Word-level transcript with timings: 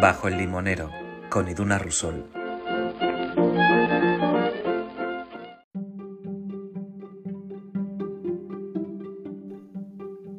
Bajo 0.00 0.28
el 0.28 0.36
limonero, 0.36 0.90
con 1.30 1.48
Iduna 1.48 1.78
Rusol. 1.78 2.26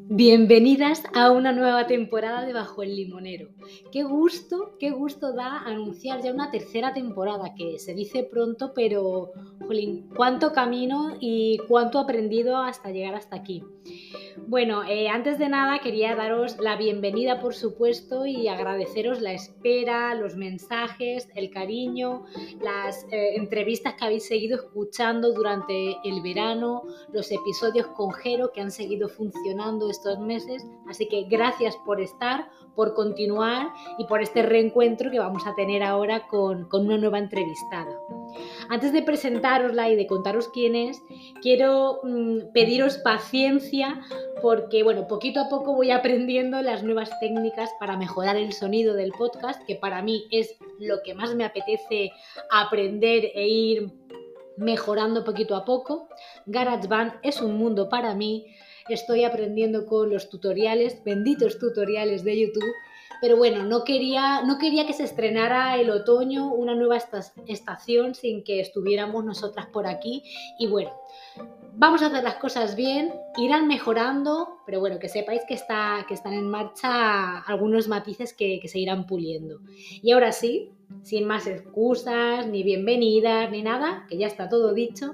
Bienvenidas 0.09 1.02
a 1.16 1.31
una 1.31 1.54
nueva 1.54 1.88
temporada 1.88 2.45
de 2.45 2.54
Bajo 2.54 2.84
el 2.84 2.95
Limonero. 2.95 3.49
Qué 3.91 4.04
gusto, 4.04 4.75
qué 4.80 4.91
gusto 4.91 5.34
da 5.34 5.63
anunciar 5.66 6.21
ya 6.21 6.31
una 6.31 6.52
tercera 6.52 6.94
temporada, 6.94 7.55
que 7.55 7.80
se 7.80 7.95
dice 7.95 8.23
pronto, 8.23 8.73
pero, 8.76 9.31
jolín, 9.66 10.08
cuánto 10.16 10.53
camino 10.53 11.17
y 11.20 11.58
cuánto 11.67 11.98
aprendido 11.98 12.58
hasta 12.58 12.91
llegar 12.91 13.16
hasta 13.16 13.38
aquí. 13.38 13.63
Bueno, 14.45 14.84
eh, 14.84 15.09
antes 15.09 15.39
de 15.39 15.49
nada 15.49 15.80
quería 15.80 16.16
daros 16.16 16.57
la 16.59 16.77
bienvenida, 16.77 17.41
por 17.41 17.53
supuesto, 17.53 18.25
y 18.25 18.48
agradeceros 18.48 19.20
la 19.20 19.34
espera, 19.34 20.13
los 20.13 20.35
mensajes, 20.35 21.27
el 21.35 21.49
cariño, 21.49 22.25
las 22.62 23.03
eh, 23.12 23.35
entrevistas 23.35 23.95
que 23.95 24.05
habéis 24.05 24.27
seguido 24.27 24.55
escuchando 24.57 25.34
durante 25.34 25.98
el 26.03 26.21
verano, 26.21 26.84
los 27.12 27.31
episodios 27.31 27.88
con 27.88 28.12
Jero 28.12 28.52
que 28.53 28.62
han 28.62 28.71
seguido 28.71 29.09
funcionando 29.09 29.89
estos 29.89 30.20
meses. 30.20 30.65
Así 30.88 31.07
que 31.07 31.23
gracias 31.23 31.76
por 31.85 31.99
estar, 31.99 32.49
por 32.76 32.93
continuar 32.93 33.73
y 33.98 34.05
por 34.05 34.21
este 34.21 34.43
reencuentro 34.43 35.09
que 35.12 35.20
vamos 35.20 35.45
a 35.48 35.55
tener 35.55 35.84
ahora 35.84 36.27
con, 36.27 36.70
con 36.70 36.85
una 36.85 36.98
nueva 36.98 37.20
entrevistada. 37.20 37.98
Antes 38.70 38.94
de 38.94 39.02
presentarosla 39.02 39.90
y 39.90 39.95
de 39.95 40.08
contaros 40.08 40.49
quién 40.49 40.76
es, 40.76 41.02
quiero 41.41 42.02
mm, 42.04 42.52
pediros 42.54 42.98
paciencia 42.98 44.02
porque, 44.41 44.84
bueno, 44.84 45.08
poquito 45.08 45.40
a 45.40 45.49
poco 45.49 45.73
voy 45.73 45.91
aprendiendo 45.91 46.62
las 46.62 46.84
nuevas 46.84 47.10
técnicas 47.20 47.70
para 47.79 47.98
mejorar 47.98 48.35
el 48.35 48.54
sonido 48.54 48.93
del 48.93 49.12
podcast, 49.12 49.63
que 49.66 49.76
para 49.76 50.01
mí 50.01 50.26
es 50.32 50.55
lo 50.79 51.01
que 51.04 51.13
más 51.13 51.35
me 51.35 51.46
apetece 51.46 52.12
aprender 52.51 53.32
e 53.34 53.48
ir 53.48 53.91
mejorando 54.57 55.23
poquito 55.23 55.55
a 55.55 55.66
poco. 55.66 56.10
GarageBand 56.46 57.20
es 57.23 57.41
un 57.41 57.57
mundo 57.57 57.90
para 57.90 58.16
mí. 58.16 58.46
Estoy 58.90 59.23
aprendiendo 59.23 59.85
con 59.85 60.10
los 60.10 60.29
tutoriales, 60.29 61.04
benditos 61.04 61.60
tutoriales 61.60 62.23
de 62.23 62.41
YouTube 62.41 62.73
pero 63.22 63.38
bueno, 63.38 63.63
no 63.63 63.84
quería, 63.84 64.41
no 64.44 64.58
quería 64.58 64.86
que 64.86 64.94
se 64.94 65.03
estrenara 65.03 65.78
el 65.78 65.90
otoño, 65.90 66.53
una 66.53 66.75
nueva 66.75 66.97
estación 67.47 68.16
sin 68.16 68.44
que 68.44 68.59
estuviéramos 68.59 69.24
nosotras 69.25 69.68
por 69.68 69.88
aquí. 69.88 70.24
Y 70.59 70.68
bueno, 70.68 70.91
vamos 71.74 72.02
a 72.02 72.08
hacer 72.08 72.24
las 72.24 72.35
cosas 72.35 72.75
bien, 72.75 73.13
irán 73.38 73.68
mejorando, 73.68 74.59
pero 74.66 74.80
bueno, 74.80 75.00
que 75.00 75.09
sepáis 75.09 75.41
que, 75.47 75.53
está, 75.53 76.06
que 76.08 76.13
están 76.13 76.34
en 76.34 76.50
marcha 76.50 77.40
algunos 77.40 77.88
matices 77.88 78.34
que, 78.34 78.59
que 78.62 78.68
se 78.68 78.80
irán 78.80 79.06
puliendo. 79.06 79.59
Y 80.02 80.12
ahora 80.12 80.31
sí, 80.31 80.72
sin 81.03 81.25
más 81.25 81.47
excusas, 81.47 82.47
ni 82.47 82.63
bienvenidas, 82.63 83.52
ni 83.52 83.62
nada, 83.62 84.06
que 84.09 84.18
ya 84.18 84.28
está 84.28 84.50
todo 84.50 84.74
dicho, 84.74 85.13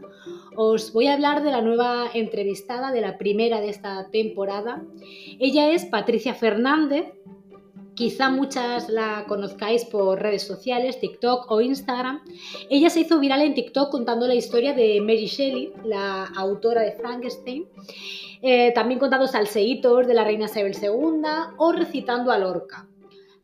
os 0.56 0.94
voy 0.94 1.08
a 1.08 1.14
hablar 1.14 1.44
de 1.44 1.52
la 1.52 1.62
nueva 1.62 2.08
entrevistada, 2.14 2.92
de 2.92 3.02
la 3.02 3.18
primera 3.18 3.60
de 3.60 3.70
esta 3.70 4.10
temporada. 4.12 4.84
Ella 5.40 5.72
es 5.72 5.86
Patricia 5.86 6.34
Fernández, 6.34 7.06
Quizá 7.96 8.30
muchas 8.30 8.90
la 8.90 9.26
conozcáis 9.28 9.86
por 9.86 10.20
redes 10.20 10.48
sociales, 10.48 11.00
TikTok 11.00 11.50
o 11.52 11.62
Instagram. 11.62 12.22
Ella 12.70 12.90
se 12.90 13.02
hizo 13.02 13.20
viral 13.20 13.42
en 13.42 13.54
TikTok 13.54 13.92
contando 13.92 14.28
la 14.28 14.34
historia 14.34 14.74
de 14.74 15.00
Mary 15.00 15.28
Shelley, 15.28 15.74
la 15.84 16.26
autora 16.36 16.82
de 16.82 16.94
Frankenstein, 16.94 17.68
eh, 18.42 18.72
también 18.74 19.00
contando 19.00 19.28
salseitos 19.28 20.08
de 20.08 20.14
la 20.16 20.24
reina 20.24 20.46
Isabel 20.46 20.76
II 20.82 21.22
o 21.58 21.72
recitando 21.72 22.32
a 22.32 22.40
Lorca. 22.40 22.88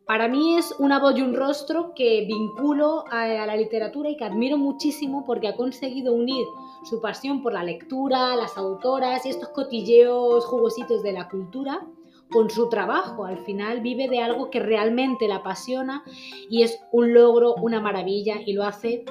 Para 0.06 0.28
mí 0.28 0.58
es 0.58 0.74
una 0.80 0.98
voz 0.98 1.16
y 1.16 1.22
un 1.22 1.36
rostro 1.36 1.94
que 1.94 2.26
vinculo 2.26 3.06
a, 3.12 3.44
a 3.44 3.46
la 3.46 3.56
literatura 3.56 4.10
y 4.10 4.18
que 4.18 4.26
admiro 4.26 4.58
muchísimo 4.58 5.24
porque 5.28 5.48
ha 5.48 5.56
conseguido 5.56 6.14
unir 6.14 6.48
su 6.90 7.00
pasión 7.00 7.44
por 7.44 7.54
la 7.54 7.64
lectura, 7.64 8.36
las 8.36 8.58
autoras 8.58 9.28
y 9.28 9.30
estos 9.30 9.50
cotilleos 9.50 10.44
jugositos 10.46 11.04
de 11.04 11.12
la 11.12 11.30
cultura 11.30 11.86
con 12.30 12.50
su 12.50 12.70
trabajo. 12.70 13.26
Al 13.26 13.40
final 13.40 13.82
vive 13.82 14.08
de 14.08 14.20
algo 14.20 14.50
que 14.50 14.60
realmente 14.60 15.28
la 15.28 15.38
apasiona 15.38 16.04
y 16.50 16.64
es 16.64 16.80
un 16.92 17.14
logro, 17.14 17.56
una 17.56 17.80
maravilla 17.80 18.36
y 18.46 18.54
lo 18.54 18.64
hace, 18.64 19.04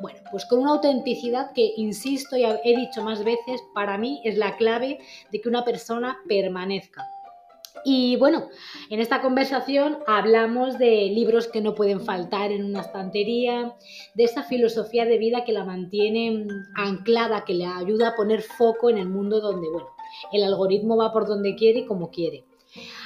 bueno, 0.00 0.18
pues 0.30 0.44
con 0.46 0.60
una 0.60 0.72
autenticidad 0.72 1.52
que, 1.52 1.72
insisto 1.76 2.36
y 2.36 2.44
he 2.44 2.76
dicho 2.76 3.02
más 3.02 3.24
veces, 3.24 3.62
para 3.74 3.98
mí 3.98 4.20
es 4.24 4.36
la 4.36 4.56
clave 4.56 4.98
de 5.30 5.40
que 5.40 5.48
una 5.48 5.64
persona 5.64 6.18
permanezca. 6.28 7.08
Y 7.84 8.16
bueno, 8.16 8.48
en 8.90 9.00
esta 9.00 9.20
conversación 9.22 9.98
hablamos 10.06 10.78
de 10.78 11.06
libros 11.06 11.48
que 11.48 11.60
no 11.60 11.74
pueden 11.74 12.00
faltar 12.00 12.52
en 12.52 12.64
una 12.64 12.82
estantería, 12.82 13.74
de 14.14 14.24
esa 14.24 14.44
filosofía 14.44 15.04
de 15.04 15.18
vida 15.18 15.44
que 15.44 15.52
la 15.52 15.64
mantiene 15.64 16.46
anclada, 16.76 17.44
que 17.44 17.54
le 17.54 17.66
ayuda 17.66 18.08
a 18.08 18.14
poner 18.14 18.42
foco 18.42 18.88
en 18.88 18.98
el 18.98 19.08
mundo 19.08 19.40
donde, 19.40 19.68
bueno, 19.68 19.88
el 20.32 20.44
algoritmo 20.44 20.96
va 20.96 21.12
por 21.12 21.26
donde 21.26 21.56
quiere 21.56 21.80
y 21.80 21.86
como 21.86 22.10
quiere. 22.10 22.44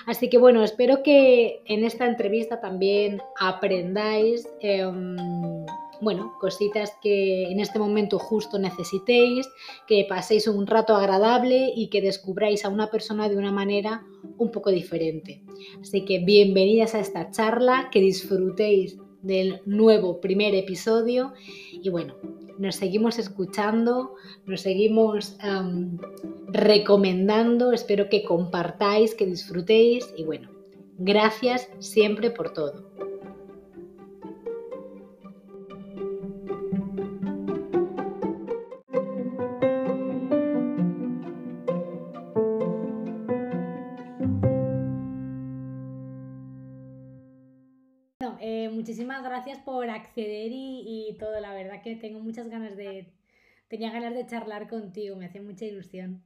Así 0.06 0.28
que 0.28 0.38
bueno, 0.38 0.62
espero 0.62 1.02
que 1.02 1.62
en 1.66 1.84
esta 1.84 2.06
entrevista 2.06 2.60
también 2.60 3.20
aprendáis, 3.38 4.48
em, 4.60 5.16
bueno, 6.00 6.34
cositas 6.40 6.92
que 7.02 7.50
en 7.50 7.58
este 7.58 7.78
momento 7.78 8.18
justo 8.18 8.58
necesitéis, 8.58 9.48
que 9.86 10.06
paséis 10.08 10.46
un 10.46 10.66
rato 10.66 10.94
agradable 10.94 11.72
y 11.74 11.88
que 11.88 12.00
descubráis 12.00 12.64
a 12.64 12.68
una 12.68 12.90
persona 12.90 13.28
de 13.28 13.36
una 13.36 13.50
manera 13.50 14.04
un 14.38 14.50
poco 14.50 14.70
diferente. 14.70 15.42
Así 15.80 16.04
que 16.04 16.18
bienvenidas 16.20 16.94
a 16.94 17.00
esta 17.00 17.30
charla, 17.30 17.88
que 17.90 18.00
disfrutéis 18.00 18.98
del 19.22 19.60
nuevo 19.64 20.20
primer 20.20 20.54
episodio 20.54 21.32
y 21.72 21.88
bueno, 21.88 22.14
nos 22.58 22.76
seguimos 22.76 23.18
escuchando, 23.18 24.14
nos 24.46 24.60
seguimos 24.62 25.36
recomendando, 26.48 27.72
espero 27.72 28.08
que 28.08 28.24
compartáis, 28.24 29.14
que 29.14 29.26
disfrutéis 29.26 30.12
y 30.16 30.24
bueno, 30.24 30.50
gracias 30.98 31.68
siempre 31.78 32.30
por 32.30 32.52
todo. 32.52 32.90
Gracias 49.28 49.58
por 49.58 49.88
acceder 49.90 50.50
y, 50.52 51.16
todo. 51.18 51.38
La 51.40 51.52
verdad 51.52 51.82
que 51.82 51.96
tengo 51.96 52.20
muchas 52.20 52.48
ganas 52.48 52.76
de. 52.76 53.12
Tenía 53.68 53.90
ganas 53.90 54.14
de 54.14 54.26
charlar 54.26 54.68
contigo, 54.68 55.16
me 55.16 55.26
hace 55.26 55.40
mucha 55.40 55.64
ilusión. 55.64 56.22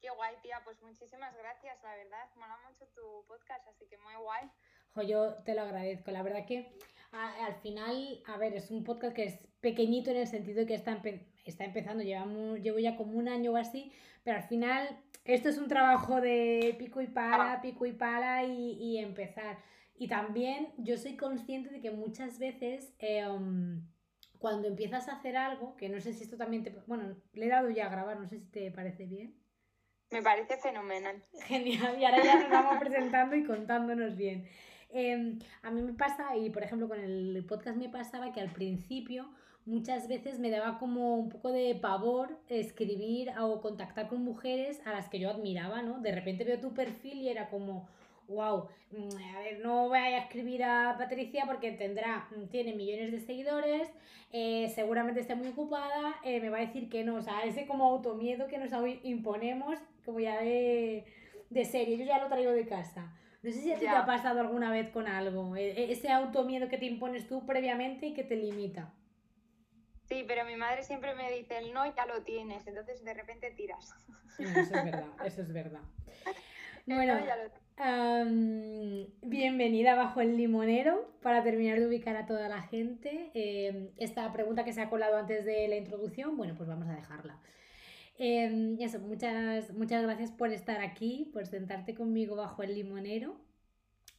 Qué 0.00 0.08
guay, 0.10 0.34
tía. 0.42 0.60
Pues 0.64 0.80
muchísimas 0.82 1.36
gracias, 1.36 1.82
la 1.82 1.94
verdad. 1.94 2.28
Mola 2.36 2.58
mucho 2.68 2.86
tu 2.94 3.26
podcast, 3.26 3.66
así 3.68 3.86
que 3.86 3.98
muy 3.98 4.14
guay. 4.14 4.50
Jo, 4.94 5.02
yo 5.02 5.34
te 5.44 5.54
lo 5.54 5.62
agradezco. 5.62 6.10
La 6.10 6.22
verdad 6.22 6.46
que 6.46 6.72
al 7.12 7.54
final, 7.56 8.22
a 8.26 8.38
ver, 8.38 8.54
es 8.54 8.70
un 8.70 8.84
podcast 8.84 9.14
que 9.14 9.24
es 9.24 9.38
pequeñito 9.60 10.10
en 10.10 10.16
el 10.16 10.26
sentido 10.26 10.66
que 10.66 10.74
está, 10.74 11.00
está 11.44 11.64
empezando, 11.64 12.02
llevamos, 12.02 12.60
llevo 12.60 12.78
ya 12.78 12.96
como 12.96 13.18
un 13.18 13.28
año 13.28 13.52
o 13.52 13.56
así, 13.56 13.92
pero 14.24 14.38
al 14.38 14.44
final 14.44 14.98
esto 15.24 15.48
es 15.48 15.58
un 15.58 15.68
trabajo 15.68 16.20
de 16.20 16.74
pico 16.78 17.00
y 17.00 17.06
pala, 17.06 17.60
pico 17.60 17.86
y 17.86 17.92
pala 17.92 18.44
y, 18.44 18.72
y 18.72 18.98
empezar. 18.98 19.58
Y 20.02 20.08
también 20.08 20.72
yo 20.78 20.98
soy 20.98 21.16
consciente 21.16 21.70
de 21.70 21.80
que 21.80 21.92
muchas 21.92 22.40
veces 22.40 22.92
em, 22.98 23.86
cuando 24.40 24.66
empiezas 24.66 25.06
a 25.06 25.12
hacer 25.12 25.36
algo, 25.36 25.76
que 25.76 25.88
no 25.88 26.00
sé 26.00 26.12
si 26.12 26.24
esto 26.24 26.36
también 26.36 26.64
te... 26.64 26.70
Bueno, 26.88 27.14
le 27.34 27.46
he 27.46 27.48
dado 27.48 27.70
ya 27.70 27.86
a 27.86 27.88
grabar, 27.88 28.18
no 28.18 28.26
sé 28.26 28.40
si 28.40 28.46
te 28.46 28.72
parece 28.72 29.06
bien. 29.06 29.38
Me 30.10 30.20
parece 30.20 30.56
fenomenal. 30.56 31.22
Genial, 31.46 32.00
y 32.00 32.04
ahora 32.04 32.20
ya 32.20 32.40
nos 32.40 32.50
vamos 32.50 32.78
presentando 32.80 33.36
y 33.36 33.44
contándonos 33.44 34.16
bien. 34.16 34.48
Em, 34.90 35.38
a 35.62 35.70
mí 35.70 35.82
me 35.82 35.92
pasa, 35.92 36.36
y 36.36 36.50
por 36.50 36.64
ejemplo 36.64 36.88
con 36.88 36.98
el 36.98 37.44
podcast 37.48 37.76
me 37.76 37.88
pasaba 37.88 38.32
que 38.32 38.40
al 38.40 38.52
principio 38.52 39.30
muchas 39.66 40.08
veces 40.08 40.40
me 40.40 40.50
daba 40.50 40.80
como 40.80 41.14
un 41.14 41.28
poco 41.28 41.52
de 41.52 41.76
pavor 41.76 42.40
escribir 42.48 43.30
o 43.38 43.60
contactar 43.60 44.08
con 44.08 44.24
mujeres 44.24 44.84
a 44.84 44.90
las 44.90 45.08
que 45.08 45.20
yo 45.20 45.30
admiraba, 45.30 45.80
¿no? 45.82 46.00
De 46.00 46.10
repente 46.10 46.42
veo 46.42 46.58
tu 46.58 46.74
perfil 46.74 47.18
y 47.18 47.28
era 47.28 47.48
como, 47.48 47.88
wow, 48.28 48.68
mm, 48.90 49.34
a 49.36 49.38
ver, 49.40 49.60
no 49.60 49.88
voy 49.88 49.98
a 49.98 50.18
escribir 50.18 50.64
a 50.64 50.96
Patricia 50.98 51.44
porque 51.46 51.72
tendrá, 51.72 52.28
mm, 52.36 52.46
tiene 52.48 52.74
millones 52.74 53.12
de 53.12 53.20
seguidores, 53.20 53.88
eh, 54.32 54.70
seguramente 54.74 55.20
está 55.20 55.34
muy 55.34 55.48
ocupada, 55.48 56.16
eh, 56.24 56.40
me 56.40 56.50
va 56.50 56.58
a 56.58 56.60
decir 56.62 56.88
que 56.88 57.04
no, 57.04 57.16
o 57.16 57.22
sea, 57.22 57.44
ese 57.44 57.66
como 57.66 57.84
automiedo 57.84 58.46
que 58.48 58.58
nos 58.58 58.70
imponemos, 59.02 59.78
como 60.04 60.20
ya 60.20 60.40
de, 60.40 61.04
de 61.50 61.64
serie, 61.64 61.98
yo 61.98 62.04
ya 62.04 62.18
lo 62.18 62.28
traigo 62.28 62.52
de 62.52 62.66
casa. 62.66 63.12
No 63.42 63.50
sé 63.50 63.60
si 63.60 63.72
a 63.72 63.74
ti 63.74 63.80
te 63.80 63.88
ha 63.88 64.06
pasado 64.06 64.40
alguna 64.40 64.70
vez 64.70 64.90
con 64.90 65.08
algo, 65.08 65.56
e, 65.56 65.72
e, 65.72 65.92
ese 65.92 66.10
automiedo 66.10 66.68
que 66.68 66.78
te 66.78 66.86
impones 66.86 67.26
tú 67.26 67.44
previamente 67.44 68.06
y 68.06 68.14
que 68.14 68.22
te 68.22 68.36
limita. 68.36 68.92
Sí, 70.04 70.24
pero 70.28 70.44
mi 70.44 70.56
madre 70.56 70.82
siempre 70.82 71.14
me 71.14 71.30
dice, 71.32 71.58
el 71.58 71.72
no 71.72 71.84
ya 71.94 72.06
lo 72.06 72.22
tienes, 72.22 72.66
entonces 72.66 73.02
de 73.04 73.14
repente 73.14 73.50
tiras. 73.50 73.94
Eso 74.38 74.58
es 74.60 74.70
verdad, 74.70 75.06
eso 75.24 75.42
es 75.42 75.52
verdad. 75.52 75.80
Bueno, 76.84 77.14
bienvenida 79.22 79.94
bajo 79.94 80.20
el 80.20 80.36
limonero 80.36 81.10
para 81.22 81.42
terminar 81.42 81.78
de 81.78 81.86
ubicar 81.86 82.16
a 82.16 82.26
toda 82.26 82.48
la 82.48 82.62
gente. 82.62 83.30
Em, 83.34 83.90
esta 83.96 84.30
pregunta 84.32 84.64
que 84.64 84.72
se 84.72 84.80
ha 84.80 84.90
colado 84.90 85.16
antes 85.16 85.44
de 85.44 85.68
la 85.68 85.76
introducción, 85.76 86.36
bueno, 86.36 86.54
pues 86.56 86.68
vamos 86.68 86.88
a 86.88 86.94
dejarla. 86.94 87.40
Em, 88.18 88.78
eso, 88.80 88.98
muchas, 89.00 89.72
muchas 89.72 90.02
gracias 90.02 90.30
por 90.30 90.52
estar 90.52 90.80
aquí, 90.80 91.30
por 91.32 91.46
sentarte 91.46 91.94
conmigo 91.94 92.36
bajo 92.36 92.62
el 92.62 92.74
limonero. 92.74 93.40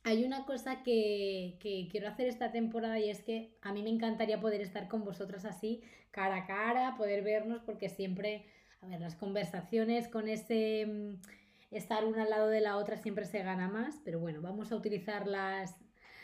Hay 0.04 0.26
una 0.26 0.46
cosa 0.46 0.84
que, 0.84 1.58
que, 1.62 1.88
quiero 1.90 2.10
hacer 2.10 2.28
esta 2.28 2.52
temporada 2.52 3.00
y 3.00 3.10
es 3.10 3.22
que 3.24 3.56
a 3.62 3.72
mí 3.72 3.84
me 3.84 3.90
encantaría 3.90 4.42
poder 4.42 4.62
estar 4.62 4.90
con 4.90 5.06
vosotras 5.06 5.46
así, 5.46 5.82
cara 6.12 6.38
a 6.38 6.46
cara, 6.46 6.96
poder 6.98 7.24
vernos, 7.24 7.62
porque 7.62 7.88
siempre, 7.88 8.46
a 8.82 8.88
ver, 8.88 9.00
las 9.00 9.16
conversaciones 9.16 10.10
con 10.10 10.28
ese 10.28 10.86
mm, 10.86 11.43
estar 11.74 12.06
una 12.06 12.24
al 12.24 12.30
lado 12.30 12.48
de 12.48 12.62
la 12.62 12.78
otra 12.78 12.98
siempre 12.98 13.26
se 13.26 13.44
gana 13.44 13.68
más, 13.68 14.00
pero 14.04 14.20
bueno, 14.20 14.42
vamos 14.42 14.72
a 14.72 14.76
utilizar 14.76 15.28
las, 15.28 15.76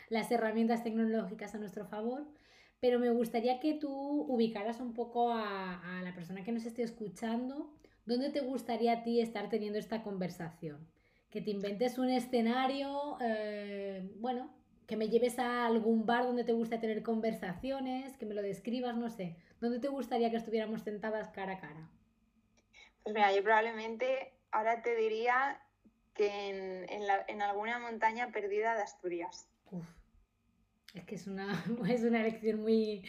las 0.08 0.30
herramientas 0.30 0.82
tecnológicas 0.82 1.54
a 1.54 1.58
nuestro 1.58 1.86
favor. 1.86 2.26
Pero 2.80 2.98
me 2.98 3.10
gustaría 3.10 3.60
que 3.60 3.74
tú 3.74 3.90
ubicaras 3.92 4.80
un 4.80 4.94
poco 4.94 5.30
a, 5.32 5.98
a 5.98 6.02
la 6.02 6.14
persona 6.14 6.42
que 6.44 6.52
nos 6.52 6.64
esté 6.64 6.82
escuchando, 6.82 7.70
¿dónde 8.06 8.30
te 8.30 8.40
gustaría 8.40 8.92
a 8.92 9.02
ti 9.02 9.20
estar 9.20 9.50
teniendo 9.50 9.78
esta 9.78 10.02
conversación? 10.02 10.88
Que 11.30 11.42
te 11.42 11.50
inventes 11.50 11.98
un 11.98 12.08
escenario, 12.08 13.18
eh, 13.20 14.10
bueno, 14.16 14.50
que 14.86 14.96
me 14.96 15.08
lleves 15.08 15.38
a 15.38 15.66
algún 15.66 16.04
bar 16.04 16.24
donde 16.24 16.42
te 16.42 16.52
gusta 16.52 16.80
tener 16.80 17.04
conversaciones, 17.04 18.16
que 18.16 18.26
me 18.26 18.34
lo 18.34 18.42
describas, 18.42 18.96
no 18.96 19.08
sé. 19.08 19.36
¿Dónde 19.60 19.78
te 19.78 19.88
gustaría 19.88 20.30
que 20.30 20.36
estuviéramos 20.36 20.82
sentadas 20.82 21.28
cara 21.28 21.52
a 21.52 21.60
cara? 21.60 21.88
Pues 23.04 23.14
mira, 23.14 23.32
yo 23.32 23.42
probablemente 23.42 24.32
ahora 24.52 24.82
te 24.82 24.94
diría 24.96 25.60
que 26.14 26.86
en, 27.28 27.42
alguna 27.42 27.78
montaña 27.78 28.30
perdida 28.30 28.74
de 28.74 28.82
Asturias. 28.82 29.48
Es 30.94 31.04
que 31.04 31.14
es 31.14 31.26
una, 31.26 31.52
es 31.88 32.02
una 32.02 32.20
elección 32.20 32.60
muy, 32.60 33.04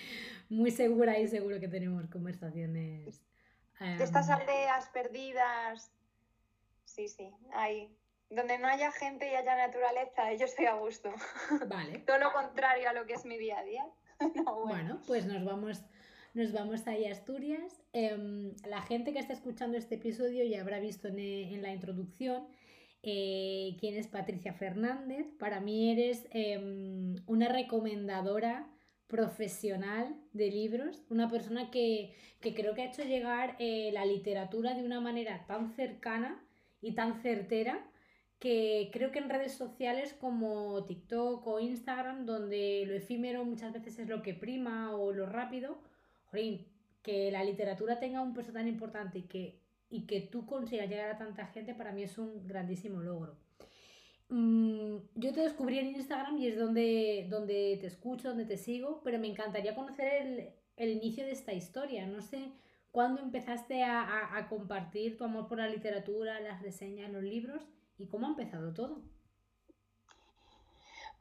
muy 0.49 0.71
segura 0.71 1.17
y 1.17 1.27
seguro 1.27 1.59
que 1.59 1.67
tenemos 1.67 2.07
conversaciones. 2.07 3.21
Estas 3.79 4.29
aldeas 4.29 4.89
perdidas, 4.89 5.91
sí, 6.85 7.07
sí, 7.07 7.33
ahí. 7.53 7.97
Donde 8.29 8.59
no 8.59 8.67
haya 8.67 8.91
gente 8.91 9.29
y 9.29 9.35
haya 9.35 9.57
naturaleza, 9.57 10.31
yo 10.33 10.45
estoy 10.45 10.67
a 10.67 10.75
gusto. 10.75 11.11
Vale. 11.67 11.99
Todo 11.99 12.19
lo 12.19 12.31
contrario 12.31 12.89
a 12.89 12.93
lo 12.93 13.05
que 13.05 13.13
es 13.13 13.25
mi 13.25 13.37
día 13.37 13.59
a 13.59 13.63
día. 13.63 13.85
bueno. 14.67 15.01
pues 15.07 15.25
nos 15.25 15.43
vamos 15.43 15.83
nos 16.33 16.51
vamos 16.53 16.87
ahí 16.87 17.05
a 17.05 17.11
Asturias. 17.11 17.81
Em, 17.93 18.53
la 18.67 18.81
gente 18.81 19.13
que 19.13 19.19
está 19.19 19.33
escuchando 19.33 19.77
este 19.77 19.95
episodio 19.95 20.43
ya 20.45 20.61
habrá 20.61 20.79
visto 20.79 21.07
en, 21.07 21.61
la 21.61 21.73
introducción 21.73 22.47
eh, 23.03 23.75
quién 23.79 23.95
es 23.95 24.07
Patricia 24.07 24.53
Fernández. 24.53 25.27
Para 25.39 25.59
mí 25.59 25.91
eres 25.91 26.27
em, 26.31 27.15
una 27.27 27.49
recomendadora 27.49 28.67
profesional 29.07 30.15
de 30.31 30.51
libros, 30.51 31.03
una 31.09 31.29
persona 31.29 31.69
que, 31.69 32.15
creo 32.39 32.73
que 32.73 32.83
ha 32.83 32.85
hecho 32.85 33.03
llegar 33.03 33.57
eh, 33.59 33.91
la 33.93 34.05
literatura 34.05 34.73
de 34.73 34.85
una 34.85 35.01
manera 35.01 35.45
tan 35.47 35.75
cercana 35.75 36.41
y 36.81 36.93
tan 36.93 37.21
certera 37.21 37.85
que 38.39 38.89
creo 38.91 39.11
que 39.11 39.19
en 39.19 39.29
redes 39.29 39.53
sociales 39.53 40.13
como 40.13 40.85
TikTok 40.85 41.45
o 41.45 41.59
Instagram, 41.59 42.25
donde 42.25 42.85
lo 42.87 42.95
efímero 42.95 43.43
muchas 43.43 43.73
veces 43.73 43.99
es 43.99 44.07
lo 44.07 44.23
que 44.23 44.33
prima 44.33 44.95
o 44.95 45.11
lo 45.11 45.27
rápido, 45.27 45.77
que 47.01 47.31
la 47.31 47.43
literatura 47.43 47.99
tenga 47.99 48.21
un 48.21 48.33
peso 48.33 48.51
tan 48.51 48.67
importante 48.67 49.19
y 49.19 49.23
que, 49.23 49.59
y 49.89 50.05
que 50.05 50.21
tú 50.21 50.45
consigas 50.45 50.89
llegar 50.89 51.09
a 51.09 51.17
tanta 51.17 51.47
gente, 51.47 51.73
para 51.73 51.91
mí 51.91 52.03
es 52.03 52.17
un 52.17 52.47
grandísimo 52.47 53.01
logro. 53.01 53.37
Mm, 54.29 54.95
yo 55.15 55.33
te 55.33 55.41
descubrí 55.41 55.79
en 55.79 55.87
Instagram 55.87 56.37
y 56.37 56.47
es 56.47 56.57
donde, 56.57 57.27
donde 57.29 57.77
te 57.81 57.87
escucho, 57.87 58.29
donde 58.29 58.45
te 58.45 58.57
sigo, 58.57 59.01
pero 59.03 59.19
me 59.19 59.27
encantaría 59.27 59.75
conocer 59.75 60.55
el, 60.77 60.89
inicio 60.89 61.25
de 61.25 61.31
esta 61.31 61.53
historia. 61.53 62.07
No 62.07 62.21
sé 62.21 62.53
cuándo 62.91 63.21
empezaste 63.21 63.83
a, 63.83 64.37
a, 64.37 64.47
compartir 64.47 65.17
tu 65.17 65.25
amor 65.25 65.47
por 65.49 65.57
la 65.57 65.67
literatura, 65.67 66.39
las 66.39 66.61
reseñas, 66.61 67.11
los 67.11 67.23
libros 67.23 67.61
y 67.97 68.07
cómo 68.07 68.27
ha 68.27 68.29
empezado 68.29 68.73
todo. 68.73 69.03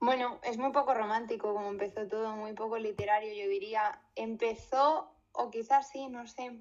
Bueno, 0.00 0.40
es 0.44 0.56
muy 0.56 0.72
poco 0.72 0.94
romántico 0.94 1.52
como 1.52 1.68
empezó 1.68 2.08
todo, 2.08 2.34
muy 2.34 2.54
poco 2.54 2.78
literario, 2.78 3.34
yo 3.34 3.50
diría. 3.50 4.00
Empezó, 4.16 5.14
o 5.32 5.50
quizás 5.50 5.90
sí, 5.90 6.08
no 6.08 6.26
sé. 6.26 6.58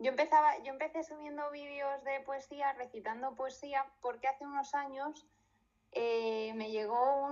Yo 0.00 0.10
empezaba, 0.10 0.58
yo 0.64 0.72
empecé 0.72 1.04
subiendo 1.04 1.48
vídeos 1.52 2.02
de 2.02 2.18
poesía, 2.20 2.72
recitando 2.72 3.36
poesía, 3.36 3.86
porque 4.00 4.26
hace 4.26 4.44
unos 4.44 4.74
años 4.74 5.24
eh, 5.92 6.52
me 6.56 6.72
llegó 6.72 7.28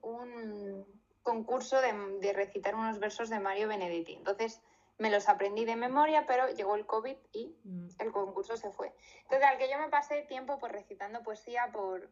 un, 0.00 0.86
concurso 1.22 1.78
de, 1.82 2.32
recitar 2.32 2.74
unos 2.74 2.98
versos 2.98 3.28
de 3.28 3.38
Mario 3.38 3.68
Benedetti. 3.68 4.14
Entonces 4.14 4.62
me 4.96 5.10
los 5.10 5.28
aprendí 5.28 5.66
de 5.66 5.76
memoria, 5.76 6.24
pero 6.26 6.48
llegó 6.48 6.74
el 6.74 6.86
COVID 6.86 7.16
y 7.32 7.54
mm. 7.64 7.88
el 7.98 8.12
concurso 8.12 8.56
se 8.56 8.70
fue. 8.70 8.94
Entonces, 9.24 9.46
al 9.46 9.58
que 9.58 9.68
yo 9.68 9.78
me 9.78 9.88
pasé 9.88 10.22
tiempo 10.22 10.58
pues 10.58 10.72
recitando 10.72 11.22
poesía 11.22 11.70
por, 11.70 12.08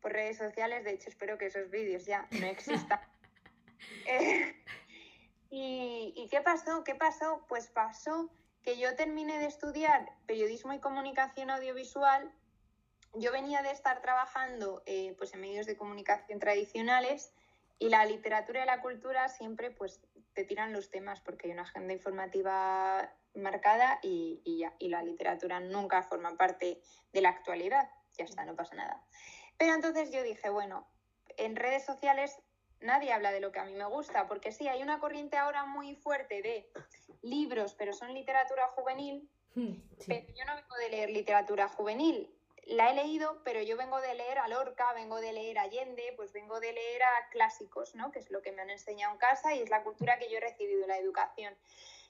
por 0.00 0.12
redes 0.12 0.38
sociales. 0.38 0.84
De 0.84 0.92
hecho, 0.92 1.08
espero 1.08 1.38
que 1.38 1.46
esos 1.46 1.70
vídeos 1.70 2.04
ya 2.04 2.26
no 2.30 2.46
existan. 2.46 3.00
Eh, 5.52 6.14
y, 6.16 6.28
qué 6.30 6.40
pasó? 6.42 6.84
¿Qué 6.84 6.94
pasó? 6.94 7.44
Pues 7.48 7.68
pasó 7.68 8.30
que 8.62 8.78
yo 8.78 8.94
terminé 8.94 9.38
de 9.38 9.46
estudiar 9.46 10.12
periodismo 10.26 10.72
y 10.72 10.80
comunicación 10.80 11.50
audiovisual. 11.50 12.30
Yo 13.14 13.32
venía 13.32 13.62
de 13.62 13.70
estar 13.70 14.00
trabajando 14.00 14.82
eh, 14.86 15.14
pues 15.18 15.34
en 15.34 15.40
medios 15.40 15.66
de 15.66 15.76
comunicación 15.76 16.38
tradicionales 16.38 17.32
y 17.78 17.88
la 17.88 18.04
literatura 18.04 18.62
y 18.62 18.66
la 18.66 18.80
cultura 18.80 19.28
siempre 19.28 19.70
pues 19.70 20.00
te 20.34 20.44
tiran 20.44 20.72
los 20.72 20.90
temas 20.90 21.20
porque 21.20 21.48
hay 21.48 21.52
una 21.52 21.62
agenda 21.62 21.94
informativa 21.94 23.12
marcada 23.34 23.98
y, 24.02 24.40
y, 24.44 24.64
y 24.78 24.88
la 24.88 25.02
literatura 25.02 25.58
nunca 25.58 26.02
forma 26.02 26.36
parte 26.36 26.80
de 27.12 27.20
la 27.20 27.30
actualidad. 27.30 27.90
Ya 28.16 28.24
está, 28.24 28.44
no 28.44 28.54
pasa 28.54 28.76
nada. 28.76 29.02
Pero 29.60 29.74
entonces 29.74 30.10
yo 30.10 30.22
dije, 30.22 30.48
bueno, 30.48 30.88
en 31.36 31.54
redes 31.54 31.84
sociales 31.84 32.34
nadie 32.80 33.12
habla 33.12 33.30
de 33.30 33.40
lo 33.40 33.52
que 33.52 33.58
a 33.58 33.64
mí 33.66 33.74
me 33.74 33.84
gusta, 33.84 34.26
porque 34.26 34.52
sí, 34.52 34.66
hay 34.68 34.82
una 34.82 34.98
corriente 35.00 35.36
ahora 35.36 35.66
muy 35.66 35.96
fuerte 35.96 36.40
de 36.40 36.72
libros, 37.20 37.74
pero 37.74 37.92
son 37.92 38.14
literatura 38.14 38.68
juvenil, 38.68 39.28
hmm, 39.54 39.74
pero 40.06 40.26
yo 40.28 40.44
no 40.46 40.54
vengo 40.54 40.76
de 40.76 40.88
leer 40.88 41.10
literatura 41.10 41.68
juvenil. 41.68 42.34
La 42.68 42.90
he 42.90 42.94
leído, 42.94 43.42
pero 43.44 43.60
yo 43.60 43.76
vengo 43.76 44.00
de 44.00 44.14
leer 44.14 44.38
a 44.38 44.48
Lorca, 44.48 44.94
vengo 44.94 45.20
de 45.20 45.34
leer 45.34 45.58
a 45.58 45.62
Allende, 45.64 46.14
pues 46.16 46.32
vengo 46.32 46.58
de 46.58 46.72
leer 46.72 47.02
a 47.02 47.28
clásicos, 47.30 47.94
¿no? 47.94 48.10
Que 48.12 48.20
es 48.20 48.30
lo 48.30 48.40
que 48.40 48.52
me 48.52 48.62
han 48.62 48.70
enseñado 48.70 49.12
en 49.12 49.18
casa 49.18 49.54
y 49.54 49.60
es 49.60 49.68
la 49.68 49.82
cultura 49.82 50.18
que 50.18 50.30
yo 50.30 50.38
he 50.38 50.40
recibido, 50.40 50.86
la 50.86 50.96
educación. 50.96 51.54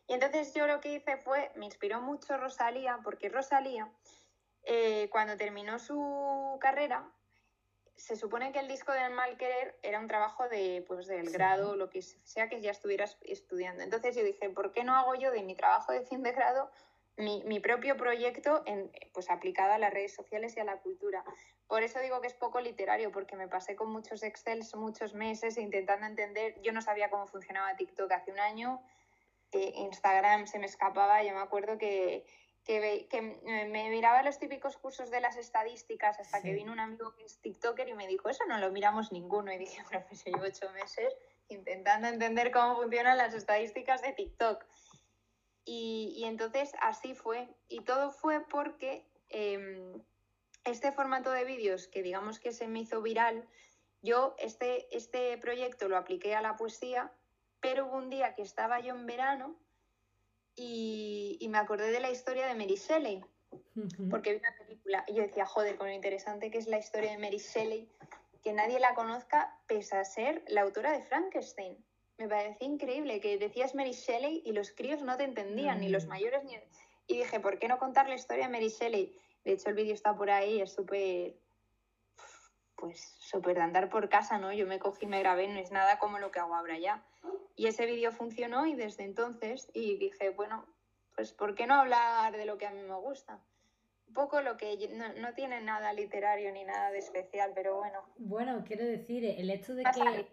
Y 0.07 0.13
entonces 0.13 0.55
yo 0.55 0.69
lo 0.69 0.81
que 0.81 0.93
hice 0.93 1.17
fue, 1.17 1.51
me 1.57 1.67
inspiró 1.67 2.01
mucho 2.01 2.37
Rosalía, 2.37 3.01
porque 3.03 3.29
Rosalía, 3.29 3.93
eh, 4.63 5.09
cuando 5.11 5.37
terminó 5.37 5.81
su 5.81 6.57
carrera, 6.61 7.11
se 8.01 8.17
supone 8.17 8.51
que 8.51 8.61
el 8.61 8.69
disco 8.69 8.93
del 8.93 9.13
mal 9.13 9.37
querer 9.37 9.79
era 9.83 10.01
un 10.01 10.09
trabajo 10.09 10.49
de, 10.49 10.85
pues, 10.89 11.07
del 11.07 11.31
grado, 11.31 11.77
lo 11.77 11.91
que 11.91 12.01
sea 12.01 12.49
que 12.49 12.61
ya 12.61 12.71
estuvieras 12.71 13.19
estudiando. 13.23 13.83
Entonces 13.83 14.17
yo 14.17 14.25
dije, 14.25 14.49
¿por 14.51 14.73
qué 14.73 14.85
no 14.85 14.97
hago 14.97 15.15
yo 15.15 15.31
de 15.31 15.43
mi 15.43 15.55
trabajo 15.55 15.93
de 15.93 16.03
fin 16.03 16.23
de 16.23 16.33
grado 16.33 16.71
mi, 17.17 17.61
propio 17.61 17.99
proyecto 17.99 18.63
en, 18.65 18.91
pues, 19.13 19.29
aplicado 19.29 19.75
a 19.75 19.79
las 19.79 19.93
redes 19.93 20.15
sociales 20.15 20.57
y 20.57 20.61
a 20.61 20.65
la 20.65 20.79
cultura? 20.79 21.23
Por 21.69 21.83
eso 21.83 22.01
digo 22.01 22.23
que 22.23 22.29
es 22.29 22.35
poco 22.35 22.61
literario, 22.61 23.13
porque 23.13 23.37
me 23.37 23.49
pasé 23.49 23.77
con 23.77 23.91
muchos 23.91 24.23
Excels 24.23 24.75
muchos 24.75 25.13
meses 25.13 25.59
intentando 25.59 26.07
entender. 26.07 26.61
Yo 26.63 26.73
no 26.73 26.81
sabía 26.81 27.11
cómo 27.11 27.27
funcionaba 27.27 27.77
TikTok 27.77 28.11
hace 28.13 28.33
un 28.33 28.41
año, 28.41 28.83
eh, 29.53 29.73
Instagram 29.77 30.47
se 30.47 30.59
me 30.59 30.67
escapaba. 30.67 31.23
Yo 31.23 31.35
me 31.35 31.41
acuerdo 31.41 31.77
que 31.77 32.25
que, 33.09 33.41
me 33.69 33.91
miraba 33.91 34.23
los 34.23 34.39
típicos 34.39 34.77
cursos 34.77 35.11
de 35.11 35.21
las 35.21 35.37
estadísticas 35.37 36.21
hasta 36.21 36.41
que 36.41 36.53
vino 36.53 36.73
un 36.73 36.79
amigo 36.79 37.13
que 37.15 37.25
es 37.25 37.41
TikToker 37.41 37.89
y 37.89 37.95
me 37.95 38.07
dijo, 38.07 38.29
eso 38.29 38.45
no 38.47 38.59
lo 38.59 38.71
miramos 38.71 39.11
ninguno. 39.11 39.53
Y 39.53 39.59
dije, 39.59 39.83
pues 40.09 40.25
llevo 40.25 40.45
ocho 40.45 40.71
meses 40.71 41.17
intentando 41.49 42.07
entender 42.07 42.53
cómo 42.53 42.77
funcionan 42.77 43.19
las 43.19 43.35
estadísticas 43.35 44.03
de 44.03 44.13
TikTok. 44.13 44.65
Y, 45.65 46.23
entonces 46.27 46.73
así 46.81 47.15
fue. 47.15 47.49
Y 47.69 47.81
todo 47.81 48.11
fue 48.11 48.41
porque 48.47 49.05
em, 49.29 50.01
este 50.65 50.93
formato 50.93 51.31
de 51.33 51.45
vídeos 51.45 51.89
que 51.89 52.03
digamos 52.03 52.39
que 52.39 52.53
se 52.53 52.69
me 52.69 52.81
hizo 52.81 53.03
viral, 53.03 53.49
yo 54.03 54.35
este, 54.39 54.95
este 54.97 55.37
proyecto 55.39 55.89
lo 55.89 55.97
apliqué 55.97 56.35
a 56.35 56.43
la 56.43 56.57
poesía, 56.57 57.13
pero 57.61 57.87
hubo 57.87 57.97
un 57.97 58.11
día 58.11 58.35
que 58.35 58.43
estaba 58.43 58.81
yo 58.81 58.95
en 58.95 59.07
verano 59.07 59.57
y, 60.61 61.49
me 61.49 61.59
acordé 61.59 61.91
de 61.91 62.01
la 62.01 62.11
historia 62.11 62.47
de 62.47 62.55
Mary 62.55 62.77
Shelley, 62.77 63.25
porque 64.11 64.33
vi 64.33 64.39
una 64.39 64.55
película 64.59 65.05
y 65.09 65.15
yo 65.15 65.23
decía, 65.23 65.47
joder, 65.47 65.77
con 65.77 65.89
lo 65.89 65.95
interesante 65.95 66.51
que 66.51 66.59
es 66.59 66.67
la 66.67 66.79
historia 66.79 67.13
de 67.13 67.19
Mary 67.19 67.39
Shelley, 67.39 67.89
que 68.43 68.53
nadie 68.53 68.79
la 68.79 68.95
conozca 68.95 69.57
pese 69.67 69.97
a 69.97 70.05
ser 70.05 70.45
la 70.49 70.63
autora 70.63 70.93
de 70.93 71.01
Frankenstein. 71.01 71.77
Me 72.19 72.29
parecía 72.29 72.69
increíble 72.69 73.21
que 73.21 73.39
decías 73.39 73.75
Mary 73.75 73.93
Shelley 73.93 74.43
y 74.45 74.53
los 74.53 74.71
críos 74.71 75.03
no 75.03 75.17
te 75.17 75.25
entendían, 75.25 75.81
ni 75.81 75.89
los 75.89 76.05
mm. 76.05 76.09
mayores 76.09 76.45
ni... 76.45 76.59
Y 77.07 77.19
dije, 77.19 77.41
¿por 77.41 77.59
qué 77.59 77.67
no 77.67 77.79
contar 77.79 78.09
la 78.09 78.15
historia 78.15 78.47
de 78.47 78.53
Mary 78.53 78.69
Shelley? 78.69 79.19
De 79.45 79.53
hecho, 79.53 79.71
el 79.71 79.75
vídeo 79.75 79.95
está 79.95 80.15
por 80.15 80.31
ahí, 80.31 80.61
es 80.61 80.73
súper 80.73 81.35
pues 82.81 83.15
súper 83.19 83.57
de 83.57 83.63
andar 83.63 83.91
por 83.91 84.09
casa, 84.09 84.39
¿no? 84.39 84.53
Yo 84.53 84.67
me 84.67 84.79
cogí 84.79 85.05
y 85.05 85.09
me 85.09 85.21
grabé, 85.21 85.47
no 85.49 85.61
es 85.61 85.71
nada 85.71 85.99
como 85.99 86.19
lo 86.19 86.31
que 86.31 86.41
hago 86.41 86.55
ahora 86.55 86.79
ya. 86.79 87.05
Y 87.55 87.67
ese 87.67 87.87
vídeo 87.87 88.11
funcionó 88.11 88.67
y 88.67 88.75
desde 88.75 89.05
entonces, 89.05 89.71
y 89.75 89.99
dije, 89.99 90.31
bueno, 90.31 90.65
pues 91.15 91.33
¿por 91.33 91.55
qué 91.55 91.67
no 91.67 91.75
hablar 91.75 92.37
de 92.37 92.47
lo 92.47 92.57
que 92.57 92.67
a 92.67 92.71
mí 92.71 92.83
me 92.83 92.97
gusta? 92.97 93.39
Un 94.09 94.15
poco 94.15 94.41
lo 94.41 94.57
que 94.57 94.89
no, 94.95 95.13
no 95.21 95.35
tiene 95.35 95.61
nada 95.61 95.93
literario 95.93 96.51
ni 96.53 96.65
nada 96.65 96.91
de 96.91 96.99
especial, 96.99 97.53
pero 97.55 97.77
bueno. 97.77 98.01
Bueno, 98.17 98.65
quiero 98.67 98.85
decir, 98.85 99.25
el 99.25 99.51
hecho 99.51 99.75
de 99.75 99.85
que, 99.85 100.27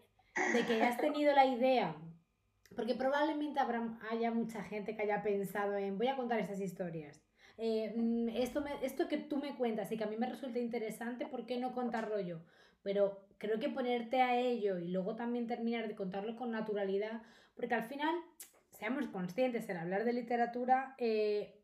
de 0.53 0.65
que 0.65 0.73
hayas 0.73 0.97
tenido 0.97 1.35
la 1.35 1.45
idea, 1.45 1.95
porque 2.75 2.95
probablemente 2.95 3.59
habrá, 3.59 3.99
haya 4.09 4.31
mucha 4.31 4.63
gente 4.63 4.95
que 4.95 5.03
haya 5.03 5.21
pensado 5.21 5.75
en 5.75 5.97
voy 5.97 6.07
a 6.07 6.15
contar 6.15 6.39
estas 6.39 6.61
historias. 6.61 7.26
Eh, 7.57 7.93
mm, 7.95 8.29
esto, 8.29 8.63
esto 8.81 9.07
que 9.07 9.17
tú 9.17 9.37
me 9.37 9.55
cuentas 9.55 9.91
y 9.91 9.97
que 9.97 10.03
a 10.03 10.07
mí 10.07 10.15
me 10.15 10.29
resulta 10.29 10.59
interesante, 10.59 11.25
¿por 11.25 11.45
qué 11.45 11.59
no 11.59 11.73
contarlo 11.73 12.19
yo? 12.19 12.39
Pero 12.83 13.27
creo 13.37 13.59
que 13.59 13.69
ponerte 13.69 14.21
a 14.21 14.39
ello 14.39 14.77
y 14.77 14.89
luego 14.89 15.15
también 15.15 15.47
terminar 15.47 15.87
de 15.87 15.95
contarlo 15.95 16.35
con 16.35 16.51
naturalidad, 16.51 17.23
porque 17.55 17.75
al 17.75 17.87
final, 17.87 18.15
seamos 18.71 19.07
conscientes, 19.07 19.67
en 19.69 19.77
hablar 19.77 20.05
de 20.05 20.13
literatura, 20.13 20.95
eh, 20.99 21.63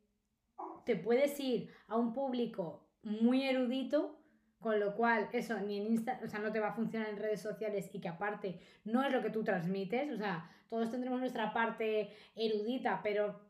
te 0.85 0.95
puedes 0.95 1.39
ir 1.39 1.69
a 1.87 1.95
un 1.97 2.13
público 2.13 2.89
muy 3.03 3.43
erudito, 3.43 4.19
con 4.59 4.79
lo 4.79 4.95
cual 4.95 5.29
eso 5.33 5.59
ni 5.59 5.77
en 5.77 5.87
Insta, 5.87 6.19
o 6.23 6.27
sea, 6.27 6.39
no 6.39 6.51
te 6.51 6.59
va 6.59 6.69
a 6.69 6.73
funcionar 6.73 7.09
en 7.09 7.17
redes 7.17 7.41
sociales 7.41 7.89
y 7.93 7.99
que 7.99 8.07
aparte 8.07 8.59
no 8.85 9.03
es 9.03 9.11
lo 9.11 9.21
que 9.21 9.29
tú 9.29 9.43
transmites, 9.43 10.11
o 10.11 10.17
sea, 10.17 10.49
todos 10.69 10.89
tendremos 10.89 11.19
nuestra 11.19 11.53
parte 11.53 12.11
erudita, 12.35 13.01
pero 13.03 13.41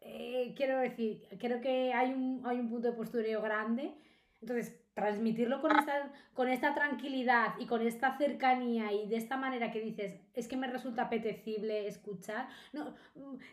eh, 0.00 0.54
quiero 0.56 0.78
decir, 0.78 1.26
creo 1.38 1.60
que 1.60 1.92
hay 1.92 2.12
un, 2.12 2.42
hay 2.44 2.58
un 2.58 2.68
punto 2.68 2.88
de 2.88 2.96
postureo 2.96 3.42
grande. 3.42 3.94
Entonces, 4.40 4.80
transmitirlo 4.94 5.60
con 5.60 5.76
esta, 5.76 6.12
con 6.34 6.48
esta 6.48 6.74
tranquilidad 6.74 7.54
y 7.58 7.66
con 7.66 7.86
esta 7.86 8.16
cercanía 8.16 8.92
y 8.92 9.06
de 9.06 9.16
esta 9.16 9.36
manera 9.36 9.70
que 9.70 9.80
dices, 9.80 10.18
es 10.34 10.48
que 10.48 10.56
me 10.56 10.66
resulta 10.66 11.02
apetecible 11.02 11.86
escuchar. 11.86 12.48
No, 12.72 12.94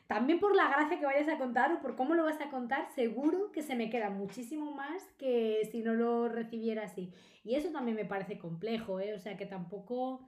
también 0.07 0.39
por 0.39 0.55
la 0.55 0.69
gracia 0.69 0.97
que 0.99 1.05
vayas 1.05 1.29
a 1.29 1.37
contar 1.37 1.71
o 1.73 1.81
por 1.81 1.95
cómo 1.95 2.15
lo 2.15 2.23
vas 2.23 2.39
a 2.41 2.49
contar, 2.49 2.87
seguro 2.95 3.51
que 3.51 3.61
se 3.61 3.75
me 3.75 3.89
queda 3.89 4.09
muchísimo 4.09 4.71
más 4.71 5.03
que 5.17 5.67
si 5.71 5.81
no 5.81 5.93
lo 5.93 6.29
recibiera 6.29 6.83
así. 6.83 7.11
Y 7.43 7.55
eso 7.55 7.69
también 7.69 7.95
me 7.95 8.05
parece 8.05 8.37
complejo, 8.37 8.99
¿eh? 8.99 9.13
O 9.13 9.19
sea, 9.19 9.37
que 9.37 9.45
tampoco 9.45 10.27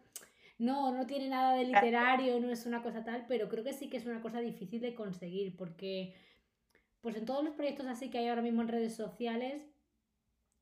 no, 0.60 0.92
no 0.92 1.08
tiene 1.08 1.30
nada 1.30 1.56
de 1.56 1.64
literario, 1.64 2.40
no 2.40 2.52
es 2.52 2.66
una 2.66 2.84
cosa 2.84 3.04
tal, 3.04 3.26
pero 3.28 3.50
creo 3.50 3.64
que 3.64 3.74
sí 3.74 3.90
que 3.90 3.98
es 3.98 4.06
una 4.06 4.22
cosa 4.22 4.40
difícil 4.42 4.82
de 4.82 4.94
conseguir, 4.94 5.56
porque 5.56 6.14
pues 7.02 7.16
en 7.16 7.26
todos 7.26 7.44
los 7.44 7.56
proyectos 7.56 7.88
así 7.88 8.10
que 8.10 8.20
hay 8.20 8.28
ahora 8.28 8.42
mismo 8.42 8.62
en 8.62 8.68
redes 8.68 8.94
sociales, 8.94 9.64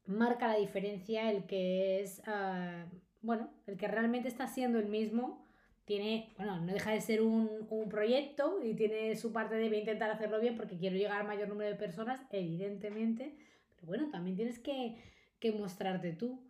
marca 0.06 0.48
la 0.48 0.58
diferencia 0.58 1.32
el 1.32 1.46
que 1.46 2.02
es, 2.02 2.22
ah, 2.28 2.86
bueno, 3.22 3.50
el 3.66 3.76
que 3.78 3.88
realmente 3.88 4.28
está 4.28 4.48
siendo 4.48 4.78
el 4.80 4.86
mismo, 4.86 5.44
tiene, 5.86 6.34
bueno, 6.38 6.60
no 6.60 6.74
deja 6.74 6.92
de 6.92 7.02
ser 7.02 7.22
un, 7.22 7.66
un 7.70 7.90
proyecto 7.90 8.60
y 8.64 8.76
tiene 8.76 9.16
su 9.16 9.34
parte 9.34 9.56
de 9.56 9.78
intentar 9.78 10.12
hacerlo 10.12 10.40
bien 10.40 10.56
porque 10.56 10.78
quiero 10.78 10.96
llegar 10.96 11.22
al 11.22 11.28
mayor 11.28 11.48
número 11.48 11.72
de 11.72 11.76
personas, 11.76 12.22
evidentemente, 12.32 13.36
pero 13.76 13.88
bueno, 13.88 14.10
también 14.12 14.36
tienes 14.36 14.60
que, 14.60 15.02
que 15.40 15.52
mostrarte 15.54 16.14
tú. 16.14 16.47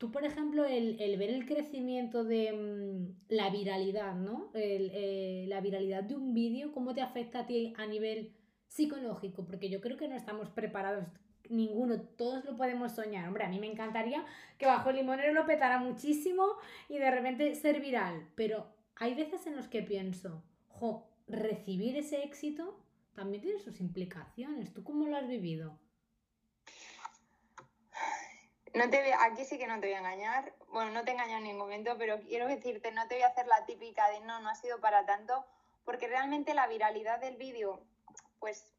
Tú, 0.00 0.10
por 0.10 0.24
ejemplo, 0.24 0.64
el, 0.64 0.96
ver 1.18 1.28
el 1.28 1.44
crecimiento 1.44 2.24
de 2.24 2.54
mm, 2.54 3.34
la 3.34 3.50
viralidad, 3.50 4.14
¿no? 4.14 4.50
Eh, 4.54 5.44
la 5.46 5.60
viralidad 5.60 6.02
de 6.02 6.16
un 6.16 6.32
vídeo, 6.32 6.72
¿cómo 6.72 6.94
te 6.94 7.02
afecta 7.02 7.40
a 7.40 7.46
ti 7.46 7.74
a 7.76 7.84
nivel 7.84 8.32
psicológico? 8.66 9.44
Porque 9.44 9.68
yo 9.68 9.82
creo 9.82 9.98
que 9.98 10.08
no 10.08 10.16
estamos 10.16 10.48
preparados 10.48 11.04
ninguno, 11.50 12.00
todos 12.00 12.46
lo 12.46 12.56
podemos 12.56 12.92
soñar. 12.92 13.28
Hombre, 13.28 13.44
a 13.44 13.50
mí 13.50 13.60
me 13.60 13.66
encantaría 13.66 14.24
que 14.56 14.64
bajo 14.64 14.88
el 14.88 14.96
limonero 14.96 15.34
lo 15.34 15.44
petara 15.44 15.78
muchísimo 15.78 16.46
y 16.88 16.96
de 16.96 17.10
repente 17.10 17.54
ser 17.54 17.82
viral, 17.82 18.26
pero 18.36 18.68
hay 18.96 19.14
veces 19.14 19.46
en 19.46 19.54
los 19.54 19.68
que 19.68 19.82
pienso, 19.82 20.42
jo, 20.68 21.10
recibir 21.28 21.98
ese 21.98 22.24
éxito 22.24 22.80
también 23.12 23.42
tiene 23.42 23.58
sus 23.58 23.82
implicaciones. 23.82 24.72
¿Tú 24.72 24.82
cómo 24.82 25.08
lo 25.08 25.16
has 25.18 25.28
vivido? 25.28 25.78
No 28.72 28.88
te 28.88 29.12
aquí 29.14 29.44
sí 29.44 29.58
que 29.58 29.66
no 29.66 29.80
te 29.80 29.88
voy 29.88 29.94
a 29.94 29.98
engañar. 29.98 30.52
Bueno, 30.68 30.92
no 30.92 31.04
te 31.04 31.10
engaño 31.10 31.38
en 31.38 31.44
ningún 31.44 31.62
momento, 31.62 31.96
pero 31.98 32.20
quiero 32.20 32.46
decirte, 32.46 32.92
no 32.92 33.06
te 33.08 33.16
voy 33.16 33.24
a 33.24 33.28
hacer 33.28 33.46
la 33.46 33.64
típica 33.66 34.08
de 34.10 34.20
no, 34.20 34.40
no 34.40 34.48
ha 34.48 34.54
sido 34.54 34.80
para 34.80 35.04
tanto, 35.06 35.44
porque 35.84 36.06
realmente 36.06 36.54
la 36.54 36.68
viralidad 36.68 37.18
del 37.18 37.36
vídeo, 37.36 37.80
pues 38.38 38.72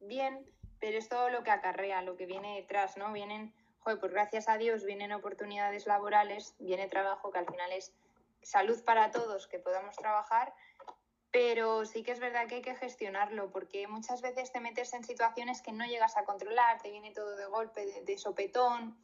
bien, 0.00 0.46
pero 0.80 0.96
es 0.96 1.08
todo 1.08 1.28
lo 1.28 1.42
que 1.42 1.50
acarrea, 1.50 2.00
lo 2.02 2.16
que 2.16 2.24
viene 2.24 2.56
detrás, 2.56 2.96
¿no? 2.96 3.12
Vienen, 3.12 3.52
joder, 3.80 4.00
pues 4.00 4.12
gracias 4.12 4.48
a 4.48 4.56
Dios 4.56 4.84
vienen 4.84 5.12
oportunidades 5.12 5.86
laborales, 5.86 6.54
viene 6.58 6.88
trabajo 6.88 7.30
que 7.30 7.38
al 7.38 7.46
final 7.46 7.70
es 7.72 7.92
salud 8.42 8.82
para 8.84 9.10
todos, 9.10 9.46
que 9.46 9.58
podamos 9.58 9.96
trabajar, 9.96 10.54
pero 11.30 11.84
sí 11.84 12.02
que 12.02 12.12
es 12.12 12.20
verdad 12.20 12.46
que 12.46 12.56
hay 12.56 12.62
que 12.62 12.76
gestionarlo, 12.76 13.50
porque 13.50 13.88
muchas 13.88 14.22
veces 14.22 14.52
te 14.52 14.60
metes 14.60 14.94
en 14.94 15.04
situaciones 15.04 15.60
que 15.60 15.72
no 15.72 15.84
llegas 15.84 16.16
a 16.16 16.24
controlar, 16.24 16.80
te 16.80 16.90
viene 16.90 17.12
todo 17.12 17.36
de 17.36 17.46
golpe, 17.46 17.84
de 17.84 18.18
sopetón 18.18 18.96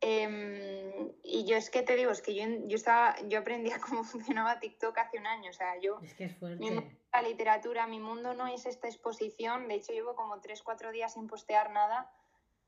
Em, 0.00 1.12
y 1.22 1.44
yo 1.44 1.56
es 1.56 1.68
que 1.68 1.82
te 1.82 1.94
digo, 1.94 2.10
es 2.10 2.22
que 2.22 2.34
yo, 2.34 2.44
yo, 2.66 2.76
estaba, 2.76 3.16
yo 3.28 3.40
aprendí 3.40 3.70
cómo 3.72 4.04
funcionaba 4.04 4.58
TikTok 4.58 4.96
hace 4.98 5.18
un 5.18 5.26
año. 5.26 5.50
O 5.50 5.54
sea, 5.54 5.78
yo. 5.78 5.98
Es 6.02 6.14
que 6.14 6.24
es 6.24 6.36
fuerte. 6.36 6.98
la 7.12 7.22
literatura, 7.22 7.86
mi 7.86 8.00
mundo 8.00 8.34
no 8.34 8.46
es 8.46 8.66
esta 8.66 8.88
exposición. 8.88 9.68
De 9.68 9.74
hecho, 9.74 9.92
llevo 9.92 10.14
como 10.14 10.40
3-4 10.40 10.90
días 10.92 11.14
sin 11.14 11.26
postear 11.26 11.70
nada 11.70 12.10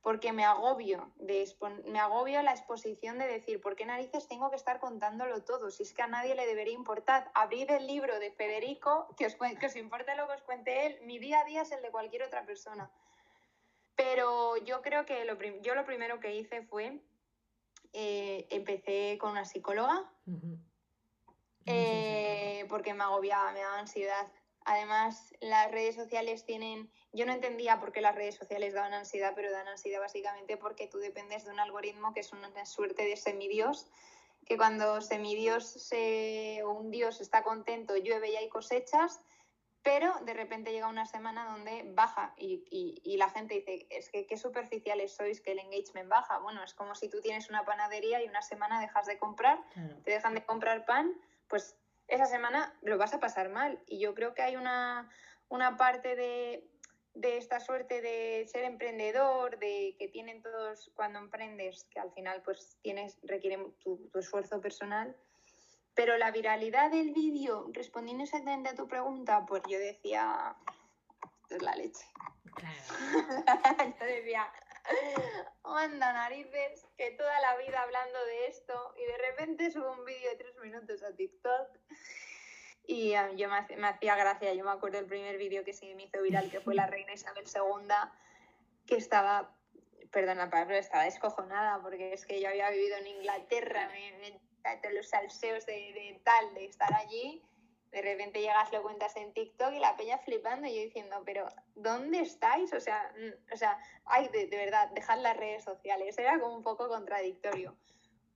porque 0.03 0.33
me 0.33 0.45
agobio, 0.45 1.13
de 1.15 1.47
me 1.87 2.01
agobio 2.01 2.43
la 2.43 2.51
exposición 2.51 3.19
de 3.19 3.27
decir, 3.29 3.61
¿por 3.61 3.77
qué 3.77 3.87
narices 3.87 4.27
tengo 4.27 4.51
que 4.51 4.57
estar 4.57 4.81
contándolo 4.81 5.45
todo? 5.45 5.71
Si 5.71 5.85
es 5.85 5.95
que 5.95 6.03
a 6.03 6.09
nadie 6.09 6.35
le 6.35 6.45
debería 6.45 6.75
importar. 6.75 7.31
Abrir 7.35 7.71
el 7.71 7.87
libro 7.87 8.19
de 8.19 8.33
Federico, 8.33 9.07
que 9.17 9.27
os, 9.27 9.37
que 9.37 9.67
os 9.67 9.77
importe 9.77 10.17
lo 10.17 10.27
que 10.27 10.35
os 10.35 10.43
cuente 10.43 10.87
él, 10.87 10.99
mi 11.03 11.21
día 11.21 11.41
a 11.41 11.45
día 11.45 11.63
es 11.63 11.71
el 11.71 11.83
de 11.83 11.91
cualquier 11.91 12.25
otra 12.25 12.45
persona. 12.45 12.91
Pero 13.95 14.57
yo 14.57 14.83
creo 14.83 15.07
que 15.07 15.25
lo 15.25 15.41
yo 15.61 15.77
lo 15.77 15.85
primero 15.85 16.19
que 16.19 16.35
hice 16.35 16.63
fue 16.63 16.99
eh, 17.93 18.47
empecé 18.51 19.19
con 19.19 19.33
una 19.33 19.45
psicóloga 19.45 20.11
eh, 21.67 22.65
porque 22.69 22.95
me 22.95 23.05
agobiaba, 23.05 23.53
me 23.53 23.61
daba 23.61 23.79
ansiedad. 23.79 24.27
Además, 24.65 25.35
las 25.41 25.71
redes 25.73 25.97
sociales 25.97 26.45
tienen, 26.45 26.91
yo 27.13 27.27
no 27.27 27.33
entendía 27.33 27.81
por 27.81 27.93
qué 27.93 28.01
las 28.01 28.15
redes 28.15 28.37
sociales 28.37 28.75
daban 28.75 28.95
ansiedad, 28.95 29.33
pero 29.35 29.51
dan 29.51 29.67
ansiedad 29.69 30.01
básicamente 30.01 30.57
porque 30.57 30.87
tú 30.87 30.99
dependes 30.99 31.45
de 31.45 31.51
un 31.51 31.61
algoritmo 31.61 32.15
que 32.15 32.21
es 32.21 32.33
una 32.33 32.65
suerte 32.65 33.05
de 33.05 33.17
semidios, 33.17 33.89
que 34.47 34.57
cuando 34.57 35.01
semidios 35.01 35.65
se, 35.65 36.63
o 36.65 36.71
un 36.71 36.91
dios 36.91 37.21
está 37.21 37.43
contento, 37.43 37.97
llueve 37.97 38.31
y 38.31 38.37
hay 38.37 38.49
cosechas, 38.49 39.21
pero 39.83 40.15
de 40.25 40.35
repente 40.35 40.71
llega 40.71 40.87
una 40.87 41.07
semana 41.07 41.45
donde 41.47 41.83
baja 41.95 42.35
y, 42.37 42.65
y, 43.05 43.17
la 43.17 43.29
gente 43.31 43.55
dice, 43.55 43.87
es 43.91 44.11
que 44.11 44.27
qué 44.27 44.37
superficiales 44.37 45.15
sois 45.15 45.41
que 45.41 45.53
el 45.53 45.59
engagement 45.59 46.09
baja. 46.09 46.39
Bueno, 46.39 46.63
es 46.63 46.73
como 46.73 46.95
si 46.95 47.09
tú 47.09 47.21
tienes 47.21 47.49
una 47.51 47.65
panadería 47.65 48.23
y 48.23 48.29
una 48.29 48.43
semana 48.43 48.81
dejas 48.81 49.07
de 49.07 49.19
comprar, 49.19 49.59
te 50.05 50.13
dejan 50.13 50.35
de 50.35 50.45
comprar 50.45 50.85
pan, 50.85 51.13
pues 51.49 51.77
esa 52.07 52.27
semana 52.27 52.73
lo 52.83 52.97
vas 52.97 53.13
a 53.13 53.21
pasar 53.21 53.49
mal. 53.49 53.83
Y 53.87 53.99
yo 53.99 54.15
creo 54.15 54.35
que 54.35 54.43
hay 54.43 54.55
una, 54.55 55.11
una 55.49 55.77
parte 55.77 56.15
de, 56.15 56.65
de 57.15 57.39
esta 57.39 57.59
suerte 57.59 58.01
de 58.01 58.47
ser 58.47 58.63
emprendedor, 58.63 59.59
de 59.59 59.97
que 59.99 60.07
tienen 60.07 60.43
todos 60.43 60.93
cuando 60.95 61.19
emprendes, 61.19 61.85
que 61.91 61.99
al 61.99 62.13
final 62.13 62.41
pues 62.43 62.79
tienes, 62.83 63.19
requiere 63.25 63.59
tu, 63.83 64.09
tu 64.13 64.19
esfuerzo 64.21 64.61
personal 64.61 65.17
pero 65.95 66.17
la 66.17 66.31
viralidad 66.31 66.91
del 66.91 67.13
vídeo, 67.13 67.69
respondiendo 67.73 68.25
exactamente 68.25 68.71
a 68.71 68.75
tu 68.75 68.89
pregunta, 68.89 69.45
pues 69.47 69.63
yo 69.69 69.79
decía, 69.79 70.57
esto 71.43 71.57
es 71.57 71.63
la 71.63 71.77
leche. 71.77 72.05
yo 74.01 74.07
decía, 74.07 74.53
anda 75.65 76.13
narices, 76.13 76.87
que 76.97 77.13
toda 77.13 77.41
la 77.41 77.57
vida 77.57 77.83
hablando 77.83 78.25
de 78.25 78.47
esto 78.47 78.95
y 78.97 79.05
de 79.05 79.19
repente 79.19 79.71
subo 79.71 79.93
un 79.93 80.05
vídeo 80.05 80.31
de 80.31 80.37
tres 80.37 80.57
minutos 80.63 81.03
a 81.03 81.15
TikTok 81.15 81.69
y 82.85 83.13
yo 83.37 83.49
me, 83.49 83.77
me, 83.77 83.89
hacía 83.89 84.17
gracia, 84.17 84.55
yo 84.55 84.65
me 84.65 84.73
acuerdo 84.73 84.99
del 84.99 85.07
primer 85.07 85.39
vídeo 85.39 85.65
que 85.65 85.73
sí 85.73 85.95
me 85.95 86.05
hizo 86.05 86.21
viral, 86.21 86.51
que 86.51 86.61
fue 86.61 86.75
la 86.75 86.87
reina 86.87 87.13
Isabel 87.13 87.45
II, 87.45 87.95
que 88.87 88.97
estaba, 88.97 89.55
perdona, 90.11 90.51
pero 90.51 90.75
estaba 90.75 91.05
descojonada 91.05 91.81
porque 91.81 92.13
es 92.13 92.27
que 92.27 92.41
yo 92.41 92.49
había 92.49 92.71
vivido 92.71 92.97
en 92.97 93.07
Inglaterra, 93.07 93.89
me, 93.89 94.41
de 94.83 94.93
los 94.93 95.09
salseos 95.09 95.67
de, 95.67 96.21
tal, 96.25 96.55
de 96.55 96.67
estar 96.67 96.93
allí, 96.95 97.43
de 97.93 98.01
repente 98.01 98.41
llegas, 98.41 98.73
lo 98.73 98.83
cuentas 98.83 99.15
en 99.17 99.35
TikTok 99.35 99.75
y 99.75 99.79
la 99.79 99.97
peña 99.97 100.17
flipando 100.19 100.67
y 100.67 100.75
yo 100.75 100.83
diciendo, 100.83 101.23
pero 101.27 101.47
¿dónde 101.75 102.21
estáis? 102.21 102.73
O 102.73 102.81
sea, 102.81 103.13
mm, 103.19 103.53
o 103.53 103.57
sea 103.57 103.79
ay, 104.07 104.29
de, 104.29 104.47
verdad, 104.47 104.89
dejad 104.95 105.21
las 105.21 105.37
redes 105.37 105.63
sociales. 105.63 106.17
Era 106.17 106.41
como 106.41 106.57
un 106.57 106.63
poco 106.63 106.89
contradictorio. 106.89 107.77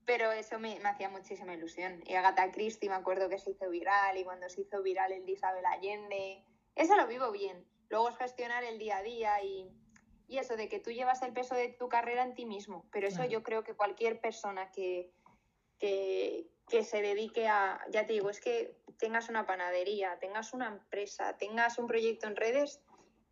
Pero 0.05 0.31
eso 0.31 0.59
me, 0.59 0.79
me, 0.81 0.89
hacía 0.91 1.09
muchísima 1.09 1.55
ilusión. 1.55 2.03
Y 2.05 2.15
Agatha 2.15 2.53
Christie 2.53 2.91
me 2.91 2.97
acuerdo 2.97 3.31
que 3.31 3.39
se 3.39 3.53
hizo 3.53 3.71
viral 3.71 4.19
y 4.19 4.25
cuando 4.25 4.49
se 4.51 4.61
hizo 4.61 4.83
viral 4.83 5.11
el 5.13 5.25
de 5.25 5.33
Isabel 5.33 5.65
Allende. 5.65 6.45
Eso 6.75 6.95
lo 6.95 7.07
vivo 7.07 7.33
bien. 7.33 7.67
Luego 7.89 8.11
es 8.11 8.19
gestionar 8.19 8.63
el 8.63 8.79
día 8.79 8.99
a 8.99 9.03
día 9.03 9.43
y, 9.43 9.71
y 10.29 10.37
eso 10.37 10.57
de 10.57 10.69
que 10.69 10.81
tú 10.81 10.91
llevas 10.91 11.23
el 11.23 11.33
peso 11.33 11.55
de 11.55 11.71
tu 11.71 11.89
carrera 11.89 12.25
en 12.25 12.35
ti 12.35 12.45
mismo. 12.45 12.85
Pero 12.93 13.09
eso 13.09 13.17
Claro. 13.17 13.31
yo 13.31 13.43
creo 13.43 13.65
que 13.65 13.75
cualquier 13.75 14.21
persona 14.21 14.71
que, 14.71 15.11
que, 15.79 16.47
que 16.69 16.83
se 16.85 17.03
dedique 17.03 17.47
a, 17.49 17.81
ya 17.91 18.07
te 18.07 18.13
digo, 18.15 18.31
es 18.31 18.41
que 18.41 18.77
tengas 18.99 19.29
una 19.29 19.47
panadería, 19.47 20.19
tengas 20.19 20.53
una 20.53 20.69
empresa, 20.69 21.37
tengas 21.39 21.79
un 21.79 21.87
proyecto 21.87 22.27
en 22.27 22.37
redes, 22.37 22.81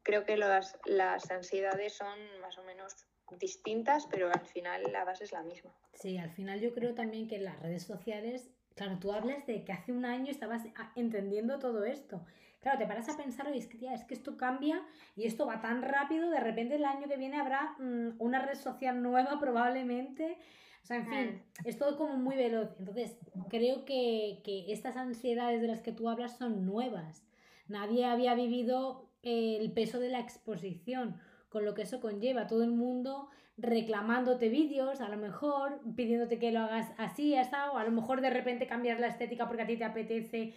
creo 0.02 0.24
que 0.24 0.36
las, 0.36 0.78
las 0.84 1.30
ansiedades 1.30 1.94
son 1.94 2.18
más 2.40 2.58
o 2.58 2.64
menos 2.64 2.94
distintas, 3.38 4.06
pero 4.06 4.30
al 4.30 4.46
final 4.46 4.82
la 4.92 5.04
base 5.04 5.24
es 5.24 5.32
la 5.32 5.42
misma. 5.42 5.72
Sí, 5.94 6.18
al 6.18 6.30
final 6.30 6.60
yo 6.60 6.74
creo 6.74 6.94
también 6.94 7.26
que 7.28 7.38
las 7.38 7.58
redes 7.60 7.84
sociales, 7.84 8.50
claro, 8.74 8.98
tú 8.98 9.12
hablas 9.12 9.46
de 9.46 9.64
que 9.64 9.72
hace 9.72 9.92
un 9.92 10.04
año 10.04 10.30
estabas 10.30 10.62
a- 10.76 10.92
entendiendo 10.96 11.58
todo 11.58 11.84
esto. 11.84 12.24
Claro, 12.60 12.78
te 12.78 12.86
paras 12.86 13.08
a 13.08 13.16
pensar, 13.16 13.46
oye, 13.46 13.58
es 13.58 13.66
que, 13.66 13.92
es 13.92 14.04
que 14.04 14.14
esto 14.14 14.36
cambia 14.36 14.82
y 15.16 15.26
esto 15.26 15.46
va 15.46 15.60
tan 15.60 15.82
rápido, 15.82 16.30
de 16.30 16.40
repente 16.40 16.76
el 16.76 16.84
año 16.84 17.08
que 17.08 17.16
viene 17.16 17.38
habrá 17.40 17.74
mm, 17.78 18.16
una 18.18 18.44
red 18.44 18.56
social 18.56 19.02
nueva 19.02 19.38
probablemente. 19.38 20.38
O 20.84 20.86
sea, 20.86 20.98
en 20.98 21.06
fin, 21.06 21.42
es 21.64 21.78
todo 21.78 21.96
como 21.96 22.18
muy 22.18 22.36
veloz. 22.36 22.68
Entonces, 22.78 23.16
creo 23.48 23.86
que, 23.86 24.42
que 24.44 24.70
estas 24.70 24.98
ansiedades 24.98 25.62
de 25.62 25.68
las 25.68 25.80
que 25.80 25.92
tú 25.92 26.10
hablas 26.10 26.36
son 26.36 26.66
nuevas. 26.66 27.26
Nadie 27.68 28.04
había 28.04 28.34
vivido 28.34 29.08
eh, 29.22 29.56
el 29.62 29.72
peso 29.72 29.98
de 29.98 30.10
la 30.10 30.20
exposición, 30.20 31.18
con 31.48 31.64
lo 31.64 31.72
que 31.72 31.82
eso 31.82 32.02
conlleva. 32.02 32.46
Todo 32.46 32.64
el 32.64 32.72
mundo 32.72 33.30
reclamándote 33.56 34.50
vídeos, 34.50 35.00
a 35.00 35.08
lo 35.08 35.16
mejor 35.16 35.80
pidiéndote 35.96 36.38
que 36.38 36.52
lo 36.52 36.60
hagas 36.60 36.92
así, 36.98 37.34
asado, 37.34 37.78
a 37.78 37.84
lo 37.84 37.90
mejor 37.90 38.20
de 38.20 38.28
repente 38.28 38.66
cambias 38.66 39.00
la 39.00 39.06
estética 39.06 39.46
porque 39.46 39.62
a 39.62 39.66
ti 39.66 39.78
te 39.78 39.84
apetece 39.84 40.52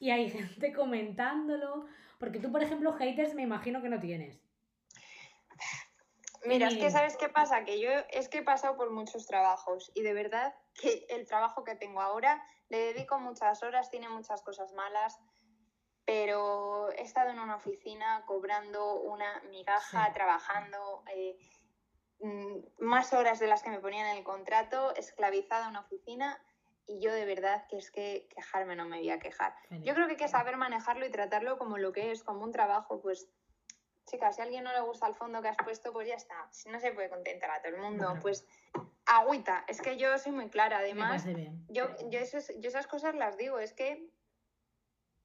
y 0.00 0.08
hay 0.08 0.30
gente 0.30 0.72
comentándolo. 0.72 1.84
Porque 2.18 2.38
tú, 2.38 2.50
por 2.50 2.62
ejemplo, 2.62 2.94
haters 2.94 3.34
me 3.34 3.42
imagino 3.42 3.82
que 3.82 3.90
no 3.90 4.00
tienes. 4.00 4.40
Mira, 6.46 6.68
es 6.68 6.76
que 6.76 6.90
sabes 6.90 7.16
qué 7.16 7.28
pasa, 7.28 7.64
que 7.64 7.80
yo 7.80 7.90
es 8.10 8.28
que 8.28 8.38
he 8.38 8.42
pasado 8.42 8.76
por 8.76 8.90
muchos 8.90 9.26
trabajos 9.26 9.90
y 9.94 10.02
de 10.02 10.12
verdad 10.12 10.54
que 10.74 11.06
el 11.08 11.26
trabajo 11.26 11.64
que 11.64 11.74
tengo 11.76 12.00
ahora 12.00 12.42
le 12.68 12.78
dedico 12.78 13.18
muchas 13.18 13.62
horas, 13.62 13.90
tiene 13.90 14.08
muchas 14.08 14.42
cosas 14.42 14.72
malas, 14.72 15.18
pero 16.04 16.90
he 16.92 17.02
estado 17.02 17.30
en 17.30 17.38
una 17.40 17.56
oficina 17.56 18.22
cobrando 18.26 19.00
una 19.00 19.40
migaja, 19.50 20.06
Sí. 20.06 20.12
trabajando 20.14 21.02
eh, 21.12 21.36
mm, 22.20 22.84
más 22.84 23.12
horas 23.12 23.38
de 23.38 23.48
las 23.48 23.62
que 23.62 23.70
me 23.70 23.80
ponían 23.80 24.06
en 24.06 24.18
el 24.18 24.24
contrato, 24.24 24.94
esclavizada 24.94 25.64
en 25.64 25.70
una 25.70 25.80
oficina 25.80 26.40
y 26.86 27.00
yo 27.00 27.12
de 27.12 27.24
verdad 27.24 27.66
que 27.68 27.78
es 27.78 27.90
que 27.90 28.28
quejarme 28.34 28.76
no 28.76 28.84
me 28.84 28.98
voy 28.98 29.10
a 29.10 29.18
quejar. 29.18 29.54
Yo 29.70 29.94
creo 29.94 30.06
que 30.06 30.12
hay 30.12 30.18
que 30.18 30.28
saber 30.28 30.56
manejarlo 30.56 31.04
y 31.04 31.10
tratarlo 31.10 31.58
como 31.58 31.78
lo 31.78 31.92
que 31.92 32.12
es, 32.12 32.22
como 32.22 32.44
un 32.44 32.52
trabajo, 32.52 33.00
pues 33.02 33.28
chicas, 34.06 34.36
si 34.36 34.40
a 34.40 34.44
alguien 34.44 34.64
no 34.64 34.72
le 34.72 34.80
gusta 34.80 35.06
el 35.06 35.14
fondo 35.14 35.42
que 35.42 35.48
has 35.48 35.56
puesto, 35.56 35.92
pues 35.92 36.08
ya 36.08 36.14
está. 36.14 36.48
Si 36.52 36.68
no 36.68 36.80
se 36.80 36.92
puede 36.92 37.08
contentar 37.10 37.50
a 37.50 37.60
todo 37.60 37.74
el 37.74 37.80
mundo, 37.80 38.06
pues 38.22 38.46
agüita. 39.04 39.64
Es 39.68 39.80
que 39.82 39.96
yo 39.96 40.16
soy 40.18 40.32
muy 40.32 40.48
clara, 40.48 40.78
además. 40.78 41.24
Yo, 41.68 41.88
yo, 42.10 42.18
esos- 42.20 42.52
yo 42.58 42.68
esas 42.68 42.86
cosas 42.86 43.14
las 43.14 43.36
digo, 43.36 43.58
es 43.58 43.72
que 43.72 44.08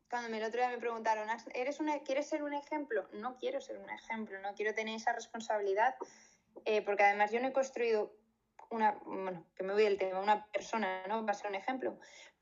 cuando 0.10 0.30
me- 0.30 0.38
el 0.40 0.44
otro 0.44 0.60
día 0.60 0.70
me 0.70 0.78
preguntaron, 0.78 1.30
"¿Has- 1.30 1.48
¿Eres 1.54 1.80
una, 1.80 2.00
¿quieres 2.00 2.28
ser 2.28 2.44
un 2.44 2.54
ejemplo? 2.54 3.08
No 3.14 3.38
quiero 3.38 3.62
ser 3.62 3.78
un 3.78 3.90
ejemplo, 3.90 4.40
no 4.42 4.54
quiero 4.56 4.74
tener 4.74 4.96
esa 4.96 5.14
responsabilidad, 5.14 5.96
eh, 6.66 6.82
porque 6.82 7.04
además 7.04 7.32
yo 7.32 7.40
no 7.40 7.48
he 7.48 7.54
construido 7.54 8.14
una, 8.70 8.92
bueno, 9.06 9.46
que 9.56 9.64
me 9.64 9.74
voy 9.74 9.84
del 9.84 9.98
tema, 9.98 10.20
una 10.20 10.46
persona, 10.48 11.06
¿no? 11.08 11.26
Va 11.26 11.32
a 11.32 11.36
ser 11.36 11.50
un 11.50 11.56
ejemplo. 11.56 11.98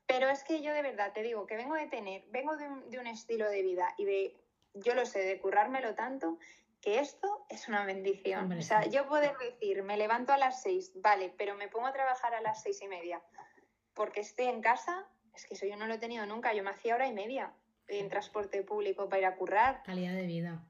Pero 0.06 0.28
es 0.28 0.42
que 0.42 0.60
yo 0.62 0.72
de 0.72 0.82
verdad 0.82 1.12
te 1.12 1.22
digo 1.22 1.46
que 1.46 1.56
vengo 1.56 1.74
de 1.76 1.86
tener, 1.86 2.24
vengo 2.28 2.56
de 2.56 2.66
un, 2.68 2.90
de 2.90 2.98
un 2.98 3.06
estilo 3.06 3.48
de 3.48 3.62
vida 3.62 3.94
y 3.96 4.04
de, 4.04 4.36
yo 4.74 4.94
lo 4.94 5.06
sé, 5.06 5.20
de 5.20 5.40
currármelo 5.40 5.94
tanto, 5.94 6.38
que 6.80 6.98
esto 6.98 7.44
es 7.48 7.68
una 7.68 7.84
bendición. 7.84 8.44
Hombre, 8.44 8.58
o 8.58 8.62
sea, 8.62 8.86
yo 8.86 9.06
poder 9.06 9.36
decir, 9.38 9.82
me 9.82 9.96
levanto 9.96 10.32
a 10.32 10.38
las 10.38 10.62
seis, 10.62 10.92
vale, 10.94 11.32
pero 11.36 11.54
me 11.54 11.68
pongo 11.68 11.86
a 11.86 11.92
trabajar 11.92 12.34
a 12.34 12.40
las 12.40 12.62
seis 12.62 12.80
y 12.82 12.88
media 12.88 13.22
porque 13.94 14.20
estoy 14.20 14.46
en 14.46 14.62
casa, 14.62 15.06
es 15.34 15.46
que 15.46 15.54
eso 15.54 15.66
yo 15.66 15.76
no 15.76 15.86
lo 15.86 15.94
he 15.94 15.98
tenido 15.98 16.24
nunca. 16.26 16.54
Yo 16.54 16.62
me 16.62 16.70
hacía 16.70 16.94
hora 16.94 17.06
y 17.06 17.12
media 17.12 17.52
en 17.88 18.08
transporte 18.08 18.62
público 18.62 19.08
para 19.08 19.20
ir 19.20 19.26
a 19.26 19.36
currar 19.36 19.82
Calidad 19.82 20.14
de 20.14 20.26
vida. 20.26 20.64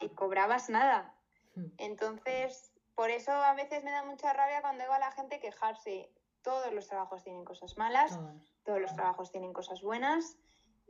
y 0.00 0.08
cobrabas 0.10 0.70
nada. 0.70 1.14
Mm. 1.56 1.66
Entonces, 1.78 2.72
por 2.94 3.10
eso 3.10 3.32
a 3.32 3.54
veces 3.54 3.84
me 3.84 3.90
da 3.90 4.04
mucha 4.04 4.32
rabia 4.32 4.60
cuando 4.62 4.84
veo 4.84 4.92
a 4.92 4.98
la 4.98 5.12
gente 5.12 5.40
quejarse. 5.40 6.10
Todos 6.42 6.72
los 6.72 6.86
trabajos 6.88 7.22
tienen 7.22 7.44
cosas 7.44 7.76
malas, 7.76 8.16
Todos. 8.16 8.54
todos 8.64 8.80
los 8.80 8.94
trabajos 8.94 9.30
tienen 9.30 9.52
cosas 9.52 9.82
buenas. 9.82 10.38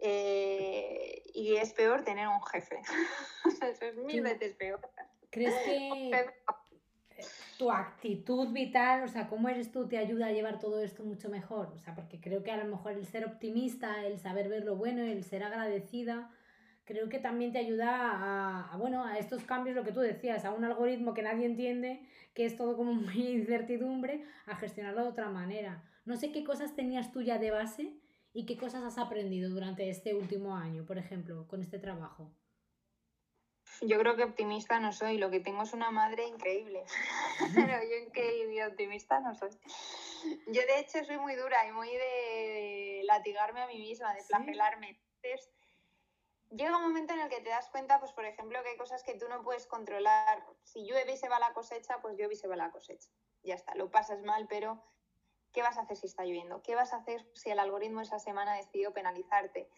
Eh, 0.03 1.23
y 1.35 1.57
es 1.57 1.73
peor 1.75 2.03
tener 2.05 2.27
un 2.29 2.43
jefe. 2.43 2.81
Eso 3.63 3.85
es 3.85 3.97
mil 3.97 4.23
veces 4.23 4.55
peor. 4.55 4.81
¿Crees 5.31 5.55
que 5.65 6.11
tu 7.59 7.71
actitud 7.71 8.49
vital, 8.49 9.03
o 9.03 9.09
sea, 9.09 9.29
cómo 9.29 9.51
eres 9.51 9.71
tú, 9.71 9.87
te 9.87 9.99
ayuda 9.99 10.27
a 10.27 10.33
llevar 10.33 10.59
todo 10.59 10.83
esto 10.83 11.05
mucho 11.05 11.29
mejor? 11.29 11.71
O 11.75 11.79
sea, 11.79 11.95
porque 11.95 12.19
creo 12.19 12.43
que 12.43 12.51
a 12.51 12.57
lo 12.57 12.65
mejor 12.65 12.93
el 12.93 13.05
ser 13.05 13.27
optimista, 13.27 14.07
el 14.07 14.19
saber 14.19 14.49
ver 14.49 14.65
lo 14.65 14.77
bueno, 14.77 15.03
el 15.03 15.23
ser 15.25 15.45
agradecida, 15.45 16.31
creo 16.87 17.11
que 17.11 17.19
también 17.19 17.53
te 17.53 17.59
ayuda 17.59 17.91
a, 17.91 18.73
a, 18.73 18.77
bueno, 18.79 19.05
a 19.05 19.19
estos 19.19 19.45
cambios, 19.45 19.77
lo 19.77 19.85
que 19.85 19.93
tú 19.93 20.01
decías, 20.01 20.47
a 20.47 20.53
un 20.53 20.65
algoritmo 20.65 21.13
que 21.13 21.23
nadie 21.23 21.45
entiende, 21.45 22.01
que 22.33 22.47
es 22.47 22.57
todo 22.57 22.79
como 22.79 22.95
muy 22.95 23.29
incertidumbre, 23.29 24.25
a 24.47 24.57
gestionarlo 24.57 25.03
de 25.03 25.09
otra 25.11 25.29
manera. 25.29 25.85
No 26.07 26.17
sé 26.17 26.33
qué 26.33 26.43
cosas 26.43 26.75
tenías 26.75 27.13
tú 27.13 27.21
ya 27.21 27.39
de 27.39 27.51
base 27.51 28.00
y 28.33 28.47
qué 28.47 28.57
cosas 28.57 28.85
has 28.85 28.99
aprendido 28.99 29.51
durante 29.51 29.89
este 29.89 30.15
último 30.15 30.57
año, 30.57 30.85
por 30.87 30.99
ejemplo, 30.99 31.47
con 31.49 31.63
este 31.63 31.79
trabajo. 31.79 32.31
Yo 33.83 33.99
creo 33.99 34.15
que 34.15 34.25
optimista 34.25 34.79
no 34.79 34.93
soy, 34.93 35.19
lo 35.19 35.31
que 35.31 35.41
tengo 35.41 35.63
es 35.63 35.73
una 35.73 35.91
madre 35.91 36.27
increíble. 36.27 36.85
Pero 37.55 37.73
yo 37.83 38.13
que 38.13 38.65
optimista 38.67 39.21
no 39.21 39.35
soy. 39.35 39.51
Yo 40.49 40.61
de 40.61 40.81
hecho 40.81 41.03
soy 41.05 41.19
muy 41.19 41.35
dura 41.35 41.67
y 41.67 41.73
muy 41.73 41.89
de 41.89 43.03
latigarme 43.05 43.63
a 43.63 43.67
mí 43.67 43.79
misma, 43.79 44.13
de 44.13 44.21
¿Sí? 44.21 44.27
flagelarme. 44.27 45.01
Entonces, 45.23 45.51
llega 46.51 46.77
un 46.77 46.83
momento 46.83 47.15
en 47.15 47.21
el 47.21 47.29
que 47.31 47.41
te 47.41 47.49
das 47.49 47.71
cuenta, 47.71 47.99
pues 48.01 48.13
por 48.13 48.27
ejemplo, 48.27 48.63
que 48.63 48.71
hay 48.71 48.77
cosas 48.77 49.03
que 49.03 49.15
tú 49.15 49.29
no 49.29 49.43
puedes 49.43 49.67
controlar. 49.67 50.45
Si 50.63 50.85
llueve 50.87 51.13
y 51.13 51.17
se 51.17 51.29
va 51.29 51.39
la 51.39 51.55
cosecha, 51.55 52.01
pues 52.03 52.17
llueve 52.17 52.35
y 52.35 52.37
se 52.37 52.49
va 52.49 52.57
la 52.57 52.71
cosecha. 52.71 53.11
Ya 53.43 53.55
está, 53.55 53.75
lo 53.75 53.91
pasas 53.91 54.23
mal, 54.23 54.47
pero 54.47 54.85
¿qué 55.53 55.63
vas 55.63 55.79
a 55.79 55.83
hacer 55.83 55.97
si 55.97 56.07
está 56.07 56.25
lloviendo? 56.25 56.63
¿Qué 56.63 56.75
vas 56.75 56.93
a 56.93 56.97
hacer 56.97 57.27
si 57.35 57.51
el 57.51 57.59
algoritmo 57.59 58.01
esa 58.01 58.19
semana 58.19 58.55
decidió 58.55 58.93
penalizarte? 58.93 59.69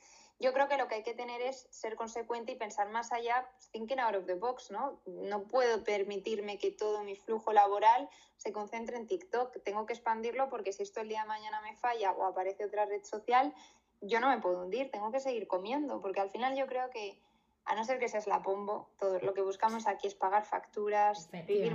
Yo 0.41 0.53
creo 0.53 0.69
que 0.69 0.77
lo 0.77 0.89
que 0.89 0.97
hay 0.97 1.03
que 1.03 1.15
tener 1.15 1.41
es 1.41 1.69
ser 1.71 1.95
consecuente 1.95 2.53
y 2.53 2.57
pensar 2.57 2.89
más 2.89 3.13
allá, 3.13 3.49
thinking 3.71 4.01
out 4.01 4.17
of 4.17 4.27
the 4.27 4.35
box, 4.35 4.71
¿no? 4.71 5.01
No 5.07 5.45
puedo 5.45 5.85
permitirme 5.85 6.59
que 6.59 6.73
todo 6.73 7.05
mi 7.05 7.15
flujo 7.15 7.53
laboral 7.53 8.09
se 8.37 8.53
concentre 8.53 8.97
en 8.97 9.07
TikTok. 9.07 9.63
Tengo 9.63 9.87
que 9.87 9.93
expandirlo 9.93 10.49
porque 10.49 10.73
si 10.73 10.83
esto 10.83 11.01
el 11.01 11.09
día 11.09 11.23
de 11.23 11.29
mañana 11.29 11.61
me 11.61 11.77
falla 11.77 12.11
o 12.13 12.25
aparece 12.25 12.65
otra 12.65 12.87
red 12.87 13.05
social, 13.05 13.55
yo 14.01 14.19
no 14.19 14.31
me 14.31 14.41
puedo 14.41 14.63
hundir, 14.63 14.91
tengo 14.91 15.13
que 15.13 15.21
seguir 15.21 15.47
comiendo, 15.47 16.01
porque 16.01 16.21
al 16.21 16.31
final 16.31 16.57
yo 16.57 16.67
creo 16.67 16.91
que, 16.91 17.21
a 17.65 17.77
no 17.77 17.85
ser 17.85 18.01
que 18.01 18.09
seas 18.09 18.27
la 18.27 18.43
pombo, 18.43 18.91
todo 18.99 19.21
lo 19.21 19.35
que 19.35 19.43
buscamos 19.43 19.87
aquí 19.87 20.09
es 20.09 20.17
pagar 20.17 20.45
facturas, 20.45 21.31
vivir 21.47 21.73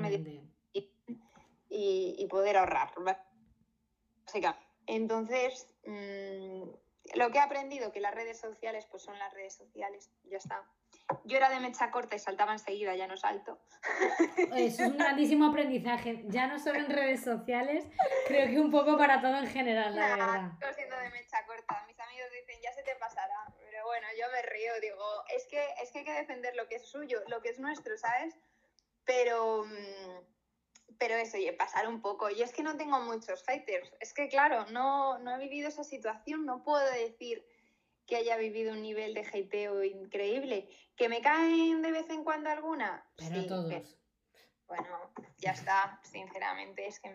y, 0.73 2.15
y 2.19 2.27
poder 2.27 2.57
ahorrar. 2.57 2.91
Entonces, 4.85 5.67
mmm, 5.85 6.63
lo 7.15 7.31
que 7.31 7.37
he 7.37 7.41
aprendido, 7.41 7.91
que 7.91 7.99
las 7.99 8.13
redes 8.13 8.39
sociales 8.39 8.85
pues 8.89 9.03
son 9.03 9.17
las 9.19 9.33
redes 9.33 9.55
sociales, 9.55 10.09
ya 10.25 10.37
está. 10.37 10.63
Yo 11.23 11.37
era 11.37 11.49
de 11.49 11.59
mecha 11.59 11.89
corta 11.91 12.15
y 12.15 12.19
saltaba 12.19 12.53
enseguida, 12.53 12.95
ya 12.95 13.07
no 13.07 13.15
salto. 13.15 13.59
Eso 14.37 14.83
es 14.83 14.89
un 14.89 14.97
grandísimo 14.97 15.47
aprendizaje, 15.47 16.23
ya 16.27 16.47
no 16.47 16.59
solo 16.59 16.79
en 16.79 16.89
redes 16.89 17.23
sociales, 17.23 17.85
creo 18.27 18.47
que 18.47 18.59
un 18.59 18.71
poco 18.71 18.97
para 18.97 19.21
todo 19.21 19.37
en 19.37 19.47
general, 19.47 19.95
la 19.95 20.07
verdad. 20.09 20.41
Nah, 20.41 20.59
sigo 20.59 20.73
siendo 20.73 20.97
de 20.97 21.09
mecha 21.11 21.45
corta. 21.45 21.85
Mis 21.87 21.99
amigos 21.99 22.27
dicen, 22.31 22.61
ya 22.61 22.73
se 22.73 22.83
te 22.83 22.95
pasará. 22.95 23.45
Pero 23.59 23.85
bueno, 23.85 24.07
yo 24.19 24.25
me 24.31 24.41
río, 24.41 24.73
digo, 24.81 25.23
es 25.33 25.47
que, 25.47 25.65
es 25.81 25.91
que 25.91 25.99
hay 25.99 26.05
que 26.05 26.13
defender 26.13 26.55
lo 26.55 26.67
que 26.67 26.75
es 26.75 26.85
suyo, 26.85 27.21
lo 27.27 27.41
que 27.41 27.49
es 27.49 27.59
nuestro, 27.59 27.97
¿sabes? 27.97 28.35
Pero, 29.05 29.63
mm, 29.63 30.36
pero 30.99 31.15
eso, 31.15 31.37
y 31.37 31.51
pasar 31.51 31.87
un 31.87 32.01
poco. 32.01 32.29
Y 32.29 32.41
es 32.41 32.53
que 32.53 32.63
no 32.63 32.77
tengo 32.77 32.99
muchos 33.01 33.43
haters. 33.45 33.93
Es 33.99 34.13
que, 34.13 34.29
claro, 34.29 34.65
no, 34.71 35.17
no 35.19 35.35
he 35.35 35.39
vivido 35.39 35.67
esa 35.67 35.83
situación, 35.83 36.45
no 36.45 36.63
puedo 36.63 36.85
decir 36.91 37.45
que 38.05 38.15
haya 38.15 38.37
vivido 38.37 38.71
un 38.73 38.81
nivel 38.81 39.13
de 39.13 39.21
hateo 39.21 39.83
increíble. 39.83 40.69
¿Que 40.95 41.09
me 41.09 41.21
caen 41.21 41.81
de 41.81 41.91
vez 41.91 42.09
en 42.09 42.23
cuando 42.23 42.49
alguna? 42.49 43.05
Pero 43.17 43.35
Sí, 43.41 43.47
todos. 43.47 43.65
pero- 43.73 43.87
bueno, 44.67 45.13
ya 45.37 45.51
está, 45.51 45.99
sinceramente, 46.03 46.87
es 46.87 46.99
que 46.99 47.09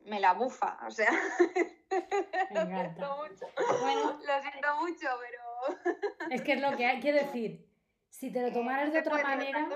me 0.00 0.18
la 0.18 0.32
bufa, 0.34 0.78
o 0.86 0.90
sea. 0.90 1.10
Me 1.10 1.90
Lo 2.50 2.66
siento 2.66 3.16
mucho. 3.16 3.46
Bueno, 3.80 4.20
Lo 4.26 4.42
siento 4.42 4.76
mucho, 4.80 5.08
pero. 5.20 6.30
es 6.30 6.42
que 6.42 6.52
es 6.54 6.60
lo 6.60 6.76
que 6.76 6.86
hay, 6.86 7.00
quiero 7.00 7.18
decir, 7.18 7.68
si 8.08 8.32
te 8.32 8.40
lo 8.42 8.52
tomaras 8.52 8.88
no 8.88 8.94
de 8.94 9.00
otra 9.00 9.22
manera. 9.22 9.68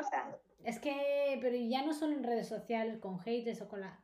Es 0.66 0.79
que, 0.79 1.38
pero 1.40 1.57
ya 1.57 1.83
no 1.83 1.92
solo 1.94 2.12
en 2.14 2.24
redes 2.24 2.48
sociales, 2.48 2.98
con 2.98 3.18
haters 3.20 3.61
o 3.62 3.68
con 3.68 3.81
la... 3.81 3.98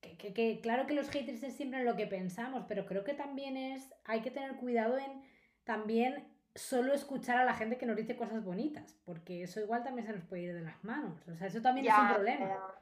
Que, 0.00 0.16
que- 0.16 0.32
que 0.32 0.60
claro 0.60 0.86
que 0.86 0.94
los 0.94 1.08
haters 1.10 1.42
es 1.42 1.54
siempre 1.56 1.82
lo 1.84 1.96
que 1.96 2.06
pensamos, 2.06 2.64
pero 2.68 2.86
creo 2.86 3.04
que 3.04 3.14
también 3.14 3.56
es, 3.56 3.92
hay 4.04 4.20
que 4.22 4.30
tener 4.30 4.56
cuidado 4.56 4.96
en 4.98 5.22
también 5.64 6.26
solo 6.54 6.92
escuchar 6.94 7.36
a 7.38 7.44
la 7.44 7.54
gente 7.54 7.78
que 7.78 7.86
nos 7.86 7.96
dice 7.96 8.16
cosas 8.16 8.44
bonitas, 8.44 8.96
porque 9.04 9.42
eso 9.42 9.60
igual 9.60 9.82
también 9.84 10.06
se 10.06 10.12
nos 10.12 10.24
puede 10.24 10.42
ir 10.42 10.54
de 10.54 10.62
las 10.62 10.82
manos. 10.84 11.20
O 11.28 11.34
sea, 11.36 11.46
eso 11.48 11.60
también 11.62 11.86
es 11.86 11.92
un 11.92 12.14
problema. 12.14 12.74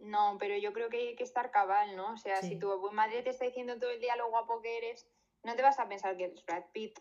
No, 0.00 0.36
pero 0.38 0.56
yo 0.56 0.72
creo 0.72 0.88
que 0.88 0.96
hay 0.96 1.16
que 1.16 1.24
estar 1.24 1.50
cabal, 1.50 1.94
¿no? 1.96 2.12
O 2.14 2.16
sea, 2.16 2.36
si 2.42 2.58
tu 2.58 2.90
madre 2.92 3.22
te 3.22 3.30
está 3.30 3.44
diciendo 3.44 3.78
todo 3.78 3.90
el 3.90 4.00
día 4.00 4.16
lo 4.16 4.30
guapo 4.30 4.62
que 4.62 4.78
eres, 4.78 5.06
no 5.44 5.54
te 5.54 5.62
vas 5.62 5.78
a 5.78 5.88
pensar 5.88 6.16
que 6.16 6.24
eres 6.24 6.44
Brad 6.46 6.64
Pitt. 6.72 6.98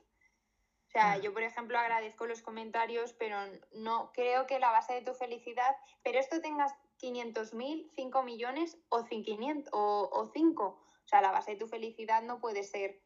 O 0.90 0.92
sea, 0.92 1.20
yo, 1.20 1.32
por 1.34 1.44
ejemplo, 1.44 1.78
agradezco 1.78 2.26
los 2.26 2.42
comentarios, 2.42 3.14
pero 3.14 3.38
no 3.74 4.12
creo 4.12 4.48
que 4.48 4.58
la 4.58 4.72
base 4.72 4.96
de 4.96 5.02
tu 5.04 5.14
felicidad, 5.14 5.76
pero 6.04 6.20
esto 6.20 6.42
tengas 6.42 6.74
500.000, 7.00 7.92
5 7.96 8.24
millones 8.24 8.76
o 8.90 9.06
500 9.06 9.72
o, 9.72 10.10
o 10.12 10.26
5. 10.26 10.64
O 10.66 11.08
sea, 11.08 11.22
la 11.22 11.32
base 11.32 11.52
de 11.52 11.58
tu 11.58 11.68
felicidad 11.68 12.24
no 12.24 12.40
puede 12.40 12.64
ser 12.64 13.00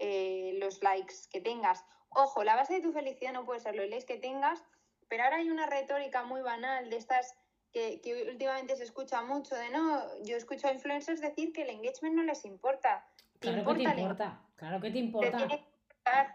eh, 0.00 0.58
los 0.60 0.82
likes 0.82 1.14
que 1.30 1.40
tengas. 1.40 1.84
Ojo, 2.08 2.42
la 2.42 2.56
base 2.56 2.74
de 2.74 2.80
tu 2.80 2.92
felicidad 2.92 3.32
no 3.32 3.44
puede 3.44 3.60
ser 3.60 3.76
los 3.76 3.88
likes 3.88 4.06
que 4.06 4.18
tengas, 4.18 4.64
pero 5.08 5.22
ahora 5.22 5.36
hay 5.36 5.48
una 5.48 5.66
retórica 5.66 6.24
muy 6.24 6.40
banal 6.40 6.90
de 6.90 6.96
estas 6.96 7.36
que, 7.72 8.00
últimamente 8.28 8.74
se 8.74 8.82
escucha 8.82 9.22
mucho 9.22 9.54
de 9.54 9.70
no, 9.70 10.02
yo 10.24 10.36
escucho 10.36 10.66
a 10.66 10.72
influencers 10.72 11.20
decir 11.20 11.52
que 11.52 11.62
el 11.62 11.70
engagement 11.70 12.16
no 12.16 12.24
les 12.24 12.44
importa. 12.44 13.06
claro 13.38 13.64
que 13.64 13.74
te 13.74 13.82
importa, 13.82 14.42
claro 14.56 14.80
que 14.80 14.90
te 14.90 14.98
importa. 14.98 15.48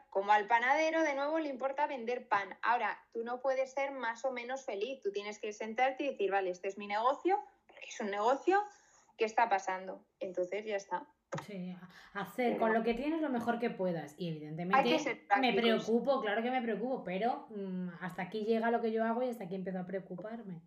Como 0.10 0.32
al 0.32 0.48
panadero, 0.48 1.02
de 1.04 1.16
nuevo 1.16 1.40
le 1.40 1.50
importa 1.50 1.88
vender 1.88 2.28
pan. 2.28 2.58
Ahora, 2.62 2.98
tú 3.12 3.24
no 3.24 3.42
puedes 3.42 3.72
ser 3.72 3.92
más 3.92 4.26
o 4.26 4.32
menos 4.32 4.66
feliz, 4.66 5.02
tú 5.02 5.12
tienes 5.12 5.40
que 5.40 5.54
sentarte 5.54 6.04
y 6.04 6.10
decir, 6.12 6.32
vale, 6.32 6.50
este 6.50 6.68
es 6.68 6.78
mi 6.78 6.88
negocio, 6.88 7.40
porque 7.68 7.86
es 7.88 8.00
un 8.00 8.12
negocio, 8.12 8.62
¿qué 9.18 9.26
está 9.26 9.50
pasando? 9.50 10.06
Entonces 10.20 10.66
ya 10.66 10.76
está. 10.76 11.08
Sí, 11.46 11.76
hacer 12.14 12.58
con 12.58 12.74
lo 12.74 12.84
que 12.84 12.94
tienes 12.94 13.22
lo 13.22 13.30
mejor 13.30 13.60
que 13.60 13.70
puedas. 13.70 14.14
Y 14.18 14.30
evidentemente 14.30 15.18
me 15.40 15.54
preocupo, 15.54 16.22
claro 16.22 16.44
que 16.44 16.52
me 16.52 16.62
preocupo, 16.62 17.04
pero 17.04 17.48
mm, 17.50 17.90
hasta 18.02 18.24
aquí 18.24 18.46
llega 18.46 18.72
lo 18.72 18.82
que 18.82 18.92
yo 18.92 19.04
hago 19.04 19.24
y 19.24 19.30
hasta 19.30 19.46
aquí 19.46 19.56
empiezo 19.56 19.80
a 19.80 19.86
preocuparme. 19.86 20.62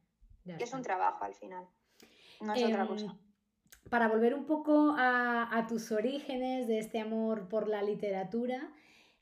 es 0.44 0.72
un 0.72 0.82
trabajo 0.82 1.24
al 1.24 1.34
final, 1.34 1.66
no 2.40 2.54
es 2.54 2.64
otra 2.64 2.82
em, 2.82 2.88
cosa. 2.88 3.16
Para 3.90 4.08
volver 4.08 4.34
un 4.34 4.46
poco 4.46 4.94
a, 4.98 5.64
tus 5.68 5.92
orígenes 5.92 6.66
de 6.66 6.78
este 6.78 7.00
amor 7.00 7.48
por 7.48 7.68
la 7.68 7.82
literatura, 7.82 8.72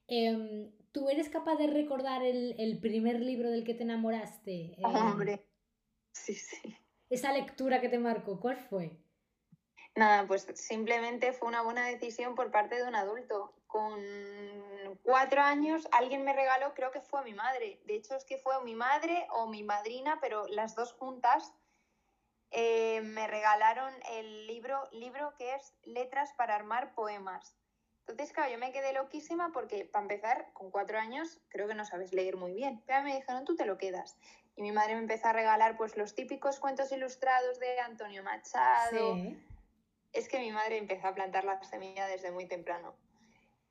em, 0.06 0.70
¿tú 0.92 1.08
eres 1.08 1.28
capaz 1.28 1.56
de 1.56 1.66
recordar 1.66 2.22
el, 2.22 2.78
primer 2.80 3.20
libro 3.20 3.50
del 3.50 3.64
que 3.64 3.74
te 3.74 3.82
enamoraste? 3.82 4.76
Hombre, 4.82 5.46
sí, 6.12 6.34
sí. 6.34 6.76
Esa 7.10 7.32
lectura 7.32 7.80
que 7.80 7.88
te 7.88 7.98
marcó, 7.98 8.40
¿cuál 8.40 8.56
fue? 8.56 8.98
Nada, 9.96 10.26
pues 10.26 10.46
simplemente 10.54 11.32
fue 11.32 11.48
una 11.48 11.62
buena 11.62 11.86
decisión 11.86 12.34
por 12.34 12.50
parte 12.50 12.76
de 12.76 12.84
un 12.84 12.96
adulto. 12.96 13.54
Con 13.66 14.00
cuatro 15.02 15.40
años 15.40 15.86
alguien 15.92 16.24
me 16.24 16.32
regaló, 16.32 16.74
creo 16.74 16.90
que 16.90 17.00
fue 17.00 17.22
mi 17.24 17.34
madre. 17.34 17.80
De 17.84 17.94
hecho 17.94 18.16
es 18.16 18.24
que 18.24 18.38
fue 18.38 18.62
mi 18.64 18.74
madre 18.74 19.26
o 19.30 19.46
mi 19.46 19.62
madrina, 19.62 20.18
pero 20.20 20.46
las 20.48 20.74
dos 20.74 20.92
juntas 20.92 21.54
eh, 22.50 23.00
me 23.02 23.26
regalaron 23.26 23.92
el 24.10 24.46
libro, 24.46 24.88
libro 24.92 25.34
que 25.36 25.54
es 25.54 25.74
Letras 25.84 26.32
para 26.36 26.56
armar 26.56 26.94
poemas. 26.94 27.56
Entonces, 28.06 28.34
claro, 28.34 28.52
yo 28.52 28.58
me 28.58 28.70
quedé 28.70 28.92
loquísima 28.92 29.50
porque, 29.52 29.86
para 29.86 30.02
empezar, 30.02 30.52
con 30.52 30.70
cuatro 30.70 30.98
años 30.98 31.40
creo 31.48 31.66
que 31.66 31.74
no 31.74 31.84
sabes 31.86 32.12
leer 32.12 32.36
muy 32.36 32.52
bien. 32.52 32.82
Pero 32.86 33.02
me 33.02 33.16
dijeron, 33.16 33.44
tú 33.44 33.56
te 33.56 33.64
lo 33.64 33.78
quedas. 33.78 34.16
Y 34.56 34.62
mi 34.62 34.72
madre 34.72 34.94
me 34.94 35.00
empezó 35.00 35.28
a 35.28 35.32
regalar 35.32 35.76
pues 35.76 35.96
los 35.96 36.14
típicos 36.14 36.60
cuentos 36.60 36.92
ilustrados 36.92 37.58
de 37.58 37.80
Antonio 37.80 38.22
Machado 38.22 39.16
es 40.12 40.28
que 40.28 40.38
mi 40.38 40.52
madre 40.52 40.78
empezó 40.78 41.08
a 41.08 41.14
plantar 41.14 41.44
la 41.44 41.62
semilla 41.64 42.06
desde 42.06 42.30
muy 42.30 42.46
temprano. 42.46 42.94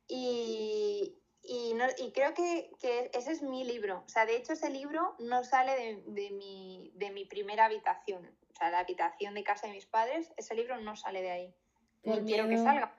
Y, 0.08 1.16
creo 2.14 2.34
que, 2.34 2.70
ese 3.14 3.32
es 3.32 3.42
mi 3.42 3.64
libro. 3.64 4.04
O 4.06 4.10
sea, 4.10 4.26
de 4.26 4.36
hecho 4.36 4.54
ese 4.54 4.70
libro 4.70 5.16
no 5.20 5.44
sale 5.44 6.04
de, 6.06 6.32
mi, 6.32 6.92
de 6.96 7.12
mi 7.12 7.26
primera 7.26 7.66
habitación. 7.66 8.30
O 8.52 8.56
sea, 8.56 8.70
la 8.72 8.80
habitación 8.80 9.34
de 9.34 9.44
casa 9.44 9.68
de 9.68 9.74
mis 9.74 9.86
padres, 9.86 10.34
ese 10.36 10.54
libro 10.54 10.80
no 10.82 10.96
sale 10.98 11.22
de 11.22 11.32
ahí. 11.32 11.56
Por 12.04 12.26
quiero 12.26 12.50
que 12.50 12.58
salga. 12.58 12.94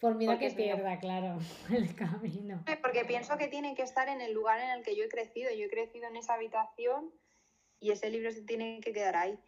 Por 0.00 0.16
miedo 0.16 0.38
que 0.38 0.50
pierda, 0.50 0.98
claro, 0.98 1.38
el 1.72 1.94
camino. 1.94 2.64
Porque 2.82 3.04
pienso 3.04 3.38
que 3.38 3.48
tiene 3.48 3.74
que 3.74 3.82
estar 3.82 4.08
en 4.08 4.20
el 4.20 4.32
lugar 4.32 4.60
en 4.60 4.70
el 4.70 4.82
que 4.82 4.96
yo 4.96 5.04
he 5.04 5.08
crecido. 5.08 5.50
Yo 5.52 5.66
he 5.66 5.70
crecido 5.70 6.06
en 6.06 6.16
esa 6.16 6.34
habitación 6.34 7.10
y 7.80 7.90
ese 7.90 8.10
libro 8.10 8.30
se 8.30 8.42
tiene 8.42 8.80
que 8.80 8.92
quedar 8.92 9.16
ahí. 9.16 9.38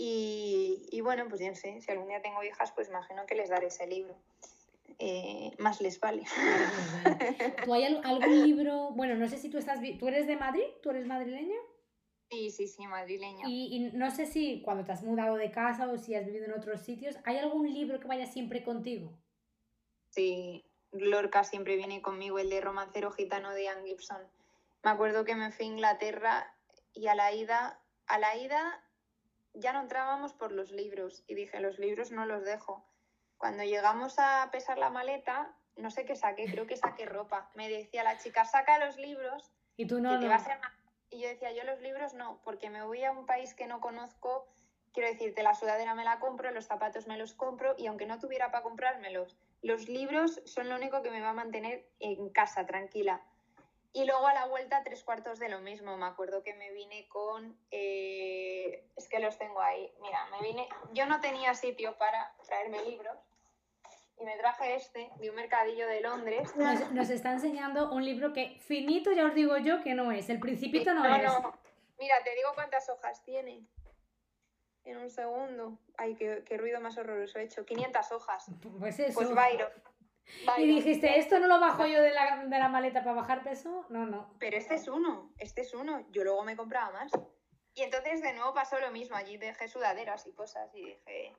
Y, 0.00 1.00
bueno, 1.02 1.26
pues 1.28 1.40
ya 1.40 1.52
sé, 1.56 1.80
si 1.80 1.90
algún 1.90 2.06
día 2.06 2.22
tengo 2.22 2.42
hijas, 2.44 2.70
pues 2.70 2.88
imagino 2.88 3.26
que 3.26 3.34
les 3.34 3.50
daré 3.50 3.66
ese 3.66 3.86
libro. 3.88 4.16
Eh, 5.00 5.50
más 5.58 5.80
les 5.80 5.98
vale. 5.98 6.22
¿Tú 7.64 7.74
hay 7.74 7.84
algún 7.84 8.42
libro? 8.46 8.90
Bueno, 8.92 9.16
no 9.16 9.28
sé 9.28 9.38
si 9.38 9.48
tú 9.48 9.58
estás. 9.58 9.80
¿Tú 9.98 10.06
eres 10.06 10.28
de 10.28 10.36
Madrid? 10.36 10.66
¿Tú 10.82 10.90
eres 10.90 11.06
madrileño? 11.06 11.58
Sí, 12.30 12.50
sí, 12.50 12.68
sí, 12.68 12.86
madrileño. 12.86 13.48
Y, 13.48 13.90
no 13.94 14.10
sé 14.10 14.26
si 14.26 14.60
cuando 14.62 14.84
te 14.84 14.92
has 14.92 15.02
mudado 15.02 15.36
de 15.36 15.50
casa 15.50 15.88
o 15.88 15.98
si 15.98 16.14
has 16.14 16.26
vivido 16.26 16.44
en 16.44 16.52
otros 16.52 16.82
sitios, 16.82 17.16
¿hay 17.24 17.38
algún 17.38 17.72
libro 17.72 17.98
que 17.98 18.06
vaya 18.06 18.26
siempre 18.26 18.62
contigo? 18.62 19.18
Sí, 20.10 20.64
Lorca 20.92 21.44
siempre 21.44 21.76
viene 21.76 22.02
conmigo, 22.02 22.38
el 22.38 22.50
de 22.50 22.60
Romancero 22.60 23.10
Gitano 23.10 23.52
de 23.52 23.64
Ian 23.64 23.84
Gibson. 23.84 24.22
Me 24.82 24.90
acuerdo 24.90 25.24
que 25.24 25.34
me 25.34 25.50
fui 25.50 25.66
a 25.66 25.68
Inglaterra 25.68 26.54
y 26.94 27.08
a 27.08 27.14
la 27.14 27.32
ida, 27.32 27.80
a 28.06 28.18
la 28.18 28.36
ida 28.36 28.82
ya 29.54 29.72
no 29.72 29.80
entrábamos 29.80 30.32
por 30.32 30.52
los 30.52 30.70
libros 30.70 31.24
y 31.26 31.34
dije, 31.34 31.60
los 31.60 31.78
libros 31.78 32.10
no 32.10 32.26
los 32.26 32.44
dejo. 32.44 32.84
Cuando 33.36 33.62
llegamos 33.64 34.18
a 34.18 34.48
pesar 34.50 34.78
la 34.78 34.90
maleta, 34.90 35.54
no 35.76 35.90
sé 35.90 36.04
qué 36.04 36.16
saqué, 36.16 36.46
creo 36.50 36.66
que 36.66 36.76
saqué 36.76 37.06
ropa. 37.06 37.50
Me 37.54 37.68
decía 37.68 38.02
la 38.02 38.18
chica, 38.18 38.44
saca 38.44 38.84
los 38.84 38.96
libros. 38.96 39.52
Y 39.76 39.86
tú 39.86 40.00
no. 40.00 40.20
Y 41.10 41.20
yo 41.22 41.28
decía, 41.28 41.52
yo 41.52 41.64
los 41.64 41.80
libros 41.80 42.14
no, 42.14 42.40
porque 42.44 42.68
me 42.68 42.82
voy 42.82 43.02
a 43.04 43.12
un 43.12 43.26
país 43.26 43.54
que 43.54 43.66
no 43.66 43.80
conozco. 43.80 44.46
Quiero 44.92 45.08
decirte, 45.08 45.42
la 45.42 45.54
sudadera 45.54 45.94
me 45.94 46.04
la 46.04 46.18
compro, 46.18 46.50
los 46.50 46.66
zapatos 46.66 47.06
me 47.06 47.16
los 47.16 47.32
compro 47.32 47.74
y 47.78 47.86
aunque 47.86 48.06
no 48.06 48.18
tuviera 48.18 48.50
para 48.50 48.62
comprármelos, 48.62 49.38
los 49.62 49.88
libros 49.88 50.40
son 50.44 50.68
lo 50.68 50.76
único 50.76 51.02
que 51.02 51.10
me 51.10 51.20
va 51.20 51.30
a 51.30 51.34
mantener 51.34 51.86
en 52.00 52.28
casa, 52.30 52.66
tranquila. 52.66 53.22
Y 53.92 54.04
luego 54.04 54.26
a 54.26 54.34
la 54.34 54.46
vuelta 54.46 54.82
tres 54.84 55.02
cuartos 55.02 55.38
de 55.38 55.48
lo 55.48 55.60
mismo. 55.60 55.96
Me 55.96 56.06
acuerdo 56.06 56.42
que 56.42 56.54
me 56.54 56.72
vine 56.72 57.08
con... 57.08 57.58
Eh, 57.70 58.84
es 58.96 59.08
que 59.08 59.18
los 59.18 59.38
tengo 59.38 59.60
ahí. 59.60 59.90
Mira, 60.00 60.26
me 60.30 60.46
vine... 60.46 60.68
Yo 60.92 61.06
no 61.06 61.20
tenía 61.20 61.54
sitio 61.54 61.96
para 61.96 62.34
traerme 62.46 62.84
libros. 62.84 63.16
Y 64.20 64.24
me 64.24 64.36
traje 64.36 64.74
este 64.74 65.10
de 65.18 65.30
un 65.30 65.36
mercadillo 65.36 65.86
de 65.86 66.00
Londres. 66.00 66.54
Nos, 66.92 67.08
está 67.08 67.32
enseñando 67.32 67.90
un 67.90 68.04
libro 68.04 68.32
que 68.32 68.58
finito 68.60 69.12
ya 69.12 69.24
os 69.24 69.34
digo 69.34 69.56
yo 69.58 69.82
que 69.82 69.94
no 69.94 70.12
es. 70.12 70.28
El 70.28 70.40
principito 70.40 70.92
no, 70.92 71.04
es. 71.04 71.32
Mira, 71.98 72.16
te 72.24 72.34
digo 72.34 72.50
cuántas 72.54 72.88
hojas 72.90 73.22
tiene. 73.24 73.62
En 74.88 74.96
un 74.96 75.10
segundo. 75.10 75.78
Ay, 75.98 76.14
qué, 76.14 76.42
qué 76.46 76.56
ruido 76.56 76.80
más 76.80 76.96
horroroso 76.96 77.38
he 77.38 77.42
hecho. 77.42 77.66
500 77.66 78.10
hojas. 78.12 78.46
Pues 78.78 78.98
eso. 78.98 79.14
Pues 79.14 79.28
Byron. 79.28 79.70
Y 80.56 80.66
dijiste, 80.66 81.18
¿esto 81.18 81.38
no 81.38 81.46
lo 81.46 81.60
bajo 81.60 81.86
yo 81.86 82.00
de 82.00 82.10
la, 82.10 82.44
de 82.44 82.58
la, 82.58 82.68
maleta 82.68 83.02
para 83.02 83.16
bajar 83.16 83.42
peso? 83.42 83.86
No, 83.90 84.06
no. 84.06 84.34
Pero 84.38 84.56
este 84.56 84.74
es 84.74 84.88
uno, 84.88 85.32
este 85.38 85.62
es 85.62 85.74
uno. 85.74 86.06
Yo 86.10 86.24
luego 86.24 86.42
me 86.42 86.56
compraba 86.56 86.90
más. 86.90 87.12
Y 87.74 87.82
entonces 87.82 88.22
de 88.22 88.32
nuevo 88.32 88.54
pasó 88.54 88.78
lo 88.80 88.90
mismo. 88.90 89.16
Allí 89.16 89.36
dejé 89.36 89.68
sudaderas 89.68 90.26
y 90.26 90.32
cosas 90.32 90.74
y 90.74 90.84
dije... 90.84 91.36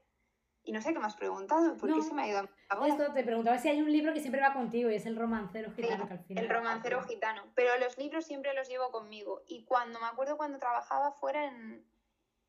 Y 0.63 0.71
no 0.71 0.81
sé 0.81 0.93
qué 0.93 0.99
me 0.99 1.05
has 1.05 1.15
preguntado, 1.15 1.77
¿por 1.77 1.91
qué 1.91 2.01
se 2.01 2.13
me 2.13 2.23
ha 2.23 2.27
ido 2.27 2.49
a 2.69 2.87
Esto 2.87 3.11
te 3.13 3.23
preguntaba 3.23 3.57
si 3.57 3.69
hay 3.69 3.81
un 3.81 3.91
libro 3.91 4.13
que 4.13 4.19
siempre 4.19 4.41
va 4.41 4.53
contigo 4.53 4.89
y 4.89 4.95
es 4.95 5.05
el 5.05 5.15
romancero 5.15 5.71
gitano 5.71 6.07
al 6.11 6.19
final. 6.19 6.43
El 6.43 6.49
romancero 6.49 7.01
gitano. 7.03 7.43
Pero 7.55 7.77
los 7.79 7.97
libros 7.97 8.25
siempre 8.25 8.53
los 8.53 8.67
llevo 8.69 8.91
conmigo. 8.91 9.41
Y 9.47 9.63
cuando 9.63 9.99
me 9.99 10.05
acuerdo 10.05 10.37
cuando 10.37 10.59
trabajaba 10.59 11.11
fuera 11.13 11.45
en. 11.45 11.83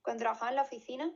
Cuando 0.02 0.22
trabajaba 0.22 0.50
en 0.50 0.56
la 0.56 0.62
oficina, 0.62 1.12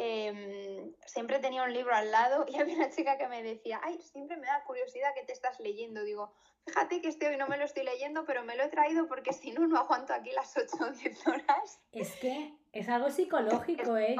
Em, 0.00 0.92
siempre 1.06 1.40
tenía 1.40 1.64
un 1.64 1.72
libro 1.72 1.92
al 1.92 2.12
lado 2.12 2.46
y 2.48 2.56
había 2.56 2.76
una 2.76 2.90
chica 2.90 3.18
que 3.18 3.26
me 3.26 3.42
decía, 3.42 3.80
ay, 3.82 3.98
siempre 4.00 4.36
me 4.36 4.46
da 4.46 4.62
curiosidad 4.64 5.12
que 5.14 5.26
te 5.26 5.32
estás 5.32 5.58
leyendo. 5.58 6.04
Digo, 6.04 6.32
fíjate 6.64 7.00
que 7.00 7.08
este 7.08 7.26
hoy 7.26 7.36
no 7.36 7.48
me 7.48 7.58
lo 7.58 7.64
estoy 7.64 7.84
leyendo, 7.84 8.24
pero 8.24 8.44
me 8.44 8.56
lo 8.56 8.62
he 8.62 8.68
traído 8.68 9.08
porque 9.08 9.32
si 9.32 9.50
no, 9.50 9.66
no 9.66 9.76
aguanto 9.76 10.14
aquí 10.14 10.30
las 10.30 10.56
8 10.56 10.66
o 10.80 10.90
10 10.92 11.26
horas. 11.26 11.82
Es 11.90 12.14
que 12.20 12.54
es 12.72 12.88
algo 12.88 13.10
psicológico, 13.10 13.96
¿eh? 13.96 14.14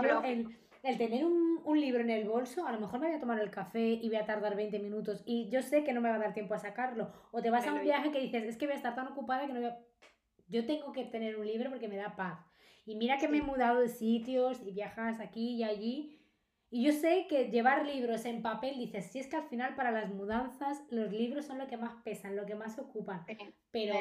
el, 0.82 0.98
tener 0.98 1.24
un, 1.24 1.60
un, 1.64 1.80
libro 1.80 2.00
en 2.00 2.10
el 2.10 2.26
bolso, 2.26 2.66
a 2.66 2.72
lo 2.72 2.80
mejor 2.80 2.98
me 2.98 3.08
voy 3.08 3.16
a 3.16 3.20
tomar 3.20 3.38
el 3.40 3.50
café 3.50 3.80
y 3.80 4.08
voy 4.08 4.16
a 4.16 4.26
tardar 4.26 4.56
20 4.56 4.78
minutos 4.78 5.22
y 5.26 5.50
yo 5.50 5.60
sé 5.60 5.84
que 5.84 5.92
no 5.92 6.00
me 6.00 6.08
va 6.08 6.16
a 6.16 6.20
dar 6.20 6.34
tiempo 6.34 6.54
a 6.54 6.58
sacarlo. 6.58 7.12
O 7.30 7.40
te 7.40 7.50
vas 7.50 7.66
a 7.66 7.72
un 7.72 7.82
viaje 7.82 8.10
que 8.10 8.20
dices, 8.20 8.42
es 8.44 8.56
que 8.56 8.66
voy 8.66 8.74
a 8.74 8.78
estar 8.78 8.96
tan 8.96 9.06
ocupada 9.06 9.46
que 9.46 9.52
no 9.52 9.60
voy 9.60 9.68
a... 9.68 9.78
Yo 10.48 10.66
tengo 10.66 10.92
que 10.92 11.04
tener 11.04 11.36
un 11.36 11.46
libro 11.46 11.70
porque 11.70 11.88
me 11.88 11.96
da 11.96 12.16
paz. 12.16 12.47
Y 12.88 12.94
mira 12.94 13.18
que 13.18 13.28
me 13.28 13.36
he 13.36 13.42
mudado 13.42 13.80
de 13.80 13.90
sitios 13.90 14.62
y 14.62 14.72
viajas 14.72 15.20
aquí 15.20 15.56
y 15.56 15.62
allí. 15.62 16.18
Y 16.70 16.86
yo 16.86 16.92
sé 16.92 17.26
que 17.28 17.50
llevar 17.50 17.84
libros 17.84 18.24
en 18.24 18.40
papel, 18.40 18.78
dices, 18.78 19.12
si 19.12 19.18
es 19.18 19.26
que 19.26 19.36
al 19.36 19.46
final 19.46 19.74
para 19.74 19.90
las 19.90 20.08
mudanzas 20.08 20.80
los 20.88 21.12
libros 21.12 21.44
son 21.44 21.58
lo 21.58 21.66
que 21.66 21.76
más 21.76 22.02
pesan, 22.02 22.34
lo 22.34 22.46
que 22.46 22.54
más 22.54 22.78
ocupan, 22.78 23.26
pero 23.70 23.94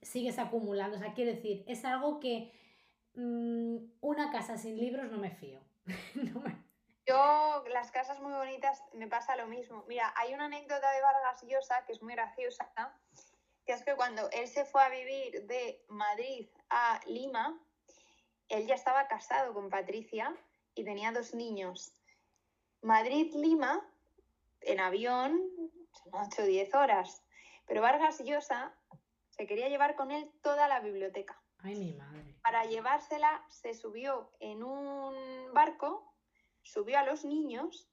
sigues 0.00 0.38
acumulando. 0.38 0.96
O 0.96 1.00
sea, 1.00 1.12
quiero 1.12 1.32
decir, 1.32 1.64
es 1.66 1.84
algo 1.84 2.20
que 2.20 2.52
mm, 3.16 3.78
una 4.00 4.30
casa 4.30 4.56
sin 4.56 4.76
libros 4.76 5.10
no 5.10 5.18
me 5.18 5.32
fío. 5.32 5.58
Yo, 7.08 7.64
las 7.68 7.90
casas 7.90 8.20
muy 8.20 8.32
bonitas, 8.32 8.84
me 8.92 9.08
pasa 9.08 9.34
lo 9.34 9.48
mismo. 9.48 9.84
Mira, 9.88 10.14
hay 10.16 10.34
una 10.34 10.44
anécdota 10.44 10.88
de 10.92 11.02
Vargas 11.02 11.42
Llosa 11.48 11.84
que 11.84 11.94
es 11.94 12.00
muy 12.00 12.12
graciosa, 12.12 12.70
que 13.66 13.72
es 13.72 13.82
que 13.82 13.96
cuando 13.96 14.30
él 14.30 14.46
se 14.46 14.64
fue 14.64 14.84
a 14.84 14.88
vivir 14.88 15.48
de 15.48 15.84
Madrid 15.88 16.48
a 16.68 17.00
Lima, 17.06 17.60
él 18.50 18.66
ya 18.66 18.74
estaba 18.74 19.06
casado 19.06 19.54
con 19.54 19.70
Patricia 19.70 20.36
y 20.74 20.84
tenía 20.84 21.12
dos 21.12 21.34
niños. 21.34 21.94
Madrid-Lima, 22.82 23.80
en 24.60 24.80
avión, 24.80 25.40
son 25.92 26.14
8 26.14 26.42
o 26.42 26.46
10 26.46 26.74
horas. 26.74 27.22
Pero 27.66 27.80
Vargas 27.80 28.22
Llosa 28.24 28.74
se 29.30 29.46
quería 29.46 29.68
llevar 29.68 29.94
con 29.94 30.10
él 30.10 30.30
toda 30.42 30.66
la 30.66 30.80
biblioteca. 30.80 31.40
Ay, 31.58 31.76
mi 31.76 31.92
madre. 31.94 32.34
Para 32.42 32.64
llevársela 32.64 33.44
se 33.48 33.74
subió 33.74 34.32
en 34.40 34.64
un 34.64 35.54
barco, 35.54 36.12
subió 36.62 36.98
a 36.98 37.04
los 37.04 37.24
niños, 37.24 37.88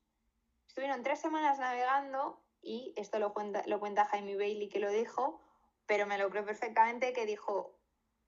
estuvieron 0.67 1.03
tres 1.03 1.19
semanas 1.19 1.59
navegando 1.59 2.41
y 2.61 2.93
esto 2.95 3.19
lo 3.19 3.33
cuenta, 3.33 3.63
lo 3.67 3.79
cuenta 3.79 4.05
Jaime 4.05 4.35
Bailey 4.35 4.69
que 4.69 4.79
lo 4.79 4.89
dijo, 4.89 5.41
pero 5.85 6.07
me 6.07 6.17
lo 6.17 6.29
creo 6.29 6.45
perfectamente 6.45 7.13
que 7.13 7.25
dijo, 7.25 7.77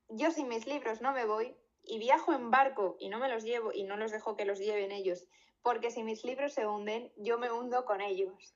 yo 0.09 0.29
sin 0.29 0.47
mis 0.49 0.67
libros 0.67 1.01
no 1.01 1.13
me 1.13 1.25
voy 1.25 1.55
y 1.83 1.99
viajo 1.99 2.33
en 2.33 2.51
barco 2.51 2.95
y 2.99 3.09
no 3.09 3.19
me 3.19 3.29
los 3.29 3.43
llevo 3.43 3.71
y 3.73 3.83
no 3.83 3.97
los 3.97 4.11
dejo 4.11 4.35
que 4.35 4.45
los 4.45 4.59
lleven 4.59 4.91
ellos, 4.91 5.27
porque 5.61 5.91
si 5.91 6.03
mis 6.03 6.23
libros 6.23 6.53
se 6.53 6.65
hunden, 6.65 7.11
yo 7.17 7.37
me 7.37 7.51
hundo 7.51 7.85
con 7.85 8.01
ellos. 8.01 8.55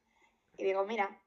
Y 0.58 0.64
digo, 0.64 0.86
mira, 0.86 1.22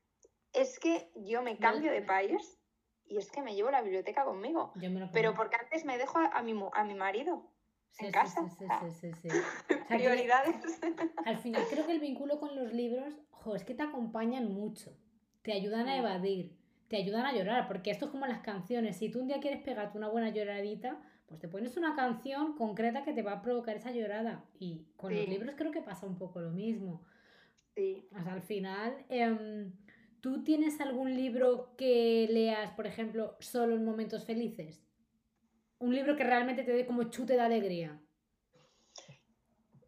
es 0.53 0.79
que 0.79 1.11
yo 1.17 1.43
me 1.43 1.59
cambio 1.59 1.93
de 1.93 2.03
país 2.03 2.59
y 3.07 3.19
es 3.19 3.31
que 3.31 3.43
me 3.43 3.55
llevo 3.55 3.71
la 3.71 3.83
biblioteca 3.83 4.25
conmigo. 4.25 4.73
Pero 5.13 5.35
porque 5.35 5.57
antes 5.57 5.85
me 5.85 5.99
dejo 5.99 6.19
a 6.19 6.43
mi, 6.43 6.55
a 6.73 6.85
mi 6.85 6.95
marido 6.95 7.51
en 7.99 8.13
casa. 8.13 8.49
Sí, 8.49 8.91
sí, 9.01 9.13
sí, 9.15 9.29
Prioridades. 9.89 10.81
al 11.25 11.39
final 11.39 11.63
creo 11.71 11.87
que 11.87 11.93
el 11.93 12.01
vínculo 12.01 12.39
con 12.39 12.55
los 12.57 12.73
libros, 12.73 13.15
jo, 13.31 13.55
es 13.55 13.65
que 13.65 13.75
te 13.75 13.83
acompañan 13.83 14.53
mucho, 14.53 14.97
te 15.43 15.53
ayudan 15.53 15.89
a 15.89 15.97
evadir, 15.97 16.59
te 16.89 16.97
ayudan 16.97 17.27
a 17.27 17.33
llorar, 17.33 17.67
porque 17.69 17.91
esto 17.91 18.07
es 18.07 18.11
como 18.11 18.27
las 18.27 18.41
canciones. 18.41 18.97
Si 18.97 19.11
tú 19.11 19.21
un 19.21 19.29
día 19.29 19.41
quieres 19.41 19.63
pegarte 19.63 19.99
una 19.99 20.09
buena 20.09 20.31
lloradita, 20.31 21.01
pues 21.27 21.41
te 21.41 21.49
pones 21.49 21.77
una 21.77 21.97
canción 21.97 22.57
concreta 22.57 23.03
que 23.05 23.13
te 23.13 23.23
va 23.23 23.33
a 23.33 23.43
provocar 23.43 23.77
esa 23.77 23.91
llorada. 23.91 24.45
Y 24.59 24.87
con 24.97 25.15
los 25.15 25.29
libros 25.29 25.55
creo 25.57 25.73
que 25.73 25.83
pasa 25.83 26.07
un 26.07 26.19
poco 26.19 26.41
lo 26.41 26.51
mismo. 26.51 27.05
Sí. 27.75 28.09
O 28.17 28.23
sea, 28.23 28.33
al 28.33 28.43
final, 28.43 29.05
em, 29.09 29.73
¿tú 30.21 30.45
tienes 30.45 30.81
algún 30.81 31.15
libro 31.15 31.75
que 31.77 32.29
leas, 32.31 32.71
por 32.73 32.87
ejemplo, 32.87 33.37
solo 33.41 33.75
en 33.75 33.85
momentos 33.85 34.25
felices? 34.25 34.87
Un 35.79 35.95
libro 35.95 36.17
que 36.17 36.25
realmente 36.25 36.63
te 36.63 36.73
dé 36.73 36.87
como 36.87 37.11
chute 37.11 37.35
de 37.35 37.41
alegría. 37.41 38.01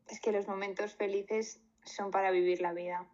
Es 0.09 0.20
que 0.20 0.33
los 0.33 0.48
momentos 0.48 0.94
felices 0.94 1.62
son 1.85 2.11
para 2.11 2.31
vivir 2.31 2.61
la 2.61 2.72
vida. 2.72 3.07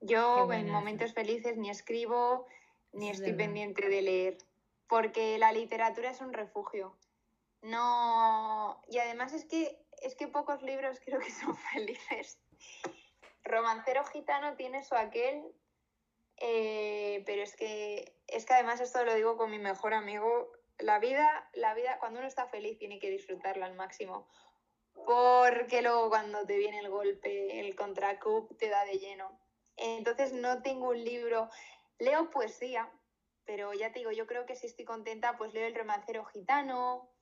Yo 0.00 0.50
en 0.52 0.70
momentos 0.70 1.12
felices 1.12 1.56
ni 1.56 1.70
escribo 1.70 2.46
ni 2.92 3.10
estoy 3.10 3.32
pendiente 3.32 3.88
de 3.88 4.02
leer, 4.02 4.38
porque 4.88 5.38
la 5.38 5.52
literatura 5.52 6.10
es 6.10 6.20
un 6.20 6.32
refugio. 6.32 6.96
No, 7.64 8.78
y 8.88 8.98
además 8.98 9.32
es 9.32 9.46
que 9.46 9.82
es 10.02 10.14
que 10.14 10.28
pocos 10.28 10.60
libros 10.62 11.00
creo 11.02 11.18
que 11.18 11.30
son 11.30 11.56
felices. 11.72 12.38
Romancero 13.42 14.04
gitano 14.04 14.54
tiene 14.56 14.84
su 14.84 14.94
aquel, 14.94 15.42
eh, 16.36 17.22
pero 17.24 17.42
es 17.42 17.56
que, 17.56 18.14
es 18.26 18.44
que 18.44 18.52
además 18.52 18.82
esto 18.82 19.02
lo 19.06 19.14
digo 19.14 19.38
con 19.38 19.50
mi 19.50 19.58
mejor 19.58 19.94
amigo, 19.94 20.52
la 20.78 20.98
vida, 20.98 21.48
la 21.54 21.72
vida, 21.72 21.98
cuando 21.98 22.18
uno 22.18 22.28
está 22.28 22.46
feliz 22.46 22.78
tiene 22.78 22.98
que 22.98 23.08
disfrutarla 23.08 23.64
al 23.64 23.76
máximo, 23.76 24.28
porque 24.92 25.80
luego 25.80 26.10
cuando 26.10 26.44
te 26.44 26.58
viene 26.58 26.80
el 26.80 26.90
golpe, 26.90 27.60
el 27.60 27.74
contracoup 27.76 28.58
te 28.58 28.68
da 28.68 28.84
de 28.84 28.98
lleno. 28.98 29.40
Entonces 29.76 30.34
no 30.34 30.60
tengo 30.60 30.90
un 30.90 31.02
libro, 31.02 31.48
leo 31.98 32.28
poesía, 32.28 32.90
pero 33.46 33.72
ya 33.72 33.90
te 33.90 34.00
digo, 34.00 34.12
yo 34.12 34.26
creo 34.26 34.44
que 34.44 34.54
si 34.54 34.66
estoy 34.66 34.84
contenta, 34.84 35.38
pues 35.38 35.54
leo 35.54 35.66
el 35.66 35.74
romancero 35.74 36.26
gitano, 36.26 37.13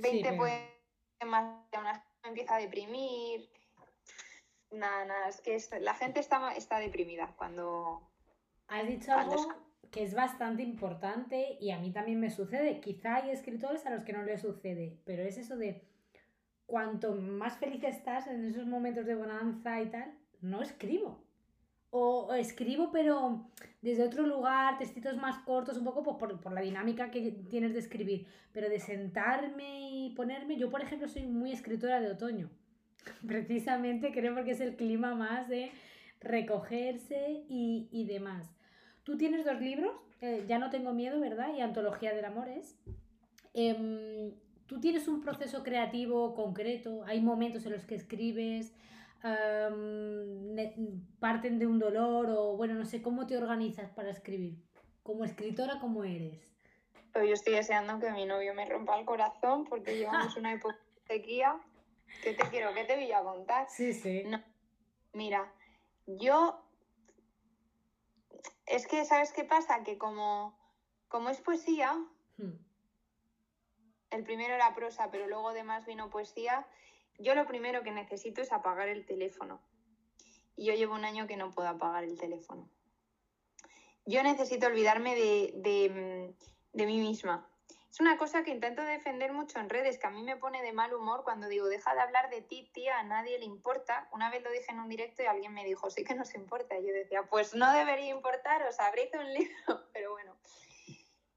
20 0.00 0.32
poemas, 0.34 1.62
una 1.72 2.04
me 2.22 2.28
empieza 2.30 2.56
a 2.56 2.58
deprimir, 2.58 3.48
Nada, 4.70 5.04
nada, 5.06 5.28
es 5.28 5.40
que 5.40 5.58
la 5.80 5.94
gente 5.94 6.20
está, 6.20 6.52
está 6.52 6.78
deprimida 6.78 7.34
cuando... 7.36 8.02
Has 8.66 8.86
dicho 8.86 9.12
algo 9.12 9.54
que 9.90 10.02
es 10.02 10.14
bastante 10.14 10.62
importante 10.62 11.56
y 11.58 11.70
a 11.70 11.78
mí 11.78 11.90
también 11.90 12.20
me 12.20 12.28
sucede. 12.28 12.80
Quizá 12.80 13.16
hay 13.16 13.30
escritores 13.30 13.86
a 13.86 13.90
los 13.90 14.04
que 14.04 14.12
no 14.12 14.22
les 14.22 14.42
sucede, 14.42 15.00
pero 15.06 15.22
es 15.22 15.38
eso 15.38 15.56
de 15.56 15.88
cuanto 16.66 17.14
más 17.14 17.56
feliz 17.56 17.82
estás 17.84 18.26
en 18.26 18.44
esos 18.44 18.66
momentos 18.66 19.06
de 19.06 19.14
bonanza 19.14 19.80
y 19.80 19.86
tal, 19.90 20.12
no 20.42 20.60
escribo. 20.60 21.24
O, 21.90 22.34
escribo, 22.34 22.90
pero 22.92 23.48
desde 23.80 24.04
otro 24.04 24.26
lugar, 24.26 24.76
textitos 24.78 25.16
más 25.16 25.38
cortos, 25.38 25.78
un 25.78 25.84
poco 25.84 26.02
pues, 26.02 26.16
por, 26.18 26.40
por, 26.40 26.52
la 26.52 26.60
dinámica 26.60 27.10
que 27.10 27.32
tienes 27.48 27.72
de 27.72 27.78
escribir. 27.78 28.26
Pero 28.52 28.68
de 28.68 28.78
sentarme 28.78 29.90
y 29.90 30.10
ponerme, 30.10 30.56
yo 30.56 30.70
por 30.70 30.82
ejemplo 30.82 31.08
soy 31.08 31.26
muy 31.26 31.52
escritora 31.52 32.00
de 32.00 32.10
otoño. 32.10 32.50
Precisamente 33.26 34.12
creo 34.12 34.34
porque 34.34 34.50
es 34.52 34.60
el 34.60 34.76
clima 34.76 35.14
más 35.14 35.48
de 35.48 35.70
recogerse 36.20 37.44
y, 37.48 38.04
demás. 38.08 38.50
Tú 39.04 39.16
tienes 39.16 39.44
dos 39.44 39.60
libros, 39.60 39.92
eh, 40.20 40.44
Ya 40.48 40.58
no 40.58 40.70
tengo 40.70 40.92
miedo, 40.92 41.20
¿verdad? 41.20 41.54
Y 41.56 41.60
Antología 41.60 42.12
del 42.12 42.24
Amor 42.24 42.48
es. 42.48 42.76
Em, 43.54 44.32
¿Tú 44.66 44.80
tienes 44.80 45.08
un 45.08 45.22
proceso 45.22 45.62
creativo 45.62 46.34
concreto? 46.34 47.02
¿Hay 47.06 47.20
momentos 47.22 47.64
en 47.64 47.72
los 47.72 47.86
que 47.86 47.94
escribes? 47.94 48.74
¿Parten 51.20 51.58
de 51.58 51.66
un 51.66 51.78
dolor? 51.78 52.26
O 52.30 52.56
bueno, 52.56 52.74
no 52.74 52.84
sé, 52.84 53.02
¿cómo 53.02 53.26
te 53.26 53.36
organizas 53.36 53.90
para 53.90 54.10
escribir? 54.10 54.62
Como 55.02 55.24
escritora, 55.24 55.78
¿cómo 55.80 56.04
eres? 56.04 56.40
Pues 57.12 57.26
yo 57.26 57.34
estoy 57.34 57.54
deseando 57.54 57.98
que 57.98 58.10
mi 58.12 58.26
novio 58.26 58.54
me 58.54 58.66
rompa 58.66 58.98
el 58.98 59.04
corazón 59.04 59.64
porque 59.64 59.96
llevamos 59.96 60.36
una 60.36 60.52
época 60.52 60.76
de 61.08 61.16
sequía 61.16 61.60
¿Qué 62.22 62.34
te 62.34 62.48
quiero? 62.48 62.74
¿Qué 62.74 62.84
te 62.84 62.96
voy 62.96 63.12
a 63.12 63.22
contar? 63.22 63.68
Sí, 63.70 63.92
sí. 63.92 64.24
Mira, 65.12 65.52
yo. 66.06 66.62
Es 68.66 68.86
que, 68.86 69.04
¿sabes 69.04 69.32
qué 69.32 69.44
pasa? 69.44 69.82
Que 69.82 69.96
como, 69.96 70.58
como 71.08 71.30
es 71.30 71.40
poesía, 71.40 71.94
hmm. 72.36 72.52
el 74.10 74.24
primero 74.24 74.54
era 74.54 74.74
prosa, 74.74 75.10
pero 75.10 75.26
luego 75.26 75.48
además 75.48 75.86
vino 75.86 76.10
poesía, 76.10 76.66
yo 77.18 77.34
lo 77.34 77.46
primero 77.46 77.82
que 77.82 77.90
necesito 77.90 78.40
es 78.40 78.52
apagar 78.52 78.88
el 78.88 79.04
teléfono. 79.04 79.60
Y 80.56 80.66
yo 80.66 80.74
llevo 80.74 80.94
un 80.94 81.04
año 81.04 81.26
que 81.26 81.36
no 81.36 81.50
puedo 81.50 81.68
apagar 81.68 82.04
el 82.04 82.18
teléfono. 82.18 82.68
Yo 84.06 84.22
necesito 84.22 84.66
olvidarme 84.66 85.14
de, 85.14 85.52
de, 85.56 86.34
de 86.72 86.86
mí 86.86 86.98
misma. 86.98 87.48
Es 87.90 88.00
una 88.00 88.16
cosa 88.16 88.44
que 88.44 88.50
intento 88.50 88.82
defender 88.82 89.32
mucho 89.32 89.58
en 89.58 89.68
redes, 89.68 89.98
que 89.98 90.06
a 90.06 90.10
mí 90.10 90.22
me 90.22 90.36
pone 90.36 90.62
de 90.62 90.72
mal 90.72 90.94
humor 90.94 91.24
cuando 91.24 91.48
digo, 91.48 91.66
deja 91.66 91.94
de 91.94 92.00
hablar 92.00 92.30
de 92.30 92.42
ti, 92.42 92.70
tía, 92.72 92.98
a 92.98 93.02
nadie 93.02 93.38
le 93.38 93.44
importa. 93.44 94.08
Una 94.12 94.30
vez 94.30 94.42
lo 94.42 94.50
dije 94.50 94.70
en 94.70 94.80
un 94.80 94.88
directo 94.88 95.22
y 95.22 95.26
alguien 95.26 95.52
me 95.52 95.64
dijo, 95.64 95.90
sí 95.90 96.04
que 96.04 96.14
nos 96.14 96.34
importa. 96.34 96.78
Y 96.78 96.86
yo 96.86 96.92
decía, 96.92 97.24
pues 97.24 97.54
no 97.54 97.72
debería 97.72 98.10
importaros, 98.10 98.78
habréis 98.78 99.12
un 99.14 99.32
libro. 99.32 99.52
Pero 99.92 100.12
bueno, 100.12 100.36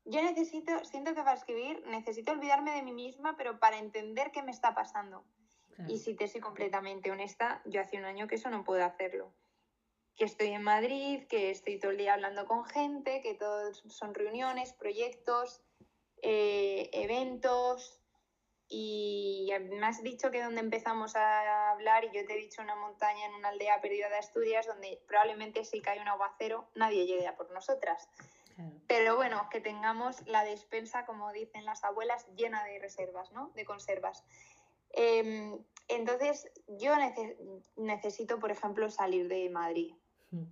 yo 0.06 0.22
necesito, 0.22 0.84
siento 0.84 1.15
que 1.15 1.24
para 1.24 1.38
escribir 1.38 1.86
necesito 1.88 2.32
olvidarme 2.32 2.72
de 2.72 2.84
mí 2.84 2.91
misma, 2.91 3.38
pero 3.38 3.60
para 3.60 3.78
entender 3.78 4.32
qué 4.32 4.41
me 4.41 4.52
está 4.52 4.74
pasando. 4.74 5.24
Y 5.88 5.98
si 5.98 6.16
te 6.16 6.28
soy 6.28 6.42
completamente 6.42 7.12
honesta, 7.12 7.62
yo 7.66 7.82
hace 7.82 7.98
un 7.98 8.06
año 8.06 8.28
que 8.28 8.36
eso 8.36 8.50
no 8.50 8.64
puedo 8.64 8.84
hacerlo. 8.84 9.34
Que 10.16 10.26
estoy 10.26 10.50
en 10.50 10.64
Madrid, 10.64 11.24
que 11.28 11.50
estoy 11.50 11.80
todo 11.80 11.92
el 11.92 11.98
día 11.98 12.14
hablando 12.14 12.46
con 12.46 12.66
gente, 12.66 13.22
que 13.22 13.34
todos 13.34 13.84
son 13.88 14.14
reuniones, 14.14 14.74
proyectos, 14.74 15.62
eh, 16.22 16.90
eventos 16.94 18.02
y 18.74 19.52
me 19.70 19.86
has 19.86 20.02
dicho 20.02 20.32
que 20.32 20.42
donde 20.42 20.62
empezamos 20.62 21.18
a 21.18 21.72
hablar 21.72 22.06
y 22.06 22.12
yo 22.16 22.26
te 22.26 22.34
he 22.34 22.38
dicho 22.38 22.62
una 22.62 22.76
montaña 22.76 23.26
en 23.26 23.34
una 23.34 23.50
aldea 23.50 23.82
perdida 23.82 24.08
de 24.08 24.16
Asturias 24.16 24.66
donde 24.66 24.98
probablemente 25.08 25.66
si 25.66 25.82
cae 25.82 26.00
un 26.00 26.08
aguacero 26.08 26.70
nadie 26.76 27.06
llegue 27.06 27.28
a 27.28 27.36
por 27.36 27.52
nosotras. 27.52 28.08
Pero 28.88 29.16
bueno, 29.16 29.50
que 29.50 29.60
tengamos 29.60 30.26
la 30.28 30.44
despensa, 30.44 31.06
como 31.06 31.32
dicen 31.32 31.66
las 31.66 31.84
abuelas, 31.84 32.28
llena 32.36 32.64
de 32.64 32.80
reservas, 32.80 33.32
¿no? 33.32 33.52
De 33.56 33.66
conservas. 33.66 34.24
Em, 34.94 35.58
entonces, 35.88 36.50
yo 36.68 36.94
necesito, 37.76 38.40
por 38.40 38.52
ejemplo, 38.52 38.90
salir 38.90 39.28
de 39.28 39.50
Madrid. 39.50 39.94
Hmm. 40.32 40.46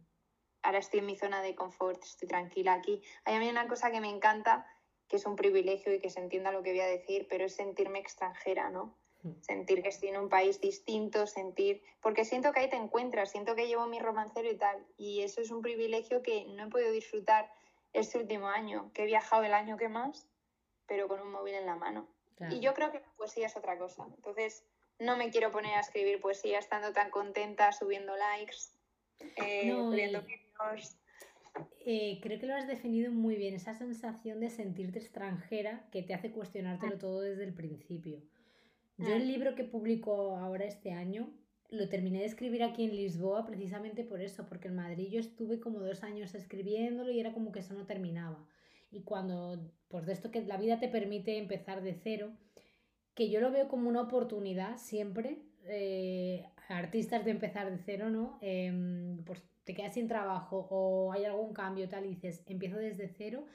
Ahora 0.61 0.79
estoy 0.79 0.99
en 0.99 1.05
mi 1.05 1.15
zona 1.15 1.41
de 1.41 1.55
confort, 1.55 2.03
estoy 2.03 2.27
tranquila 2.27 2.73
aquí. 2.73 3.01
Hay 3.23 3.35
a 3.35 3.39
mí 3.39 3.49
una 3.49 3.67
cosa 3.67 3.91
que 3.91 4.01
me 4.01 4.09
encanta, 4.09 4.67
que 5.07 5.15
es 5.15 5.25
un 5.25 5.35
privilegio 5.35 5.93
y 5.93 5.99
que 5.99 6.09
se 6.09 6.19
entienda 6.19 6.51
lo 6.51 6.61
que 6.61 6.71
voy 6.71 6.81
a 6.81 6.87
decir, 6.87 7.27
pero 7.29 7.45
es 7.45 7.55
sentirme 7.55 7.99
extranjera, 7.99 8.69
¿no? 8.69 8.97
Hmm. 9.21 9.41
Sentir 9.41 9.81
que 9.81 9.89
estoy 9.89 10.09
en 10.09 10.17
un 10.17 10.29
país 10.29 10.59
distinto, 10.59 11.25
sentir, 11.25 11.81
porque 12.01 12.25
siento 12.25 12.51
que 12.51 12.61
ahí 12.61 12.69
te 12.69 12.75
encuentras, 12.75 13.31
siento 13.31 13.55
que 13.55 13.67
llevo 13.67 13.87
mi 13.87 13.99
romancero 13.99 14.49
y 14.49 14.57
tal, 14.57 14.85
y 14.97 15.21
eso 15.21 15.41
es 15.41 15.51
un 15.51 15.61
privilegio 15.61 16.21
que 16.21 16.45
no 16.45 16.65
he 16.65 16.69
podido 16.69 16.91
disfrutar 16.91 17.49
este 17.93 18.17
último 18.17 18.47
año, 18.47 18.91
que 18.93 19.03
he 19.03 19.05
viajado 19.05 19.43
el 19.43 19.53
año 19.53 19.77
que 19.77 19.89
más, 19.89 20.29
pero 20.85 21.07
con 21.07 21.21
un 21.21 21.31
móvil 21.31 21.55
en 21.55 21.65
la 21.65 21.75
mano. 21.75 22.07
Y 22.51 22.59
yo 22.61 22.73
creo 22.73 22.91
que 22.91 22.99
la 22.99 23.11
poesía 23.17 23.47
es 23.47 23.57
otra 23.57 23.77
cosa. 23.77 24.05
Entonces, 24.15 24.63
no 24.99 25.17
me 25.17 25.29
quiero 25.29 25.51
poner 25.51 25.73
a 25.75 25.81
escribir 25.81 26.19
poesía 26.21 26.59
estando 26.59 26.93
tan 26.93 27.09
contenta, 27.09 27.71
subiendo 27.71 28.15
likes, 28.15 28.57
eh, 29.35 29.71
subiendo 29.89 30.21
vídeos. 30.21 30.95
eh, 31.85 32.19
creo 32.21 32.39
que 32.39 32.45
lo 32.45 32.55
has 32.55 32.67
definido 32.67 33.11
muy 33.11 33.35
bien, 33.35 33.55
esa 33.55 33.73
sensación 33.73 34.39
de 34.39 34.49
sentirte 34.49 34.99
extranjera 34.99 35.87
que 35.91 36.03
te 36.03 36.13
hace 36.13 36.31
cuestionártelo 36.31 36.95
Mm. 36.95 36.99
todo 36.99 37.21
desde 37.21 37.43
el 37.43 37.53
principio. 37.53 38.21
Yo 38.97 39.13
el 39.15 39.23
Mm. 39.23 39.27
libro 39.27 39.55
que 39.55 39.63
publico 39.63 40.37
ahora 40.37 40.65
este 40.65 40.91
año 40.91 41.33
lo 41.69 41.87
terminé 41.89 42.19
de 42.19 42.25
escribir 42.25 42.63
aquí 42.63 42.83
en 42.85 42.95
Lisboa 42.95 43.45
precisamente 43.45 44.03
por 44.03 44.21
eso, 44.21 44.47
porque 44.47 44.67
en 44.67 44.75
Madrid 44.75 45.09
yo 45.09 45.19
estuve 45.19 45.59
como 45.59 45.79
dos 45.79 46.03
años 46.03 46.35
escribiéndolo 46.35 47.11
y 47.11 47.19
era 47.19 47.33
como 47.33 47.51
que 47.51 47.59
eso 47.59 47.73
no 47.73 47.85
terminaba. 47.85 48.47
Y 48.91 49.03
cuando, 49.03 49.71
pues 49.87 50.05
de 50.05 50.13
esto 50.13 50.31
que 50.31 50.41
la 50.41 50.57
vida 50.57 50.79
te 50.79 50.87
permite 50.87 51.37
empezar 51.37 51.81
de 51.81 51.93
cero, 51.93 52.31
que 53.13 53.29
yo 53.29 53.41
lo 53.41 53.51
veo 53.51 53.67
como 53.67 53.89
una 53.89 54.01
oportunidad 54.01 54.77
siempre, 54.77 55.41
eh, 55.67 56.45
artistas 56.69 57.25
de 57.25 57.31
empezar 57.31 57.69
de 57.69 57.77
cero, 57.77 58.09
¿no? 58.09 58.39
Em, 58.41 59.23
pues 59.25 59.43
te 59.63 59.73
quedas 59.73 59.93
sin 59.93 60.07
trabajo 60.07 60.67
o 60.69 61.11
hay 61.11 61.25
algún 61.25 61.53
cambio 61.53 61.87
tal 61.89 62.05
y 62.05 62.09
dices, 62.09 62.43
empiezo 62.47 62.77
desde 62.77 63.07
cero. 63.07 63.45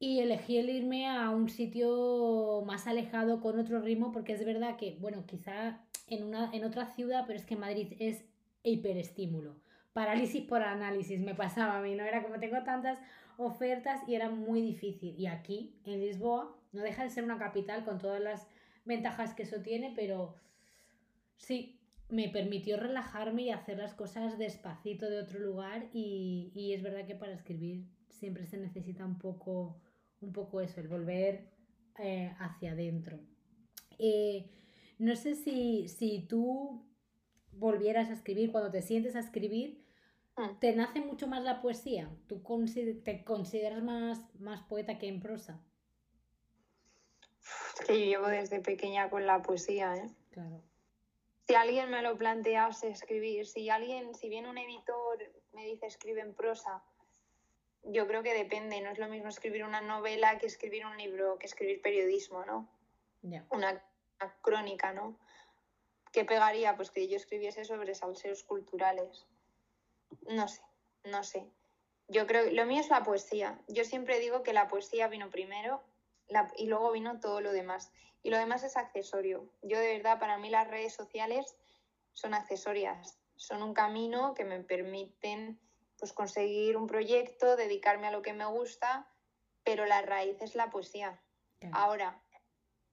Y 0.00 0.20
elegí 0.20 0.58
el 0.58 0.70
irme 0.70 1.08
a 1.08 1.30
un 1.30 1.48
sitio 1.48 2.62
más 2.66 2.86
alejado 2.86 3.40
con 3.40 3.58
otro 3.58 3.80
ritmo 3.80 4.12
porque 4.12 4.32
es 4.32 4.44
verdad 4.44 4.76
que, 4.76 4.96
bueno, 5.00 5.24
quizá 5.26 5.80
en, 6.06 6.22
una, 6.24 6.50
en 6.52 6.64
otra 6.64 6.86
ciudad, 6.86 7.24
pero 7.26 7.38
es 7.38 7.44
que 7.44 7.56
Madrid 7.56 7.94
es 7.98 8.24
hiperestímulo. 8.62 9.56
Parálisis 9.92 10.42
por 10.42 10.62
análisis 10.62 11.20
me 11.20 11.34
pasaba 11.34 11.78
a 11.78 11.82
mí, 11.82 11.96
¿no? 11.96 12.04
Era 12.04 12.22
como 12.22 12.38
tengo 12.38 12.62
tantas 12.62 13.00
ofertas 13.38 14.06
y 14.06 14.14
era 14.14 14.28
muy 14.28 14.60
difícil. 14.60 15.18
Y 15.18 15.26
aquí, 15.26 15.80
en 15.86 16.00
Lisboa, 16.00 16.54
no 16.72 16.82
deja 16.82 17.04
de 17.04 17.10
ser 17.10 17.24
una 17.24 17.38
capital 17.38 17.84
con 17.84 17.98
todas 17.98 18.20
las 18.20 18.46
ventajas 18.84 19.32
que 19.32 19.44
eso 19.44 19.62
tiene, 19.62 19.94
pero 19.96 20.34
sí, 21.36 21.80
me 22.10 22.28
permitió 22.28 22.76
relajarme 22.76 23.42
y 23.42 23.50
hacer 23.50 23.78
las 23.78 23.94
cosas 23.94 24.38
despacito 24.38 25.08
de 25.08 25.20
otro 25.20 25.38
lugar 25.38 25.88
y, 25.92 26.52
y 26.54 26.72
es 26.74 26.82
verdad 26.82 27.06
que 27.06 27.14
para 27.14 27.32
escribir 27.32 27.86
siempre 28.08 28.46
se 28.46 28.58
necesita 28.58 29.04
un 29.06 29.18
poco, 29.18 29.80
un 30.20 30.32
poco 30.32 30.60
eso, 30.60 30.80
el 30.80 30.88
volver 30.88 31.48
eh, 31.98 32.34
hacia 32.38 32.72
adentro. 32.72 33.18
Eh, 33.98 34.50
no 34.98 35.14
sé 35.16 35.34
si, 35.34 35.88
si 35.88 36.26
tú 36.28 36.84
volvieras 37.52 38.08
a 38.08 38.14
escribir, 38.14 38.50
cuando 38.50 38.70
te 38.70 38.82
sientes 38.82 39.16
a 39.16 39.20
escribir, 39.20 39.84
Mm. 40.38 40.58
¿te 40.60 40.72
nace 40.74 41.00
mucho 41.00 41.26
más 41.26 41.42
la 41.42 41.60
poesía? 41.60 42.08
¿Tú 42.28 42.42
consider- 42.42 43.02
te 43.02 43.24
consideras 43.24 43.82
más, 43.82 44.20
más 44.40 44.62
poeta 44.62 44.98
que 44.98 45.08
en 45.08 45.20
prosa? 45.20 45.60
Es 47.74 47.86
que 47.86 47.98
yo 47.98 48.06
llevo 48.06 48.28
desde 48.28 48.60
pequeña 48.60 49.10
con 49.10 49.26
la 49.26 49.42
poesía, 49.42 49.94
¿eh? 49.96 50.10
Claro. 50.30 50.62
Si 51.46 51.54
alguien 51.54 51.90
me 51.90 52.02
lo 52.02 52.16
plantease 52.16 52.88
escribir, 52.88 53.46
si 53.46 53.70
alguien, 53.70 54.14
si 54.14 54.28
viene 54.28 54.50
un 54.50 54.58
editor 54.58 55.18
me 55.54 55.64
dice 55.64 55.86
escribe 55.86 56.20
en 56.20 56.34
prosa, 56.34 56.82
yo 57.84 58.06
creo 58.06 58.22
que 58.22 58.34
depende, 58.34 58.80
no 58.80 58.90
es 58.90 58.98
lo 58.98 59.08
mismo 59.08 59.28
escribir 59.28 59.64
una 59.64 59.80
novela 59.80 60.38
que 60.38 60.46
escribir 60.46 60.84
un 60.84 60.96
libro, 60.98 61.38
que 61.38 61.46
escribir 61.46 61.80
periodismo, 61.80 62.44
¿no? 62.44 62.68
Una, 63.50 63.82
una 64.20 64.34
crónica, 64.42 64.92
¿no? 64.92 65.18
¿Qué 66.12 66.24
pegaría? 66.24 66.76
Pues 66.76 66.90
que 66.90 67.08
yo 67.08 67.16
escribiese 67.16 67.64
sobre 67.64 67.94
salseos 67.94 68.44
culturales. 68.44 69.26
No 70.28 70.48
sé, 70.48 70.62
no 71.04 71.22
sé. 71.24 71.50
Yo 72.08 72.26
creo, 72.26 72.50
lo 72.50 72.64
mío 72.66 72.80
es 72.80 72.88
la 72.88 73.02
poesía. 73.02 73.60
Yo 73.68 73.84
siempre 73.84 74.18
digo 74.18 74.42
que 74.42 74.52
la 74.52 74.68
poesía 74.68 75.08
vino 75.08 75.30
primero 75.30 75.82
la- 76.26 76.50
y 76.56 76.66
luego 76.66 76.92
vino 76.92 77.20
todo 77.20 77.40
lo 77.40 77.52
demás. 77.52 77.90
Y 78.22 78.30
lo 78.30 78.38
demás 78.38 78.62
es 78.64 78.76
accesorio. 78.76 79.52
Yo 79.62 79.78
de 79.78 79.96
verdad, 79.96 80.18
para 80.18 80.38
mí 80.38 80.50
las 80.50 80.68
redes 80.68 80.94
sociales 80.94 81.56
son 82.12 82.34
accesorias. 82.34 83.18
Son 83.36 83.62
un 83.62 83.74
camino 83.74 84.34
que 84.34 84.44
me 84.44 84.60
permiten 84.62 85.60
pues, 85.98 86.12
conseguir 86.12 86.76
un 86.76 86.86
proyecto, 86.86 87.56
dedicarme 87.56 88.06
a 88.06 88.10
lo 88.10 88.22
que 88.22 88.32
me 88.32 88.46
gusta, 88.46 89.08
pero 89.64 89.84
la 89.86 90.02
raíz 90.02 90.40
es 90.40 90.54
la 90.54 90.70
poesía. 90.70 91.20
Claro. 91.60 91.76
Ahora, 91.76 92.22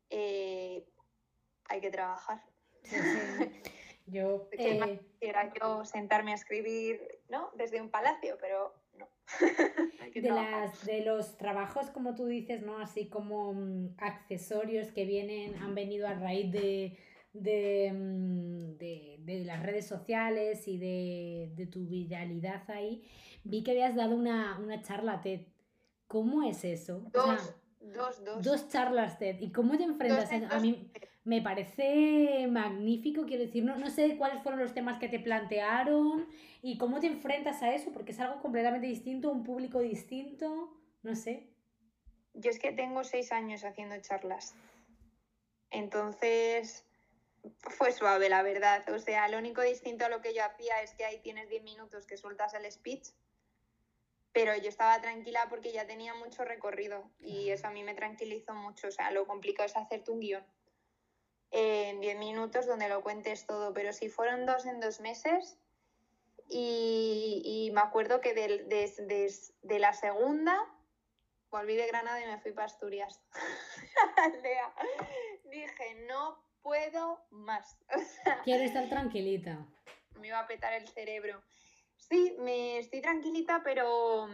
eh, 0.10 0.86
hay 1.66 1.82
que 1.82 1.90
trabajar. 1.92 2.44
Sí, 2.84 2.96
sí. 2.98 3.62
Yo, 4.08 4.48
¿Qué 4.52 4.78
más 4.80 4.90
eh, 4.90 5.00
quisiera 5.14 5.52
yo 5.60 5.84
sentarme 5.86 6.32
a 6.32 6.36
escribir, 6.36 7.02
¿no? 7.30 7.50
Desde 7.56 7.82
un 7.82 7.90
palacio, 7.90 8.38
pero 8.40 8.74
no. 8.98 9.08
De, 10.14 10.22
las, 10.30 10.86
de 10.86 11.02
los 11.04 11.38
trabajos, 11.38 11.90
como 11.90 12.16
tú 12.16 12.26
dices, 12.28 12.62
¿no? 12.62 12.78
Así 12.78 13.10
como 13.10 13.54
mm, 13.54 13.96
accesorios 13.98 14.92
que 14.92 15.04
vienen, 15.06 15.56
han 15.56 15.76
venido 15.76 16.08
a 16.08 16.14
raíz 16.14 16.52
de, 16.52 16.98
de, 17.34 17.92
mm, 17.94 18.78
de- 18.78 19.16
de 19.20 19.44
las 19.44 19.62
redes 19.64 19.88
sociales 19.88 20.68
y 20.68 20.78
de, 20.78 21.52
de 21.56 21.66
tu 21.66 21.86
viralidad 21.86 22.64
ahí, 22.70 23.04
vi 23.44 23.64
que 23.64 23.72
habías 23.72 23.96
dado 23.96 24.16
una, 24.16 24.58
una 24.60 24.82
charla 24.84 25.20
TED. 25.22 25.42
¿Cómo 26.08 26.44
es 26.44 26.64
eso? 26.64 27.04
O 27.08 27.10
sea, 27.10 27.34
Dos, 27.34 27.56
dos, 27.82 28.24
dos. 28.24 28.44
dos 28.44 28.70
charlas 28.70 29.18
TED. 29.20 29.40
¿Y 29.42 29.52
cómo 29.52 29.76
te 29.78 29.84
enfrentas 29.84 30.32
a 30.32 30.40
Dos, 30.40 30.62
mí 30.62 30.92
me 31.26 31.42
parece 31.42 32.48
magnífico, 32.48 33.26
quiero 33.26 33.44
decir, 33.44 33.64
no, 33.64 33.76
no 33.78 33.90
sé 33.90 34.16
cuáles 34.16 34.44
fueron 34.44 34.62
los 34.62 34.76
temas 34.76 35.00
que 35.00 35.10
te 35.10 35.20
plantearon 35.20 36.28
y 36.62 36.78
cómo 36.78 37.00
te 37.00 37.08
enfrentas 37.08 37.64
a 37.64 37.74
eso, 37.74 37.92
porque 37.92 38.12
es 38.12 38.20
algo 38.20 38.40
completamente 38.42 38.86
distinto, 38.86 39.32
un 39.32 39.44
público 39.44 39.80
distinto, 39.80 40.80
no 41.02 41.16
sé. 41.16 41.50
Yo 42.34 42.52
es 42.52 42.60
que 42.60 42.72
tengo 42.72 43.04
seis 43.04 43.32
años 43.32 43.64
haciendo 43.64 44.00
charlas. 44.02 44.54
Entonces, 45.72 46.86
fue 47.58 47.92
suave, 47.92 48.30
la 48.30 48.44
verdad. 48.44 48.88
O 48.92 49.00
sea, 49.00 49.28
lo 49.28 49.40
único 49.40 49.62
distinto 49.62 50.06
a 50.06 50.10
lo 50.10 50.22
que 50.22 50.36
yo 50.36 50.46
hacía 50.46 50.84
es 50.84 50.94
que 50.94 51.06
ahí 51.06 51.20
tienes 51.22 51.50
10 51.50 51.64
minutos 51.64 52.06
que 52.06 52.18
sueltas 52.18 52.54
el 52.54 52.72
speech, 52.72 53.10
pero 54.32 54.56
yo 54.56 54.70
estaba 54.70 55.02
tranquila 55.02 55.48
porque 55.50 55.72
ya 55.72 55.88
tenía 55.88 56.14
mucho 56.14 56.46
recorrido 56.46 57.10
y 57.20 57.50
eso 57.50 57.66
a 57.68 57.72
mí 57.72 57.84
me 57.84 57.96
tranquilizó 57.96 58.54
mucho. 58.54 58.90
O 58.90 58.92
sea, 58.92 59.10
lo 59.10 59.26
complicado 59.26 59.66
es 59.66 59.76
hacerte 59.76 60.12
un 60.12 60.20
guion 60.20 60.46
en 61.58 62.02
10 62.02 62.18
minutos 62.18 62.66
donde 62.68 62.90
lo 62.90 63.02
cuentes 63.02 63.46
todo, 63.48 63.74
pero 63.74 63.94
si 63.94 64.10
fueron 64.10 64.46
dos 64.46 64.66
en 64.66 64.82
dos 64.82 65.00
meses 65.00 65.58
y, 66.50 67.42
y 67.46 67.72
me 67.72 67.80
acuerdo 67.82 68.20
que 68.20 68.34
del- 68.34 68.68
des- 68.68 69.08
des- 69.08 69.54
de 69.62 69.80
la 69.80 69.94
segunda 69.94 70.58
volví 71.50 71.76
de 71.78 71.88
Granada 71.88 72.22
y 72.22 72.26
me 72.28 72.38
fui 72.40 72.52
para 72.52 72.66
Asturias, 72.66 73.22
a 74.18 74.20
la 74.20 74.24
aldea. 74.36 74.74
Dije, 75.46 75.96
no 76.10 76.38
puedo 76.62 77.26
más. 77.30 77.78
Quiero 78.44 78.64
estar 78.66 78.90
tranquilita. 78.90 79.66
me 80.20 80.28
iba 80.28 80.40
a 80.40 80.48
petar 80.48 80.74
el 80.74 80.88
cerebro. 80.90 81.42
Sí, 81.98 82.36
me 82.40 82.80
estoy 82.80 83.00
tranquilita, 83.02 83.62
pero 83.64 84.28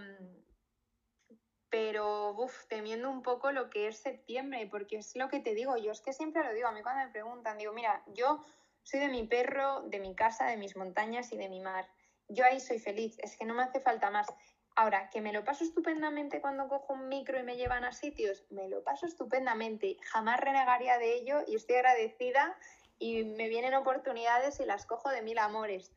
pero 1.71 2.31
uf, 2.31 2.67
temiendo 2.67 3.09
un 3.09 3.23
poco 3.23 3.51
lo 3.53 3.69
que 3.69 3.87
es 3.87 3.97
septiembre, 3.97 4.67
porque 4.69 4.97
es 4.97 5.15
lo 5.15 5.29
que 5.29 5.39
te 5.39 5.55
digo, 5.55 5.77
yo 5.77 5.93
es 5.93 6.01
que 6.01 6.11
siempre 6.11 6.43
lo 6.43 6.53
digo, 6.53 6.67
a 6.67 6.73
mí 6.73 6.83
cuando 6.83 7.05
me 7.05 7.11
preguntan, 7.11 7.57
digo, 7.57 7.71
mira, 7.71 8.03
yo 8.07 8.43
soy 8.83 8.99
de 8.99 9.07
mi 9.07 9.23
perro, 9.23 9.81
de 9.83 9.99
mi 9.99 10.13
casa, 10.13 10.47
de 10.47 10.57
mis 10.57 10.75
montañas 10.75 11.31
y 11.31 11.37
de 11.37 11.47
mi 11.47 11.61
mar. 11.61 11.87
Yo 12.27 12.43
ahí 12.43 12.59
soy 12.59 12.79
feliz, 12.79 13.17
es 13.19 13.37
que 13.37 13.45
no 13.45 13.53
me 13.53 13.63
hace 13.63 13.79
falta 13.79 14.11
más. 14.11 14.27
Ahora, 14.75 15.09
que 15.09 15.21
me 15.21 15.31
lo 15.31 15.45
paso 15.45 15.63
estupendamente 15.63 16.41
cuando 16.41 16.67
cojo 16.67 16.93
un 16.93 17.07
micro 17.07 17.39
y 17.39 17.43
me 17.43 17.55
llevan 17.55 17.85
a 17.85 17.93
sitios, 17.93 18.43
me 18.49 18.67
lo 18.67 18.83
paso 18.83 19.05
estupendamente. 19.05 19.95
Jamás 20.11 20.41
renegaría 20.41 20.97
de 20.97 21.13
ello 21.13 21.39
y 21.47 21.55
estoy 21.55 21.77
agradecida 21.77 22.57
y 22.99 23.23
me 23.23 23.47
vienen 23.47 23.75
oportunidades 23.75 24.59
y 24.59 24.65
las 24.65 24.85
cojo 24.85 25.09
de 25.09 25.21
mil 25.21 25.39
amores. 25.39 25.93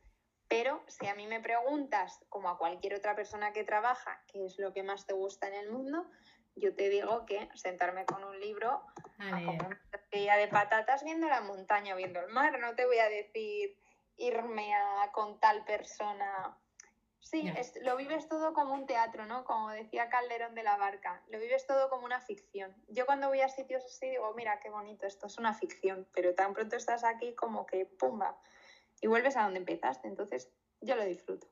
Pero 0.47 0.83
si 0.87 1.07
a 1.07 1.15
mí 1.15 1.27
me 1.27 1.39
preguntas, 1.39 2.23
como 2.29 2.49
a 2.49 2.57
cualquier 2.57 2.93
otra 2.95 3.15
persona 3.15 3.51
que 3.51 3.63
trabaja, 3.63 4.21
qué 4.27 4.45
es 4.45 4.59
lo 4.59 4.73
que 4.73 4.83
más 4.83 5.05
te 5.05 5.13
gusta 5.13 5.47
en 5.47 5.55
el 5.55 5.71
mundo, 5.71 6.05
yo 6.55 6.73
te 6.75 6.89
digo 6.89 7.25
que 7.25 7.49
sentarme 7.55 8.05
con 8.05 8.23
un 8.23 8.39
libro 8.39 8.81
A 9.19 9.31
comer 9.43 9.77
una 10.13 10.37
de 10.37 10.47
patatas 10.47 11.03
viendo 11.03 11.27
la 11.27 11.41
montaña, 11.41 11.95
viendo 11.95 12.19
el 12.19 12.27
mar. 12.27 12.59
No 12.59 12.75
te 12.75 12.85
voy 12.85 12.99
a 12.99 13.09
decir 13.09 13.75
irme 14.17 14.73
a 14.73 15.11
con 15.11 15.39
tal 15.39 15.65
persona. 15.65 16.57
Sí, 17.19 17.51
es- 17.57 17.75
lo 17.81 17.97
vives 17.97 18.29
todo 18.29 18.53
como 18.53 18.73
un 18.75 18.85
teatro, 18.85 19.25
¿no? 19.25 19.43
Como 19.45 19.71
decía 19.71 20.09
Calderón 20.09 20.53
de 20.53 20.63
la 20.63 20.77
Barca, 20.77 21.23
lo 21.27 21.39
vives 21.39 21.65
todo 21.65 21.89
como 21.89 22.05
una 22.05 22.21
ficción. 22.21 22.75
Yo 22.87 23.05
cuando 23.05 23.27
voy 23.29 23.41
a 23.41 23.49
sitios 23.49 23.83
así 23.83 24.09
digo, 24.09 24.31
mira, 24.35 24.59
qué 24.59 24.69
bonito, 24.69 25.07
esto 25.07 25.25
es 25.27 25.37
una 25.37 25.53
ficción, 25.53 26.07
pero 26.13 26.35
tan 26.35 26.53
pronto 26.53 26.75
estás 26.75 27.03
aquí 27.03 27.33
como 27.33 27.65
que, 27.65 27.85
pumba, 27.87 28.37
y 29.05 29.07
vuelves 29.07 29.37
a 29.37 29.43
donde 29.43 29.59
empezaste, 29.59 30.07
entonces 30.07 30.51
yo 30.81 30.95
lo 30.95 31.05
disfruto. 31.05 31.45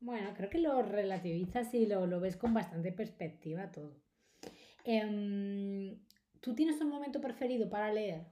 Bueno, 0.00 0.34
creo 0.36 0.50
que 0.50 0.58
lo 0.58 0.82
relativizas 0.82 1.72
y 1.72 1.86
lo, 1.86 2.06
lo 2.06 2.20
ves 2.20 2.36
con 2.36 2.52
bastante 2.52 2.92
perspectiva 2.92 3.72
todo. 3.72 3.96
Em, 4.84 5.98
¿tú 6.42 6.54
tienes 6.54 6.78
un 6.82 6.90
momento 6.90 7.18
preferido 7.22 7.70
para 7.70 7.90
leer? 7.90 8.26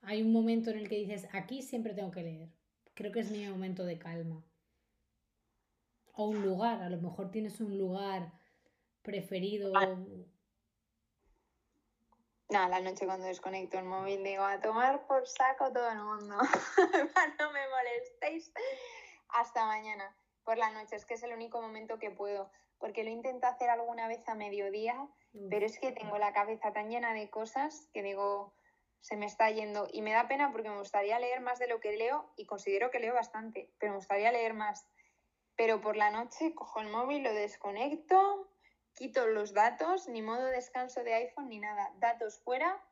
Hay 0.00 0.20
un 0.20 0.32
momento 0.32 0.70
en 0.70 0.78
el 0.78 0.88
que 0.88 0.96
dices, 0.96 1.28
aquí 1.32 1.62
siempre 1.62 1.94
tengo 1.94 2.10
que 2.10 2.24
leer. 2.24 2.50
Creo 2.94 3.12
que 3.12 3.20
es 3.20 3.30
mi 3.30 3.46
momento 3.46 3.84
de 3.84 4.00
calma. 4.00 4.44
O 6.14 6.28
un 6.28 6.42
lugar, 6.44 6.82
a 6.82 6.90
lo 6.90 7.00
mejor 7.00 7.30
tienes 7.30 7.60
un 7.60 7.78
lugar 7.78 8.32
preferido. 9.02 9.72
Nada, 12.48 12.68
la 12.68 12.80
noche 12.80 13.06
cuando 13.06 13.26
desconecto 13.26 13.78
el 13.78 13.84
móvil 13.84 14.22
digo 14.22 14.44
a 14.44 14.60
tomar 14.60 15.06
por 15.06 15.26
saco 15.26 15.72
todo 15.72 15.90
el 15.90 16.02
mundo. 16.02 16.36
no 17.38 17.52
me 17.52 17.68
molestéis. 17.68 18.52
Hasta 19.28 19.66
mañana. 19.66 20.16
por 20.44 20.56
la 20.56 20.70
noche, 20.70 20.94
es 20.94 21.04
que 21.04 21.14
es 21.14 21.22
el 21.24 21.32
único 21.32 21.60
momento 21.60 21.98
que 21.98 22.12
puedo, 22.12 22.52
porque 22.78 23.02
lo 23.02 23.10
intento 23.10 23.48
hacer 23.48 23.68
alguna 23.68 24.06
vez 24.06 24.28
a 24.28 24.36
mediodía, 24.36 25.08
pero 25.50 25.66
es 25.66 25.80
que 25.80 25.90
tengo 25.90 26.18
la 26.18 26.32
cabeza 26.32 26.72
tan 26.72 26.88
llena 26.88 27.12
de 27.14 27.28
cosas 27.30 27.88
que 27.92 28.02
digo, 28.02 28.54
se 29.00 29.16
me 29.16 29.26
está 29.26 29.50
yendo 29.50 29.88
y 29.92 30.02
me 30.02 30.12
da 30.12 30.28
pena 30.28 30.52
porque 30.52 30.70
me 30.70 30.78
gustaría 30.78 31.18
leer 31.18 31.40
más 31.40 31.58
de 31.58 31.66
lo 31.66 31.80
que 31.80 31.96
leo 31.96 32.32
y 32.36 32.46
considero 32.46 32.92
que 32.92 33.00
leo 33.00 33.14
bastante, 33.14 33.72
pero 33.78 33.92
me 33.92 33.98
gustaría 33.98 34.30
leer 34.30 34.54
más. 34.54 34.88
Pero 35.56 35.80
por 35.80 35.96
la 35.96 36.10
noche 36.10 36.54
cojo 36.54 36.80
el 36.80 36.88
móvil, 36.88 37.24
lo 37.24 37.32
desconecto, 37.32 38.48
quito 38.96 39.26
los 39.26 39.52
datos, 39.52 40.08
ni 40.08 40.22
modo 40.22 40.46
descanso 40.46 41.04
de 41.04 41.14
iPhone 41.14 41.48
ni 41.48 41.60
nada, 41.60 41.92
datos 41.98 42.40
fuera 42.40 42.82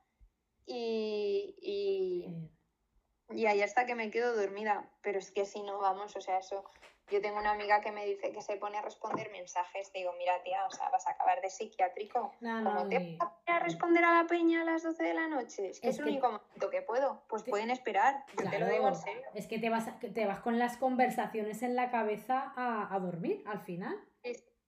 y, 0.67 1.57
y, 1.61 3.37
y 3.37 3.47
ahí 3.47 3.63
hasta 3.63 3.87
que 3.87 3.95
me 3.95 4.11
quedo 4.11 4.37
dormida. 4.37 4.89
Pero 5.03 5.19
es 5.19 5.33
que 5.33 5.45
si 5.47 5.63
no, 5.63 5.79
vamos, 5.79 6.15
o 6.15 6.21
sea, 6.21 6.39
eso 6.39 6.65
yo 7.11 7.21
tengo 7.21 7.39
una 7.39 7.53
amiga 7.53 7.81
que 7.81 7.93
me 7.93 8.07
dice 8.07 8.33
que 8.33 8.41
se 8.41 8.57
pone 8.57 8.79
a 8.79 8.83
responder 8.83 9.31
mensajes. 9.31 9.93
Digo, 9.93 10.13
mira, 10.19 10.43
tía, 10.43 10.65
o 10.67 10.71
sea, 10.71 10.89
vas 10.89 11.07
a 11.07 11.11
acabar 11.11 11.41
de 11.43 11.51
psiquiátrico. 11.51 12.33
¿Cómo 12.41 12.89
te 12.89 13.19
vas 13.19 13.31
a 13.47 13.59
responder 13.59 14.05
a 14.05 14.23
la 14.23 14.27
peña 14.27 14.63
a 14.63 14.65
las 14.65 14.83
12 14.83 15.03
de 15.03 15.15
la 15.15 15.29
noche? 15.29 15.69
Es 15.69 15.81
que 15.81 15.89
es, 15.89 15.99
el 15.99 16.07
único 16.07 16.27
momento 16.33 16.71
que 16.71 16.81
puedo. 16.83 17.23
Pues 17.29 17.43
pueden 17.43 17.71
esperar. 17.71 18.25
Yo 18.43 18.49
te 18.49 18.59
lo 18.59 18.67
digo 18.69 18.89
en 18.89 18.97
serio. 18.97 19.23
Es 19.35 19.47
que 19.47 19.59
te 19.59 19.69
vas, 19.69 19.87
te 20.01 20.27
vas 20.27 20.41
con 20.41 20.59
las 20.59 20.79
conversaciones 20.79 21.63
en 21.63 21.77
la 21.77 21.91
cabeza 21.91 22.53
a, 22.57 22.99
dormir 22.99 23.43
al 23.47 23.61
final. 23.61 23.95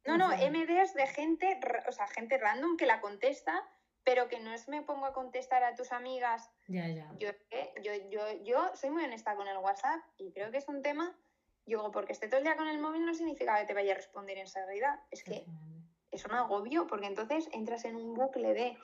No, 0.07 0.17
no, 0.17 0.29
MDs 0.29 0.95
de 0.95 1.07
gente, 1.07 1.61
o 1.89 1.93
sea, 1.93 2.07
gente 2.09 2.39
random 2.39 2.77
que 2.77 2.87
la 2.87 3.01
contesta, 3.01 3.65
pero 4.05 4.29
que 4.29 4.39
no 4.41 4.53
es 4.53 4.69
me 4.69 4.83
pongo 4.83 5.07
a 5.07 5.13
contestar 5.13 5.65
a 5.65 5.75
tus 5.75 5.93
amigas. 5.93 6.51
Ya, 6.69 6.87
ya. 6.89 7.11
Yo, 7.19 7.31
yo, 7.83 7.93
yo, 8.11 8.45
yo 8.45 8.71
soy 8.75 8.91
muy 8.91 9.05
honesta 9.05 9.35
con 9.35 9.49
el 9.49 9.57
WhatsApp 9.59 10.01
y 10.17 10.33
creo 10.33 10.51
que 10.51 10.59
es 10.59 10.69
un 10.69 10.83
tema 10.83 11.17
yo, 11.67 11.91
porque 11.91 12.13
esté 12.13 12.29
todo 12.29 12.39
el 12.39 12.45
día 12.45 12.57
con 12.57 12.69
el 12.69 12.79
móvil 12.79 13.05
no 13.05 13.13
significa 13.13 13.59
que 13.59 13.67
te 13.67 13.75
vaya 13.75 13.93
a 13.93 13.97
responder 13.97 14.39
enseguida. 14.39 15.03
Es 15.11 15.25
que 15.25 15.45
es 16.13 16.25
un 16.25 16.33
agobio, 16.33 16.87
porque 16.87 17.07
entonces 17.07 17.49
entras 17.53 17.85
en 17.85 17.97
un 17.97 18.15
bucle 18.15 18.55
de. 18.55 18.79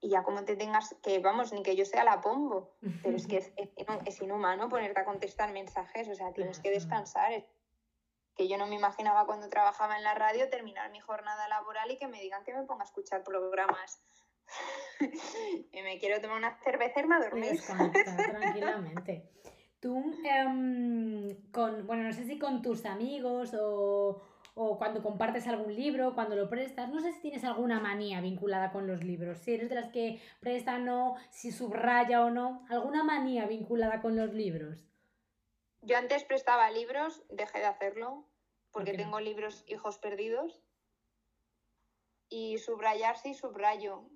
Y 0.00 0.10
ya 0.10 0.22
como 0.22 0.44
te 0.44 0.56
tengas 0.56 0.96
que, 1.02 1.18
vamos, 1.18 1.52
ni 1.52 1.62
que 1.62 1.76
yo 1.76 1.84
sea 1.84 2.02
la 2.02 2.20
pombo, 2.20 2.74
pero 3.02 3.16
es 3.16 3.26
que 3.26 3.36
es, 4.06 4.20
inhumano 4.20 4.68
ponerte 4.68 5.00
a 5.00 5.04
contestar 5.04 5.52
mensajes, 5.52 6.08
o 6.08 6.14
sea, 6.14 6.32
tienes 6.32 6.60
que 6.60 6.70
descansar. 6.70 7.44
Que 8.36 8.48
yo 8.48 8.56
no 8.56 8.66
me 8.66 8.76
imaginaba 8.76 9.26
cuando 9.26 9.48
trabajaba 9.48 9.96
en 9.96 10.04
la 10.04 10.14
radio 10.14 10.48
terminar 10.48 10.90
mi 10.90 11.00
jornada 11.00 11.48
laboral 11.48 11.90
y 11.90 11.98
que 11.98 12.08
me 12.08 12.20
digan 12.20 12.44
que 12.44 12.54
me 12.54 12.64
ponga 12.64 12.82
a 12.82 12.86
escuchar 12.86 13.22
programas. 13.22 14.02
y 15.72 15.82
me 15.82 15.98
quiero 15.98 16.20
tomar 16.20 16.38
una 16.38 16.58
cerveza 16.62 17.00
y 17.00 17.06
me 17.06 17.14
a 17.14 17.20
dormir. 17.20 17.60
tranquilamente. 18.30 19.28
Tú, 19.82 20.14
em, 20.24 21.50
con, 21.50 21.86
bueno, 21.88 22.04
no 22.04 22.12
sé 22.12 22.24
si 22.24 22.38
con 22.38 22.62
tus 22.62 22.86
amigos 22.86 23.52
o, 23.60 24.22
cuando 24.78 25.02
compartes 25.02 25.48
algún 25.48 25.74
libro, 25.74 26.14
cuando 26.14 26.36
lo 26.36 26.48
prestas, 26.48 26.88
no 26.88 27.00
sé 27.00 27.12
si 27.12 27.20
tienes 27.20 27.42
alguna 27.42 27.80
manía 27.80 28.20
vinculada 28.20 28.70
con 28.70 28.86
los 28.86 29.02
libros, 29.02 29.38
si 29.38 29.54
eres 29.54 29.68
de 29.70 29.74
las 29.74 29.88
que 29.88 30.20
prestan 30.40 30.88
o 30.88 31.16
si 31.30 31.50
subraya 31.50 32.24
o 32.24 32.30
no, 32.30 32.64
alguna 32.68 33.02
manía 33.02 33.46
vinculada 33.46 34.00
con 34.00 34.14
los 34.14 34.32
libros. 34.32 34.91
Yo 35.82 35.98
antes 35.98 36.22
prestaba 36.24 36.70
libros, 36.70 37.24
dejé 37.28 37.58
de 37.58 37.66
hacerlo 37.66 38.24
porque 38.70 38.94
tengo 38.94 39.18
libros 39.18 39.64
hijos 39.66 39.98
perdidos. 39.98 40.62
Y 42.28 42.58
subrayar 42.58 43.18
sí 43.18 43.34
subrayo. 43.34 44.08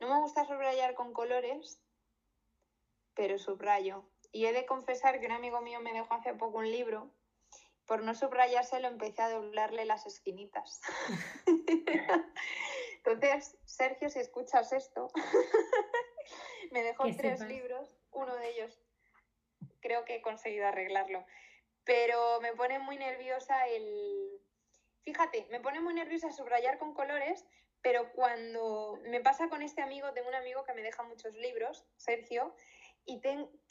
No 0.00 0.08
me 0.08 0.18
gusta 0.20 0.46
subrayar 0.46 0.94
con 0.94 1.12
colores, 1.12 1.78
pero 3.14 3.38
subrayo. 3.38 4.08
Y 4.32 4.46
he 4.46 4.52
de 4.52 4.66
confesar 4.66 5.20
que 5.20 5.26
un 5.26 5.32
amigo 5.32 5.60
mío 5.60 5.78
me 5.80 5.92
dejó 5.92 6.14
hace 6.14 6.32
poco 6.34 6.58
un 6.58 6.70
libro. 6.70 7.10
Por 7.86 8.02
no 8.02 8.14
subrayárselo, 8.14 8.88
empecé 8.88 9.22
a 9.22 9.30
doblarle 9.30 9.84
las 9.84 10.06
esquinitas. 10.06 10.80
Entonces, 12.96 13.58
Sergio, 13.66 14.08
si 14.08 14.20
escuchas 14.20 14.72
esto, 14.72 15.08
me 16.72 16.82
dejó 16.82 17.04
tres 17.14 17.42
libros. 17.42 17.94
Uno 18.10 18.34
de 18.36 18.50
ellos 18.50 18.83
creo 19.84 20.06
que 20.06 20.16
he 20.16 20.22
conseguido 20.22 20.66
arreglarlo. 20.66 21.24
Pero 21.84 22.40
me 22.40 22.54
pone 22.54 22.78
muy 22.78 22.96
nerviosa 22.96 23.68
el. 23.68 24.40
Fíjate, 25.02 25.46
me 25.50 25.60
pone 25.60 25.80
muy 25.80 25.92
nerviosa 25.92 26.32
subrayar 26.32 26.78
con 26.78 26.94
colores, 26.94 27.44
pero 27.82 28.10
cuando 28.12 28.98
me 29.06 29.20
pasa 29.20 29.50
con 29.50 29.60
este 29.60 29.82
amigo, 29.82 30.10
tengo 30.14 30.28
un 30.28 30.34
amigo 30.34 30.64
que 30.64 30.72
me 30.72 30.80
deja 30.80 31.02
muchos 31.02 31.34
libros, 31.34 31.84
Sergio, 31.98 32.56
y 33.04 33.20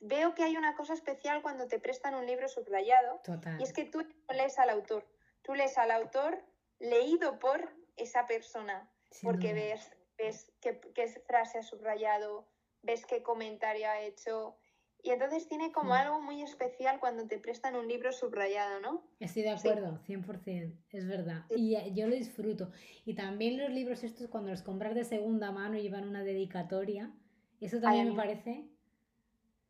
veo 0.01 0.35
que 0.35 0.43
hay 0.43 0.55
una 0.55 0.75
cosa 0.75 0.93
especial 0.93 1.41
cuando 1.41 1.67
te 1.67 1.79
prestan 1.79 2.13
un 2.13 2.27
libro 2.27 2.47
subrayado. 2.47 3.19
Y 3.59 3.63
es 3.63 3.73
que 3.73 3.85
tú 3.85 4.07
lees 4.29 4.59
al 4.59 4.69
autor. 4.69 5.07
Tú 5.41 5.55
lees 5.55 5.75
al 5.79 5.89
autor 5.89 6.39
leído 6.77 7.39
por 7.39 7.73
esa 7.95 8.27
persona. 8.27 8.87
porque 9.23 9.53
ves, 9.53 9.91
ves 10.17 10.51
qué, 10.61 10.79
qué, 10.93 11.07
frase 11.07 11.59
ha 11.59 11.63
subrayado, 11.63 12.47
ves 12.83 13.05
qué 13.07 13.23
comentario 13.23 13.89
ha 13.89 13.99
hecho. 14.01 14.55
Y 15.03 15.11
entonces 15.11 15.47
tiene 15.47 15.71
como 15.73 15.93
algo 15.93 16.21
muy 16.21 16.41
especial 16.41 16.99
cuando 16.99 17.27
te 17.27 17.37
prestan 17.37 17.75
un 17.75 17.87
libro 17.87 18.13
subrayado, 18.13 18.79
¿no? 18.79 19.03
Estoy 19.19 19.43
de 19.43 19.49
acuerdo, 19.49 19.99
100%, 20.07 20.77
es 20.89 21.07
verdad. 21.07 21.43
Y 21.49 21.75
eh, 21.75 21.91
yo 21.93 22.07
lo 22.07 22.15
disfruto. 22.15 22.71
Y 23.05 23.13
también 23.13 23.57
los 23.57 23.69
libros 23.69 24.03
estos, 24.03 24.29
cuando 24.29 24.51
los 24.51 24.61
compras 24.61 24.95
de 24.95 25.03
segunda 25.03 25.51
mano 25.51 25.77
y 25.77 25.81
llevan 25.81 26.07
una 26.07 26.23
dedicatoria, 26.23 27.13
eso 27.59 27.81
también 27.81 28.09
me 28.09 28.15
parece 28.15 28.69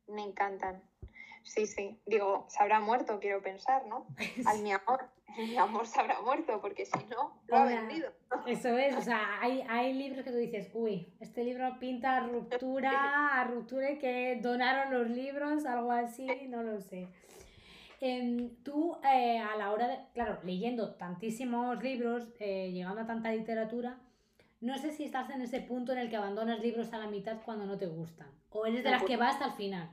me 0.07 0.23
encantan. 0.23 0.81
Sí, 1.43 1.67
sí. 1.67 1.99
Digo, 2.05 2.45
se 2.49 2.61
habrá 2.63 2.79
muerto, 2.79 3.19
quiero 3.19 3.41
pensar, 3.41 3.85
¿no? 3.85 4.07
Al 4.45 4.61
mi 4.61 4.71
amor. 4.71 5.09
Mi 5.37 5.57
amor 5.57 5.87
se 5.87 5.99
habrá 5.99 6.21
muerto, 6.21 6.61
porque 6.61 6.85
si 6.85 7.05
no, 7.09 7.41
lo 7.47 7.57
ha 7.57 7.65
vendido. 7.65 8.11
Eso 8.45 8.77
es, 8.77 8.95
o 8.95 9.01
sea, 9.01 9.39
hay, 9.41 9.61
hay 9.67 9.93
libros 9.93 10.23
que 10.23 10.31
tú 10.31 10.37
dices, 10.37 10.69
uy, 10.73 11.11
este 11.19 11.43
libro 11.43 11.79
pinta 11.79 12.19
ruptura, 12.19 13.39
a 13.39 13.43
ruptura 13.45 13.91
y 13.91 13.97
que 13.97 14.39
donaron 14.41 14.93
los 14.93 15.09
libros, 15.09 15.65
algo 15.65 15.91
así, 15.91 16.27
no 16.47 16.61
lo 16.61 16.79
sé. 16.81 17.07
Em, 17.99 18.57
tú, 18.63 18.97
eh, 19.03 19.39
a 19.39 19.55
la 19.55 19.71
hora 19.71 19.87
de, 19.87 19.97
claro, 20.13 20.37
leyendo 20.43 20.93
tantísimos 20.95 21.81
libros, 21.81 22.27
eh, 22.39 22.71
llegando 22.71 23.01
a 23.01 23.07
tanta 23.07 23.31
literatura, 23.31 23.97
no 24.59 24.77
sé 24.77 24.91
si 24.91 25.03
estás 25.03 25.29
en 25.29 25.41
ese 25.41 25.61
punto 25.61 25.93
en 25.93 25.97
el 25.97 26.09
que 26.09 26.17
abandonas 26.17 26.59
libros 26.59 26.93
a 26.93 26.97
la 26.97 27.07
mitad 27.07 27.37
cuando 27.43 27.65
no 27.65 27.77
te 27.77 27.87
gustan. 27.87 28.27
O 28.49 28.65
eres 28.65 28.83
de 28.83 28.91
las 28.91 29.03
que 29.03 29.17
va 29.17 29.29
hasta 29.29 29.45
el 29.45 29.53
final. 29.53 29.89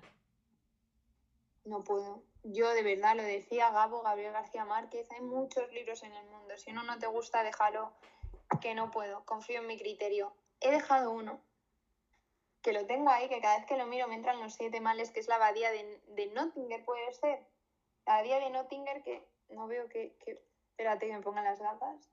No 1.64 1.84
puedo. 1.84 2.22
Yo 2.42 2.70
de 2.70 2.82
verdad 2.82 3.16
lo 3.16 3.22
decía 3.22 3.70
Gabo, 3.70 4.02
Gabriel 4.02 4.32
García 4.32 4.64
Márquez, 4.64 5.10
hay 5.10 5.20
muchos 5.20 5.70
libros 5.72 6.02
en 6.02 6.12
el 6.12 6.26
mundo. 6.26 6.56
Si 6.56 6.70
uno 6.70 6.82
no 6.82 6.98
te 6.98 7.06
gusta, 7.06 7.42
déjalo. 7.42 7.92
Que 8.60 8.74
no 8.74 8.90
puedo. 8.90 9.24
Confío 9.24 9.60
en 9.60 9.66
mi 9.66 9.78
criterio. 9.78 10.32
He 10.60 10.70
dejado 10.70 11.12
uno. 11.12 11.40
Que 12.62 12.72
lo 12.72 12.86
tengo 12.86 13.10
ahí, 13.10 13.28
que 13.28 13.40
cada 13.40 13.58
vez 13.58 13.66
que 13.66 13.76
lo 13.76 13.86
miro 13.86 14.08
me 14.08 14.16
entran 14.16 14.40
los 14.40 14.54
siete 14.54 14.80
males, 14.80 15.10
que 15.10 15.20
es 15.20 15.28
la 15.28 15.36
abadía 15.36 15.70
de, 15.70 16.00
de 16.08 16.26
Nottinger, 16.26 16.84
puede 16.84 17.12
ser. 17.12 17.46
La 18.06 18.14
abadía 18.14 18.38
de 18.38 18.50
Nottinger 18.50 19.02
que 19.02 19.26
no 19.50 19.66
veo 19.66 19.88
que, 19.88 20.16
que... 20.24 20.42
Espérate 20.70 21.06
que 21.06 21.12
me 21.12 21.22
pongan 21.22 21.44
las 21.44 21.60
gafas 21.60 22.10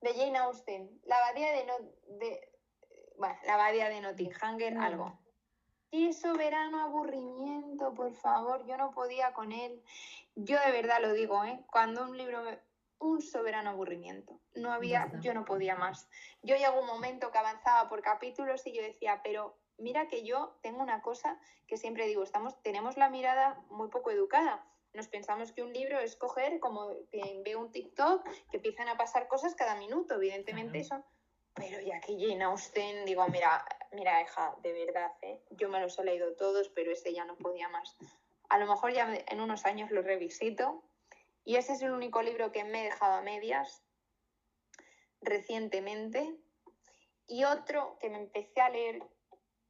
de 0.00 0.14
Jane 0.14 0.38
Austen, 0.38 1.00
la 1.04 1.18
abadía 1.18 1.52
de, 1.52 1.66
no, 1.66 1.74
de 2.18 2.50
bueno, 3.18 3.36
la 3.44 3.54
abadía 3.54 3.88
de 3.88 4.00
Nottinghanger, 4.00 4.78
algo. 4.78 5.18
Y 5.90 6.12
soberano 6.12 6.80
aburrimiento, 6.82 7.94
por 7.94 8.14
favor, 8.14 8.64
yo 8.66 8.76
no 8.76 8.92
podía 8.92 9.32
con 9.32 9.52
él. 9.52 9.82
Yo 10.36 10.58
de 10.60 10.70
verdad 10.72 11.00
lo 11.00 11.12
digo, 11.12 11.44
¿eh? 11.44 11.64
Cuando 11.70 12.04
un 12.04 12.16
libro 12.16 12.42
me... 12.42 12.60
un 12.98 13.20
soberano 13.20 13.70
aburrimiento. 13.70 14.40
No 14.54 14.72
había, 14.72 15.10
yo 15.20 15.34
no 15.34 15.44
podía 15.44 15.74
más. 15.74 16.08
Yo 16.42 16.56
llegó 16.56 16.80
un 16.80 16.86
momento 16.86 17.30
que 17.32 17.38
avanzaba 17.38 17.88
por 17.88 18.02
capítulos 18.02 18.66
y 18.66 18.72
yo 18.72 18.82
decía, 18.82 19.20
pero 19.24 19.58
mira 19.78 20.06
que 20.08 20.24
yo 20.24 20.58
tengo 20.62 20.82
una 20.82 21.02
cosa 21.02 21.40
que 21.66 21.76
siempre 21.76 22.06
digo, 22.06 22.22
estamos, 22.22 22.60
tenemos 22.62 22.96
la 22.96 23.10
mirada 23.10 23.60
muy 23.68 23.88
poco 23.88 24.10
educada 24.10 24.64
nos 24.92 25.08
pensamos 25.08 25.52
que 25.52 25.62
un 25.62 25.72
libro 25.72 26.00
es 26.00 26.16
coger 26.16 26.58
como 26.58 26.90
que 27.10 27.42
veo 27.44 27.60
un 27.60 27.70
TikTok 27.70 28.28
que 28.50 28.56
empiezan 28.56 28.88
a 28.88 28.96
pasar 28.96 29.28
cosas 29.28 29.54
cada 29.54 29.76
minuto, 29.76 30.14
evidentemente 30.14 30.80
eso. 30.80 31.04
Pero 31.54 31.80
ya 31.80 32.00
que 32.00 32.16
Jane 32.18 32.44
Austen, 32.44 33.04
digo, 33.04 33.26
mira, 33.28 33.64
mira, 33.92 34.22
hija, 34.22 34.54
de 34.62 34.72
verdad, 34.72 35.12
¿eh? 35.22 35.40
yo 35.50 35.68
me 35.68 35.80
los 35.80 35.98
he 35.98 36.04
leído 36.04 36.34
todos, 36.34 36.68
pero 36.70 36.92
ese 36.92 37.12
ya 37.12 37.24
no 37.24 37.36
podía 37.36 37.68
más. 37.68 37.96
A 38.48 38.58
lo 38.58 38.66
mejor 38.66 38.92
ya 38.92 39.08
en 39.26 39.40
unos 39.40 39.66
años 39.66 39.90
lo 39.90 40.02
revisito. 40.02 40.82
Y 41.44 41.56
ese 41.56 41.72
es 41.72 41.82
el 41.82 41.92
único 41.92 42.22
libro 42.22 42.52
que 42.52 42.64
me 42.64 42.82
he 42.82 42.84
dejado 42.84 43.14
a 43.14 43.22
medias 43.22 43.82
recientemente. 45.20 46.36
Y 47.26 47.44
otro 47.44 47.96
que 48.00 48.10
me 48.10 48.18
empecé 48.18 48.60
a 48.60 48.70
leer, 48.70 49.02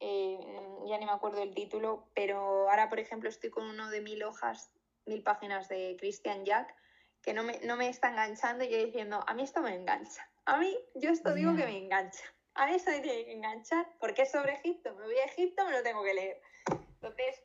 eh, 0.01 0.39
ya 0.87 0.99
ni 0.99 1.07
me 1.07 1.13
acuerdo 1.13 1.43
el 1.43 1.55
título, 1.55 2.09
pero 2.15 2.71
ahora, 2.71 2.89
por 2.89 2.99
ejemplo, 2.99 3.29
estoy 3.29 3.51
con 3.51 3.69
uno 3.69 3.91
de 3.91 4.01
mil 4.01 4.23
hojas 4.23 4.73
mil 5.07 5.23
páginas 5.23 5.69
de 5.69 5.97
Christian 5.99 6.45
Jack 6.45 6.75
que 7.23 7.35
no 7.35 7.43
me, 7.43 7.59
no 7.61 7.77
me 7.77 7.89
está 7.89 8.11
enganchando 8.11 8.65
y 8.65 8.71
yo 8.71 8.79
diciendo, 8.79 9.23
a 9.27 9.35
mí 9.35 9.43
esto 9.43 9.61
me 9.61 9.75
engancha. 9.75 10.27
A 10.47 10.57
mí, 10.57 10.75
yo 10.95 11.11
esto 11.11 11.35
digo 11.35 11.55
que 11.55 11.65
me 11.65 11.77
engancha. 11.77 12.25
A 12.61 12.67
mí 12.67 12.75
esto 12.75 12.91
me 12.91 13.01
tiene 13.01 13.25
que 13.25 13.33
enganchar 13.33 13.87
porque 13.99 14.23
es 14.23 14.31
sobre 14.31 14.53
Egipto. 14.53 14.95
Me 14.95 15.05
voy 15.05 15.15
a 15.15 15.25
Egipto, 15.25 15.65
me 15.65 15.71
lo 15.71 15.83
tengo 15.83 16.03
que 16.03 16.13
leer. 16.13 16.43
Entonces, 16.69 17.43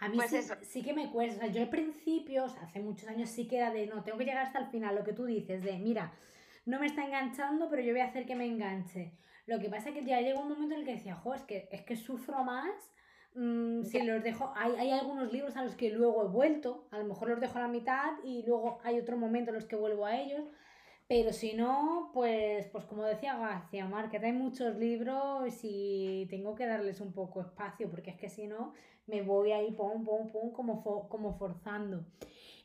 A 0.00 0.08
mí 0.10 0.16
Pues 0.16 0.28
sí, 0.28 0.36
eso. 0.36 0.54
sí 0.60 0.82
que 0.82 0.92
me 0.92 1.10
cuesta. 1.10 1.36
O 1.36 1.38
sea, 1.46 1.48
yo 1.48 1.62
al 1.62 1.70
principio, 1.70 2.44
o 2.44 2.48
sea, 2.50 2.64
hace 2.64 2.80
muchos 2.80 3.08
años 3.08 3.30
sí 3.30 3.48
que 3.48 3.56
era 3.56 3.70
de, 3.70 3.86
no, 3.86 4.04
tengo 4.04 4.18
que 4.18 4.26
llegar 4.26 4.44
hasta 4.44 4.58
el 4.58 4.66
final, 4.66 4.94
lo 4.94 5.02
que 5.02 5.14
tú 5.14 5.24
dices, 5.24 5.62
de, 5.62 5.78
mira, 5.78 6.12
no 6.66 6.78
me 6.78 6.84
está 6.84 7.06
enganchando, 7.06 7.70
pero 7.70 7.80
yo 7.80 7.92
voy 7.92 8.02
a 8.02 8.04
hacer 8.04 8.26
que 8.26 8.36
me 8.36 8.44
enganche. 8.44 9.14
Lo 9.46 9.58
que 9.58 9.70
pasa 9.70 9.88
es 9.88 9.94
que 9.94 10.04
ya 10.04 10.20
llegó 10.20 10.42
un 10.42 10.50
momento 10.50 10.74
en 10.74 10.80
el 10.80 10.86
que 10.86 10.96
decía, 10.96 11.14
jo, 11.14 11.32
es 11.32 11.40
que, 11.44 11.66
es 11.72 11.80
que 11.80 11.96
sufro 11.96 12.44
más 12.44 12.92
mm, 13.34 13.82
si 13.84 14.02
los 14.02 14.22
dejo. 14.22 14.52
Hay, 14.56 14.72
hay 14.72 14.90
algunos 14.90 15.32
libros 15.32 15.56
a 15.56 15.64
los 15.64 15.74
que 15.74 15.88
luego 15.88 16.22
he 16.22 16.28
vuelto, 16.28 16.86
a 16.90 16.98
lo 16.98 17.04
mejor 17.06 17.30
los 17.30 17.40
dejo 17.40 17.56
a 17.56 17.62
la 17.62 17.68
mitad 17.68 18.12
y 18.22 18.42
luego 18.42 18.78
hay 18.84 18.98
otro 18.98 19.16
momento 19.16 19.52
en 19.52 19.54
los 19.54 19.64
que 19.64 19.76
vuelvo 19.76 20.04
a 20.04 20.20
ellos. 20.20 20.44
Pero 21.08 21.32
si 21.32 21.52
no, 21.54 22.10
pues, 22.12 22.66
pues 22.66 22.84
como 22.84 23.04
decía 23.04 23.36
García 23.38 23.86
Márquez, 23.86 24.22
hay 24.24 24.32
muchos 24.32 24.76
libros 24.76 25.52
y 25.62 26.26
tengo 26.30 26.56
que 26.56 26.66
darles 26.66 27.00
un 27.00 27.12
poco 27.12 27.40
espacio, 27.40 27.88
porque 27.88 28.10
es 28.10 28.16
que 28.16 28.28
si 28.28 28.48
no, 28.48 28.74
me 29.06 29.22
voy 29.22 29.52
ahí, 29.52 29.70
pum, 29.70 30.04
pum, 30.04 30.28
pum, 30.30 30.50
como, 30.52 30.82
fo- 30.82 31.08
como 31.08 31.38
forzando. 31.38 32.04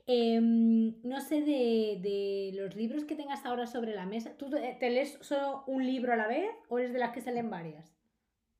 Em, 0.08 1.00
no 1.04 1.22
sé 1.22 1.42
de, 1.42 2.00
de 2.02 2.52
los 2.56 2.76
libros 2.76 3.06
que 3.06 3.16
tengas 3.16 3.46
ahora 3.46 3.68
sobre 3.68 3.94
la 3.94 4.08
mesa. 4.08 4.36
¿Tú 4.38 4.50
te 4.50 4.90
lees 4.90 5.20
solo 5.22 5.64
un 5.68 5.86
libro 5.86 6.12
a 6.12 6.16
la 6.16 6.28
vez 6.28 6.50
o 6.70 6.80
eres 6.80 6.94
de 6.94 7.00
las 7.00 7.12
que 7.12 7.22
se 7.22 7.32
leen 7.32 7.52
varias? 7.52 7.94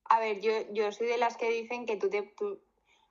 A 0.04 0.20
ver, 0.20 0.40
yo, 0.40 0.52
yo 0.72 0.92
soy 0.92 1.08
de 1.08 1.18
las 1.18 1.36
que 1.36 1.50
dicen 1.50 1.86
que 1.86 1.96
tú 1.96 2.08
te... 2.08 2.22
tú- 2.38 2.60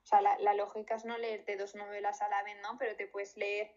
o 0.02 0.06
sea, 0.06 0.20
la, 0.22 0.36
la 0.38 0.54
lógica 0.54 0.94
es 0.96 1.04
no 1.04 1.16
leerte 1.18 1.56
dos 1.56 1.74
novelas 1.76 2.22
a 2.22 2.28
la 2.28 2.42
vez, 2.42 2.56
¿no? 2.62 2.76
Pero 2.78 2.96
te 2.96 3.06
puedes 3.06 3.36
leer 3.36 3.70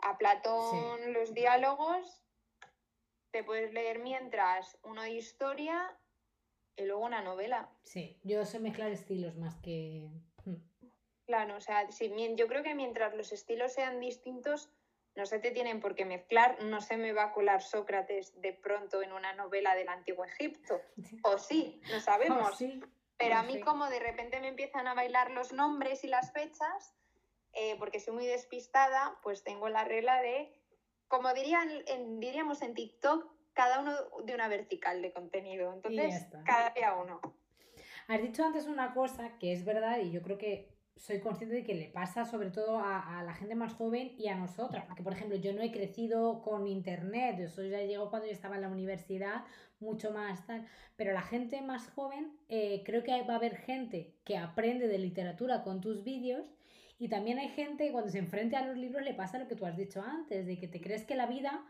a 0.00 0.18
Platón 0.18 1.12
los 1.14 1.32
diálogos, 1.32 2.20
te 3.30 3.44
puedes 3.44 3.72
leer 3.72 3.98
mientras 3.98 4.78
uno 4.82 5.02
de 5.02 5.10
historia 5.10 5.96
y 6.76 6.84
luego 6.84 7.04
una 7.04 7.22
novela. 7.22 7.70
Sí, 7.84 8.18
yo 8.22 8.44
sé 8.44 8.58
mezclar 8.58 8.90
estilos 8.90 9.36
más 9.36 9.56
que... 9.56 10.08
hmm. 10.44 10.56
Claro, 11.26 11.56
o 11.56 11.60
sea, 11.60 11.90
sí, 11.92 12.12
yo 12.34 12.48
creo 12.48 12.62
que 12.62 12.74
mientras 12.74 13.14
los 13.14 13.32
estilos 13.32 13.72
sean 13.72 14.00
distintos, 14.00 14.68
no 15.14 15.26
se 15.26 15.38
te 15.38 15.50
tienen 15.50 15.80
por 15.80 15.94
qué 15.94 16.04
mezclar, 16.04 16.62
no 16.62 16.80
se 16.80 16.96
me 16.96 17.12
va 17.12 17.24
a 17.24 17.32
colar 17.32 17.62
Sócrates 17.62 18.40
de 18.40 18.52
pronto 18.52 19.02
en 19.02 19.12
una 19.12 19.32
novela 19.34 19.74
del 19.74 19.88
Antiguo 19.88 20.24
Egipto. 20.24 20.80
O 21.24 21.38
sí, 21.38 21.80
no 21.90 22.00
sabemos. 22.00 22.50
Oh, 22.52 22.56
sí, 22.56 22.80
Pero 23.16 23.36
a 23.36 23.42
mí 23.42 23.60
como 23.60 23.88
de 23.88 24.00
repente 24.00 24.40
me 24.40 24.48
empiezan 24.48 24.86
a 24.86 24.94
bailar 24.94 25.30
los 25.30 25.52
nombres 25.52 26.04
y 26.04 26.08
las 26.08 26.32
fechas, 26.32 26.94
eh, 27.52 27.76
porque 27.78 28.00
soy 28.00 28.14
muy 28.14 28.26
despistada, 28.26 29.18
pues 29.22 29.42
tengo 29.42 29.68
la 29.68 29.84
regla 29.84 30.22
de, 30.22 30.52
como 31.10 31.34
dirían, 31.34 31.68
en- 31.88 32.20
diríamos 32.20 32.62
en 32.62 32.72
TikTok, 32.72 33.26
cada 33.52 33.80
uno 33.80 33.92
de 34.24 34.32
una 34.32 34.46
vertical 34.48 35.02
de 35.02 35.12
contenido. 35.12 35.72
Entonces, 35.74 36.28
cada 36.46 36.70
día 36.70 36.94
uno. 36.94 37.20
Has 38.06 38.22
dicho 38.22 38.44
antes 38.44 38.68
una 38.68 38.94
cosa 38.94 39.36
que 39.38 39.52
es 39.52 39.64
verdad 39.64 39.98
y 39.98 40.12
yo 40.12 40.22
creo 40.22 40.38
que 40.38 40.70
soy 40.96 41.20
consciente 41.20 41.56
de 41.56 41.64
que 41.64 41.74
le 41.74 41.88
pasa 41.88 42.24
sobre 42.24 42.50
todo 42.50 42.78
a, 42.78 43.18
a 43.18 43.24
la 43.24 43.34
gente 43.34 43.54
más 43.56 43.72
joven 43.74 44.14
y 44.18 44.28
a 44.28 44.36
nosotras, 44.36 44.84
porque 44.86 45.02
por 45.02 45.12
ejemplo 45.14 45.36
yo 45.36 45.52
no 45.52 45.62
he 45.62 45.72
crecido 45.72 46.42
con 46.42 46.68
internet, 46.68 47.40
eso 47.40 47.64
ya 47.64 47.80
llegó 47.82 48.08
cuando 48.10 48.26
yo 48.26 48.32
estaba 48.32 48.54
en 48.56 48.62
la 48.62 48.68
universidad, 48.68 49.44
mucho 49.80 50.12
más 50.12 50.46
tal, 50.46 50.68
pero 50.96 51.12
la 51.12 51.22
gente 51.22 51.60
más 51.62 51.88
joven, 51.90 52.38
eh, 52.48 52.82
creo 52.84 53.02
que 53.02 53.22
va 53.22 53.34
a 53.34 53.36
haber 53.36 53.56
gente 53.56 54.14
que 54.24 54.36
aprende 54.36 54.86
de 54.86 54.98
literatura 54.98 55.62
con 55.64 55.80
tus 55.80 56.04
vídeos 56.04 56.46
y 57.00 57.08
también 57.08 57.38
hay 57.38 57.48
gente 57.48 57.86
que 57.86 57.92
cuando 57.92 58.10
se 58.10 58.18
enfrenta 58.18 58.58
a 58.58 58.66
los 58.66 58.76
libros 58.76 59.02
le 59.02 59.14
pasa 59.14 59.38
lo 59.38 59.48
que 59.48 59.56
tú 59.56 59.64
has 59.64 59.76
dicho 59.76 60.02
antes, 60.02 60.46
de 60.46 60.58
que 60.58 60.68
te 60.68 60.82
crees 60.82 61.04
que 61.06 61.16
la 61.16 61.26
vida 61.26 61.64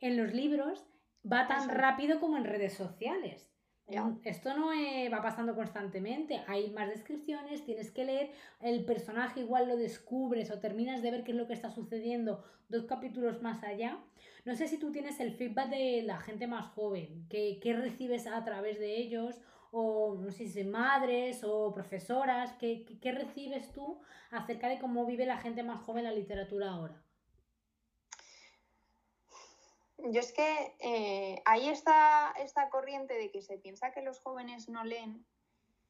en 0.00 0.16
los 0.16 0.32
libros 0.32 0.86
va 1.30 1.48
tan 1.48 1.64
Eso. 1.64 1.72
rápido 1.72 2.20
como 2.20 2.36
en 2.36 2.44
redes 2.44 2.74
sociales. 2.74 3.52
Mm, 3.88 4.18
Esto 4.22 4.56
no 4.56 4.72
eh, 4.72 5.08
va 5.08 5.22
pasando 5.22 5.56
constantemente, 5.56 6.40
hay 6.46 6.70
más 6.70 6.88
descripciones, 6.88 7.64
tienes 7.64 7.90
que 7.90 8.04
leer, 8.04 8.30
el 8.60 8.84
personaje 8.84 9.40
igual 9.40 9.66
lo 9.68 9.76
descubres 9.76 10.52
o 10.52 10.60
terminas 10.60 11.02
de 11.02 11.10
ver 11.10 11.24
qué 11.24 11.32
es 11.32 11.36
lo 11.36 11.48
que 11.48 11.52
está 11.54 11.70
sucediendo 11.70 12.44
dos 12.68 12.84
capítulos 12.84 13.42
más 13.42 13.64
allá. 13.64 13.98
No 14.44 14.54
sé 14.54 14.68
si 14.68 14.78
tú 14.78 14.92
tienes 14.92 15.18
el 15.18 15.32
feedback 15.32 15.70
de 15.70 16.02
la 16.02 16.18
gente 16.18 16.46
más 16.46 16.66
joven, 16.66 17.26
qué, 17.28 17.58
qué 17.60 17.72
recibes 17.74 18.28
a 18.28 18.44
través 18.44 18.78
de 18.78 18.96
ellos, 18.96 19.40
o 19.72 20.14
no 20.14 20.30
sé 20.30 20.48
si 20.48 20.64
madres 20.64 21.42
o 21.44 21.72
profesoras, 21.72 22.52
¿qué, 22.58 22.84
qué, 22.84 22.98
qué 22.98 23.12
recibes 23.12 23.72
tú 23.72 24.00
acerca 24.30 24.68
de 24.68 24.78
cómo 24.78 25.06
vive 25.06 25.26
la 25.26 25.38
gente 25.38 25.62
más 25.62 25.82
joven 25.84 26.04
la 26.04 26.12
literatura 26.12 26.70
ahora? 26.70 27.02
Yo 29.98 30.20
es 30.20 30.32
que 30.32 30.74
eh, 30.80 31.42
ahí 31.46 31.68
está 31.68 32.32
esta 32.38 32.68
corriente 32.68 33.14
de 33.14 33.30
que 33.30 33.40
se 33.42 33.58
piensa 33.58 33.92
que 33.92 34.02
los 34.02 34.20
jóvenes 34.20 34.68
no 34.68 34.84
leen. 34.84 35.24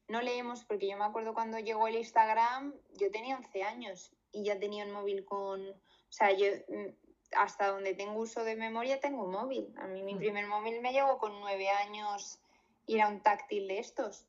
No 0.09 0.23
leemos 0.23 0.65
porque 0.65 0.89
yo 0.89 0.97
me 0.97 1.05
acuerdo 1.05 1.35
cuando 1.35 1.59
llegó 1.59 1.89
el 1.89 1.97
Instagram, 1.97 2.73
yo 2.95 3.11
tenía 3.11 3.37
11 3.37 3.63
años 3.65 4.13
y 4.31 4.45
ya 4.45 4.59
tenía 4.59 4.85
un 4.85 4.93
móvil 4.93 5.25
con... 5.25 5.69
O 5.69 5.75
sea, 6.13 6.31
yo 6.31 6.47
mm, 6.69 6.87
hasta 7.37 7.67
donde 7.69 7.95
tengo 7.95 8.21
uso 8.21 8.45
de 8.45 8.55
memoria 8.55 9.01
tengo 9.01 9.25
un 9.25 9.33
móvil. 9.33 9.75
A 9.79 9.89
mí 9.89 10.03
mi 10.05 10.15
Mm. 10.15 10.19
primer 10.19 10.47
móvil 10.47 10.81
me 10.81 10.93
llegó 10.93 11.19
con 11.19 11.41
9 11.41 11.69
años 11.71 12.41
y 12.87 12.97
era 12.97 13.09
un 13.09 13.21
táctil 13.21 13.69
de 13.69 13.79
estos, 13.79 14.27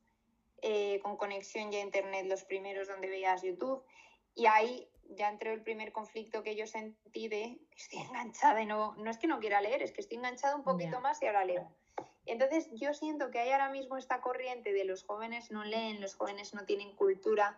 eh, 0.61 0.99
con 1.01 1.17
conexión 1.17 1.71
ya 1.71 1.79
a 1.79 1.81
internet, 1.83 2.25
los 2.27 2.43
primeros 2.43 2.87
donde 2.87 3.07
veías 3.07 3.43
YouTube. 3.43 3.83
Y 4.35 4.45
ahí 4.47 4.87
ya 5.09 5.29
entró 5.29 5.51
el 5.51 5.61
primer 5.61 5.91
conflicto 5.91 6.43
que 6.43 6.55
yo 6.55 6.67
sentí 6.67 7.27
de 7.27 7.59
estoy 7.75 7.99
enganchada 7.99 8.61
y 8.61 8.65
no, 8.65 8.95
no 8.95 9.09
es 9.09 9.17
que 9.17 9.27
no 9.27 9.39
quiera 9.39 9.61
leer, 9.61 9.81
es 9.81 9.91
que 9.91 10.01
estoy 10.01 10.17
enganchada 10.17 10.55
un 10.55 10.63
poquito 10.63 10.91
Ya. 10.91 10.99
más 10.99 11.21
y 11.21 11.27
ahora 11.27 11.45
leo. 11.45 11.71
Entonces 12.25 12.69
yo 12.73 12.93
siento 12.93 13.31
que 13.31 13.39
hay 13.39 13.51
ahora 13.51 13.69
mismo 13.69 13.95
esta 13.97 14.19
corriente 14.19 14.73
de 14.73 14.83
los 14.83 15.03
jóvenes 15.03 15.49
no 15.49 15.63
leen, 15.63 16.01
los 16.01 16.15
jóvenes 16.15 16.53
no 16.53 16.65
tienen 16.65 16.93
cultura 16.95 17.57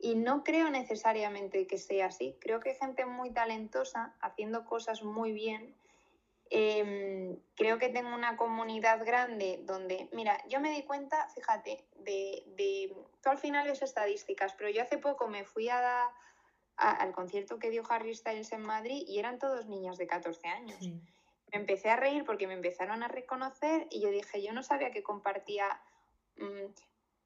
y 0.00 0.16
no 0.16 0.42
creo 0.42 0.70
necesariamente 0.70 1.66
que 1.66 1.78
sea 1.78 2.06
así. 2.06 2.36
Creo 2.40 2.58
que 2.60 2.70
hay 2.70 2.76
gente 2.76 3.06
muy 3.06 3.30
talentosa 3.30 4.14
haciendo 4.20 4.64
cosas 4.64 5.02
muy 5.04 5.32
bien. 5.32 5.74
Eh, 6.50 6.82
creo 7.68 7.78
que 7.78 7.90
tengo 7.90 8.14
una 8.14 8.34
comunidad 8.38 9.04
grande 9.04 9.60
donde, 9.64 10.08
mira, 10.12 10.42
yo 10.48 10.58
me 10.58 10.70
di 10.70 10.84
cuenta, 10.84 11.28
fíjate, 11.34 11.84
de, 11.96 12.42
de, 12.56 12.96
tú 13.22 13.28
al 13.28 13.36
final 13.36 13.66
ves 13.68 13.82
estadísticas, 13.82 14.54
pero 14.54 14.70
yo 14.70 14.80
hace 14.80 14.96
poco 14.96 15.28
me 15.28 15.44
fui 15.44 15.68
a, 15.68 16.04
a- 16.76 16.90
al 16.92 17.12
concierto 17.12 17.58
que 17.58 17.68
dio 17.68 17.82
Harry 17.90 18.14
Styles 18.14 18.52
en 18.52 18.62
Madrid 18.62 19.04
y 19.06 19.18
eran 19.18 19.38
todos 19.38 19.66
niños 19.66 19.98
de 19.98 20.06
14 20.06 20.48
años 20.48 20.78
Sí. 20.78 20.98
me 21.52 21.58
empecé 21.60 21.90
a 21.90 21.96
reír 21.96 22.24
porque 22.24 22.46
me 22.46 22.54
empezaron 22.54 23.02
a 23.02 23.08
reconocer 23.08 23.86
y 23.90 24.00
yo 24.00 24.08
dije, 24.10 24.42
yo 24.42 24.54
no 24.54 24.62
sabía 24.62 24.90
que 24.90 25.02
compartía 25.02 25.78
mm, 26.36 26.72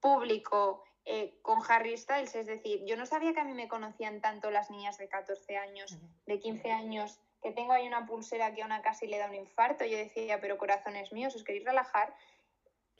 público 0.00 0.82
eh, 1.04 1.38
con 1.42 1.60
Harry 1.68 1.96
Styles, 1.96 2.34
es 2.34 2.46
decir, 2.46 2.84
yo 2.84 2.96
no 2.96 3.06
sabía 3.06 3.32
que 3.32 3.40
a 3.40 3.44
mí 3.44 3.54
me 3.54 3.68
conocían 3.68 4.20
tanto 4.20 4.50
las 4.50 4.70
niñas 4.70 4.98
de 4.98 5.08
14 5.08 5.56
años, 5.56 5.96
de 6.26 6.38
15 6.40 6.72
años, 6.72 7.20
que 7.42 7.50
tengo 7.50 7.72
ahí 7.72 7.86
una 7.86 8.06
pulsera 8.06 8.54
que 8.54 8.62
a 8.62 8.66
una 8.66 8.82
casi 8.82 9.06
le 9.06 9.18
da 9.18 9.26
un 9.26 9.34
infarto, 9.34 9.84
yo 9.84 9.98
decía, 9.98 10.40
pero 10.40 10.58
corazones 10.58 11.12
míos, 11.12 11.34
os 11.34 11.42
queréis 11.42 11.64
relajar. 11.64 12.14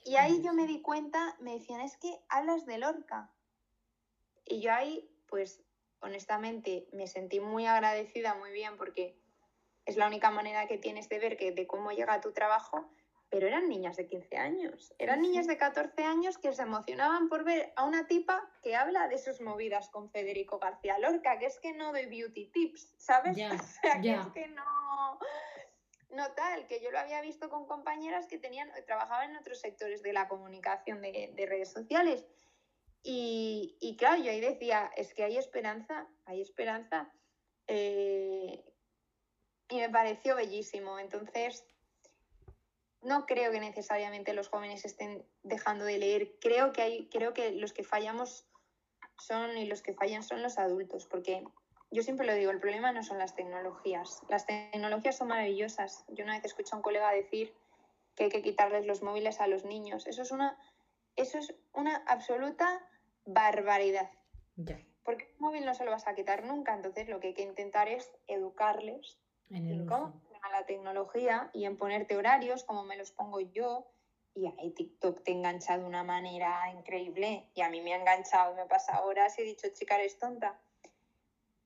Y 0.05 0.17
ahí 0.17 0.43
yo 0.43 0.53
me 0.53 0.67
di 0.67 0.83
cuenta, 0.83 1.37
me 1.39 1.55
decían, 1.55 1.81
es 1.81 1.97
que 1.97 2.19
hablas 2.29 2.67
de 2.67 2.79
Lorca. 2.79 3.31
Y 4.45 4.61
yo 4.61 4.73
ahí, 4.73 5.09
pues, 5.29 5.63
honestamente, 6.01 6.89
me 6.93 7.07
sentí 7.07 7.39
muy 7.39 7.67
agradecida, 7.67 8.35
muy 8.35 8.51
bien, 8.51 8.77
porque 8.77 9.17
es 9.87 9.97
la 9.97 10.09
única 10.09 10.33
manera 10.33 10.67
que 10.67 10.77
tienes 10.77 11.09
de 11.09 11.21
ver 11.21 11.37
que, 11.37 11.53
de 11.53 11.67
cómo 11.69 11.93
llega 11.93 12.21
tu 12.21 12.33
trabajo, 12.33 12.91
pero 13.33 13.47
eran 13.47 13.67
niñas 13.67 13.97
de 13.97 14.07
15 14.07 14.37
años, 14.37 14.93
eran 14.99 15.23
niñas 15.23 15.47
de 15.47 15.57
14 15.57 16.05
años 16.05 16.37
que 16.37 16.53
se 16.53 16.61
emocionaban 16.61 17.31
por 17.31 17.45
ver 17.45 17.73
a 17.77 17.85
una 17.85 18.07
tipa 18.07 18.47
que 18.63 18.77
habla 18.77 19.09
de 19.09 19.17
sus 19.17 19.41
movidas 19.41 19.89
con 19.89 20.11
Federico 20.11 20.59
García 20.59 20.99
Lorca, 20.99 21.39
que 21.39 21.47
es 21.47 21.59
que 21.59 21.73
no 21.73 21.93
doy 21.93 22.05
beauty 22.05 22.51
tips, 22.53 22.95
¿sabes? 22.99 23.39
O 23.63 23.81
sea, 23.81 24.03
que 24.03 24.13
es 24.13 24.27
que 24.35 24.49
no, 24.49 25.19
no 26.11 26.31
tal, 26.33 26.67
que 26.67 26.83
yo 26.83 26.91
lo 26.91 26.99
había 26.99 27.23
visto 27.23 27.49
con 27.49 27.67
compañeras 27.67 28.27
que 28.27 28.37
tenían, 28.37 28.71
trabajaban 28.85 29.31
en 29.31 29.39
otros 29.39 29.61
sectores 29.61 30.03
de 30.03 30.13
la 30.13 30.29
comunicación 30.29 31.01
de, 31.01 31.33
de 31.35 31.47
redes 31.47 31.73
sociales. 31.73 32.27
Y, 33.03 33.79
y 33.81 33.97
claro, 33.97 34.23
yo 34.23 34.31
ahí 34.31 34.43
decía, 34.43 34.91
es 34.95 35.15
que 35.15 35.25
hay 35.25 35.39
esperanza, 35.39 36.07
hay 36.27 36.43
esperanza. 36.43 37.11
Eh, 37.67 38.63
y 39.71 39.77
me 39.79 39.89
pareció 39.89 40.37
bellísimo. 40.37 40.99
Entonces, 40.99 41.65
no 43.03 43.27
creo 43.27 43.51
que 43.51 43.61
necesariamente 43.61 44.33
los 44.33 44.49
jóvenes 44.49 44.85
estén 44.85 45.25
dejando 45.43 45.85
de 45.85 45.99
leer. 45.99 46.33
Creo 46.41 46.73
que 46.73 46.83
hay, 46.83 47.09
creo 47.09 47.35
que 47.35 47.53
los 47.53 47.73
que 47.73 47.85
fallamos 47.85 48.47
son 49.19 49.57
y 49.57 49.67
los 49.67 49.83
que 49.83 49.93
fallan 49.95 50.23
son 50.23 50.43
los 50.43 50.59
adultos, 50.59 51.07
porque 51.07 51.45
yo 51.91 52.03
siempre 52.03 52.27
lo 52.27 52.35
digo, 52.35 52.51
el 52.51 52.61
problema 52.61 52.93
no 52.93 53.03
son 53.03 53.19
las 53.19 53.35
tecnologías. 53.35 54.23
Las 54.29 54.47
tecnologías 54.47 55.19
son 55.19 55.29
maravillosas. 55.29 56.05
Yo 56.09 56.25
una 56.25 56.35
vez 56.35 56.45
escuché 56.45 56.71
a 56.73 56.77
un 56.77 56.83
colega 56.83 57.11
decir 57.13 57.53
que 58.15 58.25
hay 58.25 58.31
que 58.31 58.43
quitarles 58.43 58.87
los 58.87 59.03
móviles 59.03 59.41
a 59.41 59.47
los 59.47 59.65
niños. 59.65 60.07
Eso 60.07 60.23
es 60.23 60.31
una, 60.31 60.59
eso 61.17 61.39
es 61.39 61.55
una 61.73 61.97
absoluta 62.07 62.81
barbaridad. 63.27 64.11
Ya, 64.57 64.81
Porque 65.05 65.35
un 65.39 65.47
móvil 65.47 65.65
no 65.65 65.75
se 65.75 65.85
lo 65.85 65.91
vas 65.91 66.07
a 66.07 66.15
quitar 66.15 66.45
nunca, 66.45 66.75
entonces 66.75 67.09
lo 67.09 67.21
que 67.21 67.29
hay 67.29 67.35
que 67.35 67.43
intentar 67.43 67.89
es 67.89 68.11
educarles 68.27 69.19
en 69.51 69.67
el 69.67 69.87
cómo 69.87 70.21
funciona 70.43 70.61
la 70.61 70.67
tecnología 70.67 71.51
y 71.53 71.65
en 71.65 71.77
ponerte 71.77 72.17
horarios, 72.17 72.65
como 72.65 72.85
me 72.85 72.97
los 72.97 73.13
pongo 73.13 73.41
yo, 73.41 73.87
y 74.35 74.47
ahí 74.47 74.71
TikTok 74.71 75.23
te 75.23 75.33
engancha 75.33 75.77
de 75.77 75.85
una 75.85 76.03
manera 76.03 76.71
increíble 76.73 77.51
y 77.55 77.61
a 77.61 77.69
mí 77.69 77.83
me 77.83 77.93
ha 77.93 77.99
enganchado, 77.99 78.55
me 78.55 78.67
pasa 78.67 79.03
horas 79.03 79.39
y 79.39 79.43
he 79.43 79.45
dicho, 79.45 79.69
chica, 79.73 79.97
eres 79.97 80.19
tonta. 80.19 80.59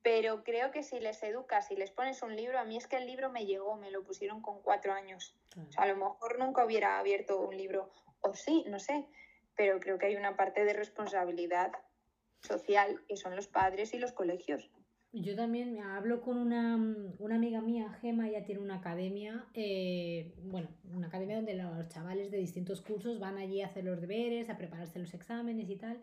Pero 0.02 0.42
creo 0.44 0.70
que 0.70 0.82
si 0.82 1.00
les 1.00 1.22
educas, 1.22 1.68
si 1.68 1.76
les 1.76 1.90
pones 1.90 2.22
un 2.22 2.34
libro, 2.34 2.58
a 2.58 2.64
mí 2.64 2.76
es 2.76 2.86
que 2.86 2.96
el 2.96 3.06
libro 3.06 3.30
me 3.30 3.46
llegó, 3.46 3.76
me 3.76 3.90
lo 3.90 4.04
pusieron 4.04 4.40
con 4.40 4.62
cuatro 4.62 4.92
años. 4.92 5.36
A 5.76 5.86
lo 5.86 5.96
mejor 5.96 6.38
nunca 6.38 6.64
hubiera 6.64 6.98
abierto 6.98 7.40
un 7.40 7.56
libro, 7.56 7.90
o 8.20 8.34
sí, 8.34 8.64
no 8.68 8.78
sé, 8.78 9.06
pero 9.56 9.80
creo 9.80 9.98
que 9.98 10.06
hay 10.06 10.16
una 10.16 10.36
parte 10.36 10.64
de 10.64 10.74
responsabilidad 10.74 11.72
social 12.42 13.04
que 13.08 13.16
son 13.16 13.34
los 13.34 13.48
padres 13.48 13.94
y 13.94 13.98
los 13.98 14.12
colegios. 14.12 14.70
Yo 15.22 15.34
también 15.34 15.72
me 15.72 15.80
hablo 15.80 16.20
con 16.20 16.36
una, 16.36 16.76
una, 17.18 17.36
amiga 17.36 17.62
mía, 17.62 17.90
Gema, 18.02 18.28
ella 18.28 18.44
tiene 18.44 18.60
una 18.60 18.76
academia, 18.76 19.46
eh, 19.54 20.34
bueno, 20.42 20.68
una 20.92 21.06
academia 21.06 21.36
donde 21.36 21.54
los 21.54 21.88
chavales 21.88 22.30
de 22.30 22.36
distintos 22.36 22.82
cursos 22.82 23.18
van 23.18 23.38
allí 23.38 23.62
a 23.62 23.66
hacer 23.66 23.84
los 23.84 23.98
deberes, 23.98 24.50
a 24.50 24.58
prepararse 24.58 24.98
los 24.98 25.14
exámenes 25.14 25.70
y 25.70 25.76
tal. 25.76 26.02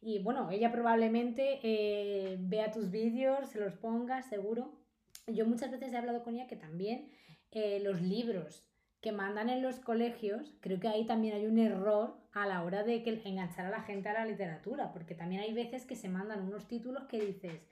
Y 0.00 0.20
bueno, 0.20 0.52
ella 0.52 0.70
probablemente 0.70 1.58
eh, 1.64 2.36
vea 2.38 2.70
tus 2.70 2.92
vídeos, 2.92 3.50
se 3.50 3.58
los 3.58 3.74
ponga, 3.74 4.22
seguro. 4.22 4.78
Yo 5.26 5.46
muchas 5.46 5.72
veces 5.72 5.92
he 5.92 5.96
hablado 5.96 6.22
con 6.22 6.36
ella 6.36 6.46
que 6.46 6.56
también 6.56 7.10
eh, 7.50 7.80
los 7.80 8.02
libros 8.02 8.70
que 9.00 9.10
mandan 9.10 9.50
en 9.50 9.62
los 9.62 9.80
colegios, 9.80 10.54
creo 10.60 10.78
que 10.78 10.86
ahí 10.86 11.06
también 11.06 11.34
hay 11.34 11.46
un 11.46 11.58
error 11.58 12.16
a 12.32 12.46
la 12.46 12.62
hora 12.62 12.84
de 12.84 13.02
que 13.02 13.20
enganchar 13.24 13.66
a 13.66 13.70
la 13.70 13.82
gente 13.82 14.10
a 14.10 14.12
la 14.12 14.26
literatura, 14.26 14.92
porque 14.92 15.16
también 15.16 15.40
hay 15.40 15.52
veces 15.52 15.84
que 15.86 15.96
se 15.96 16.08
mandan 16.08 16.46
unos 16.46 16.68
títulos 16.68 17.04
que 17.06 17.20
dices, 17.20 17.66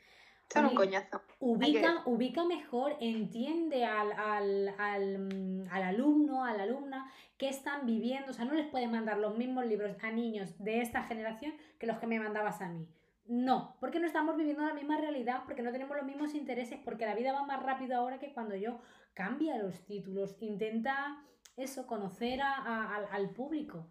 son 0.53 0.67
un 0.67 0.75
coñazo. 0.75 1.23
Ubica, 1.41 2.03
ubica 2.07 2.45
mejor, 2.45 2.97
entiende 3.01 3.85
al, 3.85 4.13
al, 4.13 4.69
al, 4.79 5.69
al, 5.71 5.83
alumno, 5.83 6.45
a 6.45 6.55
la 6.55 6.65
alumna, 6.65 7.11
qué 7.37 7.49
están 7.49 7.87
viviendo. 7.87 8.31
O 8.31 8.35
sea, 8.35 8.45
no 8.45 8.55
les 8.55 8.69
puede 8.69 8.87
mandar 8.87 9.19
los 9.19 9.37
mismos 9.37 9.67
libros 9.67 9.97
a 10.03 10.11
niños 10.11 10.57
de 10.59 10.81
esta 10.81 11.05
generación 11.05 11.55
que 11.79 11.87
los 11.87 11.99
que 11.99 12.07
me 12.07 12.21
mandabas 12.21 12.61
a 12.61 12.69
mí. 12.69 12.87
No, 13.27 13.77
porque 13.81 14.01
no 14.01 14.07
estamos 14.07 14.37
viviendo 14.37 14.65
la 14.65 14.75
misma 14.75 14.99
realidad, 14.99 15.43
porque 15.45 15.63
no 15.63 15.73
tenemos 15.73 15.97
los 15.97 16.07
mismos 16.07 16.35
intereses, 16.35 16.79
porque 16.85 17.07
la 17.07 17.15
vida 17.15 17.33
va 17.33 17.45
más 17.45 17.63
rápido 17.63 17.97
ahora 17.97 18.19
que 18.19 18.33
cuando 18.33 18.57
yo 18.57 18.81
cambia 19.15 19.57
los 19.59 19.85
títulos, 19.87 20.37
intenta 20.41 21.23
eso, 21.57 21.87
conocer 21.87 22.41
a, 22.41 23.07
al 23.11 23.31
público. 23.31 23.89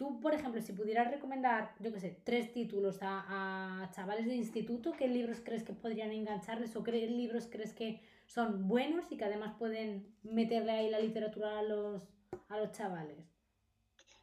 Tú, 0.00 0.18
por 0.18 0.32
ejemplo, 0.32 0.62
si 0.62 0.72
pudieras 0.72 1.10
recomendar, 1.10 1.74
yo 1.78 1.92
qué 1.92 2.00
sé, 2.00 2.16
tres 2.24 2.54
títulos 2.54 3.00
a, 3.02 3.86
chavales 3.94 4.24
de 4.24 4.34
instituto, 4.34 4.92
¿qué 4.92 5.06
libros 5.06 5.42
crees 5.44 5.62
que 5.62 5.74
podrían 5.74 6.10
engancharles 6.10 6.74
o 6.74 6.82
qué 6.82 6.92
libros 6.92 7.48
crees 7.52 7.74
que 7.74 8.00
son 8.24 8.66
buenos 8.66 9.12
y 9.12 9.18
que 9.18 9.26
además 9.26 9.56
pueden 9.58 10.16
meterle 10.22 10.72
ahí 10.72 10.88
la 10.88 11.00
literatura 11.00 11.58
a 11.58 11.62
los, 11.62 12.02
a 12.48 12.56
los 12.56 12.72
chavales? 12.72 13.18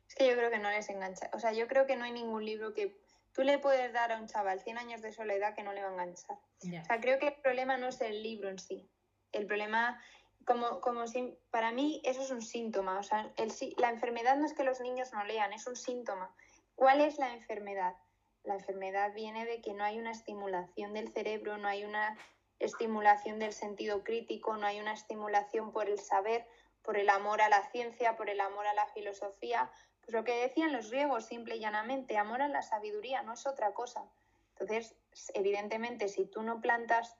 Es 0.07 0.15
que 0.15 0.27
yo 0.27 0.33
creo 0.33 0.49
que 0.49 0.57
no 0.57 0.71
les 0.71 0.89
engancha. 0.89 1.29
O 1.33 1.39
sea, 1.39 1.53
yo 1.53 1.67
creo 1.67 1.85
que 1.85 1.95
no 1.95 2.05
hay 2.05 2.11
ningún 2.11 2.43
libro 2.43 2.73
que 2.73 2.97
tú 3.31 3.43
le 3.43 3.59
puedes 3.59 3.93
dar 3.93 4.11
a 4.11 4.19
un 4.19 4.25
chaval 4.25 4.59
100 4.59 4.79
años 4.79 5.03
de 5.03 5.11
soledad 5.11 5.53
que 5.53 5.61
no 5.61 5.73
le 5.73 5.83
va 5.83 5.89
a 5.89 5.93
enganchar. 5.93 6.37
O 6.37 6.85
sea, 6.85 6.99
creo 6.99 7.19
que 7.19 7.27
el 7.27 7.35
problema 7.35 7.77
no 7.77 7.89
es 7.89 8.01
el 8.01 8.23
libro 8.23 8.49
en 8.49 8.57
sí. 8.57 8.89
El 9.31 9.45
problema 9.45 10.01
como, 10.47 10.79
como 10.79 11.05
si, 11.07 11.37
para 11.51 11.73
mí 11.73 12.01
eso 12.05 12.21
es 12.21 12.31
un 12.31 12.41
síntoma. 12.41 12.97
O 12.99 13.03
sea, 13.03 13.29
el, 13.35 13.51
la 13.77 13.89
enfermedad 13.89 14.37
no 14.37 14.45
es 14.45 14.53
que 14.53 14.63
los 14.63 14.79
niños 14.79 15.11
no 15.11 15.23
lean, 15.25 15.51
es 15.51 15.67
un 15.67 15.75
síntoma. 15.75 16.33
¿Cuál 16.73 17.01
es 17.01 17.19
la 17.19 17.33
enfermedad? 17.33 17.95
La 18.43 18.53
enfermedad 18.53 19.13
viene 19.13 19.45
de 19.45 19.59
que 19.61 19.73
no 19.73 19.83
hay 19.83 19.99
una 19.99 20.11
estimulación 20.11 20.93
del 20.93 21.11
cerebro, 21.11 21.57
no 21.57 21.67
hay 21.67 21.83
una 21.83 22.17
estimulación 22.59 23.39
del 23.39 23.51
sentido 23.51 24.05
crítico, 24.05 24.55
no 24.55 24.65
hay 24.65 24.79
una 24.79 24.93
estimulación 24.93 25.73
por 25.73 25.89
el 25.89 25.99
saber, 25.99 26.47
por 26.81 26.97
el 26.97 27.09
amor 27.09 27.41
a 27.41 27.49
la 27.49 27.69
ciencia, 27.71 28.15
por 28.15 28.29
el 28.29 28.39
amor 28.39 28.67
a 28.67 28.73
la 28.73 28.87
filosofía. 28.87 29.69
Pues 29.99 30.13
lo 30.13 30.23
que 30.23 30.41
decían 30.41 30.71
los 30.71 30.89
griegos, 30.91 31.25
simple 31.25 31.57
y 31.57 31.59
llanamente, 31.59 32.17
amor 32.17 32.41
a 32.41 32.47
la 32.47 32.61
sabiduría, 32.61 33.21
no 33.21 33.33
es 33.33 33.45
otra 33.45 33.73
cosa. 33.73 34.09
Entonces, 34.57 34.95
evidentemente, 35.33 36.07
si 36.07 36.25
tú 36.25 36.41
no 36.41 36.61
plantas 36.61 37.17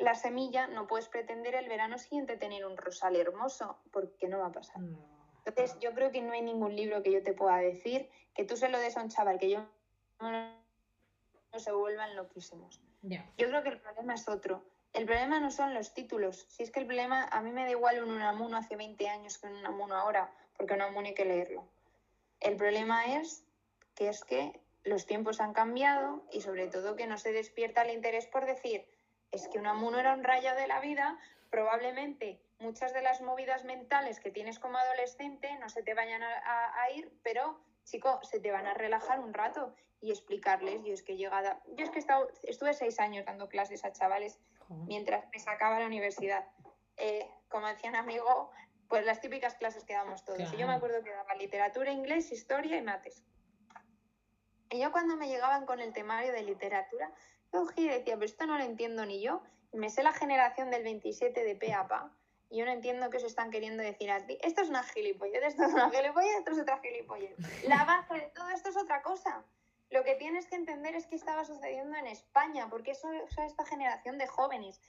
la 0.00 0.14
semilla, 0.14 0.66
no 0.66 0.86
puedes 0.86 1.08
pretender 1.08 1.54
el 1.54 1.68
verano 1.68 1.98
siguiente 1.98 2.36
tener 2.36 2.66
un 2.66 2.76
rosal 2.76 3.16
hermoso, 3.16 3.78
porque 3.92 4.28
no 4.28 4.38
va 4.38 4.46
a 4.46 4.52
pasar. 4.52 4.82
Entonces, 5.44 5.78
yo 5.80 5.92
creo 5.94 6.10
que 6.10 6.22
no 6.22 6.32
hay 6.32 6.42
ningún 6.42 6.74
libro 6.74 7.02
que 7.02 7.12
yo 7.12 7.22
te 7.22 7.32
pueda 7.32 7.56
decir 7.58 8.08
que 8.34 8.44
tú 8.44 8.56
se 8.56 8.68
lo 8.68 8.78
des 8.78 8.96
a 8.96 9.02
un 9.02 9.08
chaval 9.08 9.38
que 9.38 9.50
yo 9.50 9.66
no 10.20 11.58
se 11.58 11.72
vuelvan 11.72 12.16
loquísimos. 12.16 12.80
Yo 13.02 13.48
creo 13.48 13.62
que 13.62 13.70
el 13.70 13.80
problema 13.80 14.14
es 14.14 14.28
otro. 14.28 14.62
El 14.92 15.06
problema 15.06 15.38
no 15.38 15.50
son 15.50 15.72
los 15.74 15.94
títulos. 15.94 16.46
Si 16.48 16.62
es 16.62 16.70
que 16.70 16.80
el 16.80 16.86
problema, 16.86 17.24
a 17.24 17.40
mí 17.40 17.52
me 17.52 17.64
da 17.64 17.70
igual 17.70 18.02
un 18.02 18.10
Unamuno 18.10 18.56
hace 18.56 18.76
20 18.76 19.08
años 19.08 19.38
que 19.38 19.46
un 19.46 19.56
Unamuno 19.56 19.94
ahora, 19.94 20.32
porque 20.56 20.74
un 20.74 20.80
Unamuno 20.80 21.06
hay 21.06 21.14
que 21.14 21.24
leerlo. 21.24 21.64
El 22.40 22.56
problema 22.56 23.16
es 23.16 23.44
que 23.94 24.08
es 24.08 24.24
que 24.24 24.60
los 24.82 25.06
tiempos 25.06 25.40
han 25.40 25.52
cambiado 25.52 26.22
y 26.32 26.40
sobre 26.40 26.66
todo 26.68 26.96
que 26.96 27.06
no 27.06 27.18
se 27.18 27.32
despierta 27.32 27.82
el 27.82 27.94
interés 27.94 28.26
por 28.26 28.46
decir, 28.46 28.86
es 29.32 29.48
que 29.48 29.58
Unamuno 29.58 29.98
era 29.98 30.14
un 30.14 30.24
rayo 30.24 30.54
de 30.54 30.66
la 30.66 30.80
vida, 30.80 31.18
probablemente 31.50 32.40
muchas 32.60 32.92
de 32.92 33.02
las 33.02 33.20
movidas 33.22 33.64
mentales 33.64 34.20
que 34.20 34.30
tienes 34.30 34.58
como 34.58 34.78
adolescente 34.78 35.56
no 35.58 35.68
se 35.68 35.82
te 35.82 35.94
vayan 35.94 36.22
a, 36.22 36.90
ir, 36.94 37.12
pero 37.22 37.58
chico, 37.84 38.20
se 38.22 38.38
te 38.38 38.52
van 38.52 38.66
a 38.66 38.74
relajar 38.74 39.18
un 39.18 39.34
rato 39.34 39.74
y 40.00 40.10
explicarles. 40.10 40.84
Yo 40.84 40.92
es 40.92 41.02
que 41.02 41.16
llegada, 41.16 41.60
yo 41.76 41.84
es 41.84 41.90
que 41.90 42.04
estuve 42.44 42.74
seis 42.74 43.00
años 43.00 43.24
dando 43.26 43.48
clases 43.48 43.84
a 43.84 43.92
chavales 43.92 44.38
mientras 44.86 45.24
me 45.32 45.38
sacaba 45.38 45.80
la 45.80 45.86
universidad. 45.86 46.46
Eh, 46.96 47.28
como 47.48 47.66
decía 47.66 47.90
un 47.90 47.96
amigo, 47.96 48.50
pues 48.88 49.04
las 49.04 49.20
típicas 49.20 49.54
clases 49.54 49.84
que 49.84 49.94
damos 49.94 50.24
todos. 50.24 50.52
Y 50.52 50.56
yo 50.56 50.66
me 50.66 50.74
acuerdo 50.74 51.02
que 51.02 51.10
daba 51.10 51.34
literatura, 51.34 51.90
inglés, 51.90 52.30
historia 52.30 52.76
y 52.76 52.82
mates. 52.82 53.24
Y 54.70 54.80
yo 54.80 54.92
cuando 54.92 55.16
me 55.16 55.28
llegaban 55.28 55.66
con 55.66 55.80
el 55.80 55.92
temario 55.92 56.32
de 56.32 56.42
literatura, 56.42 57.10
cogí 57.50 57.82
y 57.82 57.88
decía, 57.88 58.14
pero 58.14 58.26
esto 58.26 58.46
no 58.46 58.58
lo 58.58 58.64
entiendo 58.64 59.04
ni 59.06 59.20
yo. 59.20 59.42
me 59.72 59.90
sé 59.90 60.02
la 60.02 60.12
generación 60.12 60.70
del 60.70 60.82
27 60.82 61.44
de 61.44 61.54
pe 61.54 61.72
a 61.72 61.86
pa, 61.86 62.12
y 62.50 62.58
yo 62.58 62.64
no 62.64 62.72
entiendo 62.72 63.08
qué 63.10 63.18
os 63.18 63.24
están 63.24 63.50
queriendo 63.50 63.82
decir 63.82 64.10
a 64.10 64.26
ti. 64.26 64.36
Esto 64.42 64.62
es 64.62 64.68
una 64.68 64.82
gilipollez, 64.82 65.42
esto 65.44 65.64
es 65.64 65.72
una 65.72 65.88
gilipollez, 65.90 66.38
esto 66.38 66.50
es 66.50 66.58
otra 66.58 66.80
gilipollez. 66.80 67.36
La 67.68 67.84
base 67.84 68.14
de 68.14 68.32
todo 68.34 68.48
esto 68.50 68.70
es 68.70 68.76
otra 68.76 69.02
cosa. 69.02 69.44
Lo 69.90 70.02
que 70.02 70.16
tienes 70.16 70.46
que 70.46 70.56
entender 70.56 70.96
es 70.96 71.06
qué 71.06 71.14
estaba 71.14 71.44
sucediendo 71.44 71.96
en 71.96 72.08
España, 72.08 72.68
porque 72.68 72.90
eso 72.92 73.12
es 73.12 73.38
esta 73.38 73.64
generación 73.64 74.18
de 74.18 74.26
jóvenes. 74.26 74.80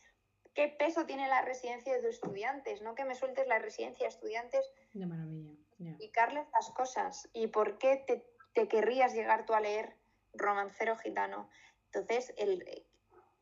¿Qué 0.55 0.67
peso 0.67 1.05
tiene 1.05 1.27
la 1.27 1.43
residencia 1.43 1.99
de 1.99 2.09
estudiantes? 2.09 2.81
No 2.81 2.95
que 2.95 3.05
me 3.05 3.15
sueltes 3.15 3.47
la 3.47 3.59
residencia 3.59 4.05
de 4.05 4.09
estudiantes. 4.09 4.65
De 4.93 5.05
maravilla. 5.05 5.51
Explicarles 5.79 6.47
las 6.53 6.71
cosas. 6.71 7.29
¿Y 7.33 7.47
por 7.47 7.77
qué 7.77 8.03
te, 8.07 8.25
te 8.53 8.67
querrías 8.67 9.13
llegar 9.13 9.45
tú 9.45 9.53
a 9.53 9.61
leer 9.61 9.95
Romancero 10.33 10.97
Gitano? 10.97 11.47
Entonces, 11.93 12.33
el, 12.37 12.85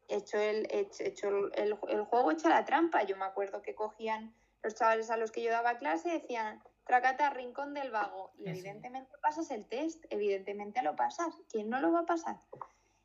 hecho, 0.07 0.39
el, 0.39 0.67
hecho 0.71 1.27
el, 1.53 1.75
el, 1.87 2.03
juego, 2.05 2.31
hecho 2.31 2.49
la 2.49 2.65
trampa. 2.65 3.03
Yo 3.03 3.15
me 3.15 3.25
acuerdo 3.25 3.61
que 3.61 3.75
cogían 3.75 4.33
los 4.63 4.75
chavales 4.75 5.09
a 5.09 5.17
los 5.17 5.31
que 5.31 5.43
yo 5.43 5.51
daba 5.51 5.77
clase 5.77 6.09
y 6.09 6.19
decían, 6.19 6.61
tracata, 6.85 7.29
rincón 7.29 7.73
del 7.73 7.91
vago. 7.91 8.31
Y 8.37 8.49
evidentemente 8.49 9.11
pasas 9.21 9.51
el 9.51 9.67
test, 9.67 10.03
evidentemente 10.09 10.81
lo 10.81 10.95
pasas. 10.95 11.33
¿Quién 11.51 11.69
no 11.69 11.79
lo 11.79 11.91
va 11.91 12.01
a 12.01 12.05
pasar? 12.05 12.37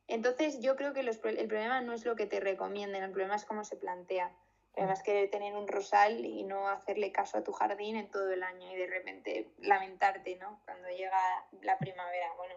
Entonces, 0.06 0.60
yo 0.60 0.76
creo 0.76 0.92
que 0.92 1.00
el 1.00 1.18
problema 1.48 1.80
no 1.82 1.92
es 1.92 2.04
lo 2.04 2.16
que 2.16 2.26
te 2.26 2.40
recomienden, 2.40 3.02
el 3.02 3.10
problema 3.10 3.36
es 3.36 3.44
cómo 3.44 3.64
se 3.64 3.76
plantea. 3.76 4.26
El 4.26 4.72
problema 4.72 4.94
es 4.94 5.02
querer 5.02 5.30
tener 5.30 5.54
un 5.54 5.68
rosal 5.68 6.24
y 6.24 6.42
no 6.42 6.68
hacerle 6.68 7.12
caso 7.12 7.38
a 7.38 7.44
tu 7.44 7.52
jardín 7.52 7.96
en 7.96 8.10
todo 8.10 8.32
el 8.32 8.42
año 8.42 8.72
y 8.72 8.76
de 8.76 8.86
repente 8.86 9.52
lamentarte, 9.58 10.36
¿no? 10.36 10.60
Cuando 10.64 10.88
llega 10.88 11.20
la 11.62 11.78
primavera. 11.78 12.32
Bueno, 12.36 12.54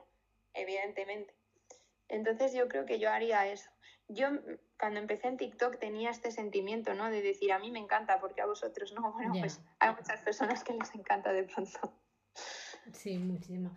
evidentemente. 0.53 1.36
Entonces 2.09 2.53
yo 2.53 2.67
creo 2.67 2.85
que 2.85 2.99
yo 2.99 3.09
haría 3.09 3.47
eso. 3.47 3.69
Yo 4.07 4.29
cuando 4.79 4.99
empecé 4.99 5.27
en 5.27 5.37
TikTok 5.37 5.79
tenía 5.79 6.09
este 6.09 6.31
sentimiento, 6.31 6.93
¿no? 6.93 7.09
De 7.09 7.21
decir, 7.21 7.51
a 7.51 7.59
mí 7.59 7.71
me 7.71 7.79
encanta, 7.79 8.19
porque 8.19 8.41
a 8.41 8.45
vosotros 8.45 8.93
no. 8.93 9.13
Bueno, 9.13 9.33
pues 9.39 9.61
hay 9.79 9.93
muchas 9.93 10.21
personas 10.21 10.63
que 10.63 10.73
les 10.73 10.93
encanta 10.95 11.33
de 11.33 11.43
pronto. 11.43 11.79
Sí, 12.93 13.17
muchísimo. 13.17 13.75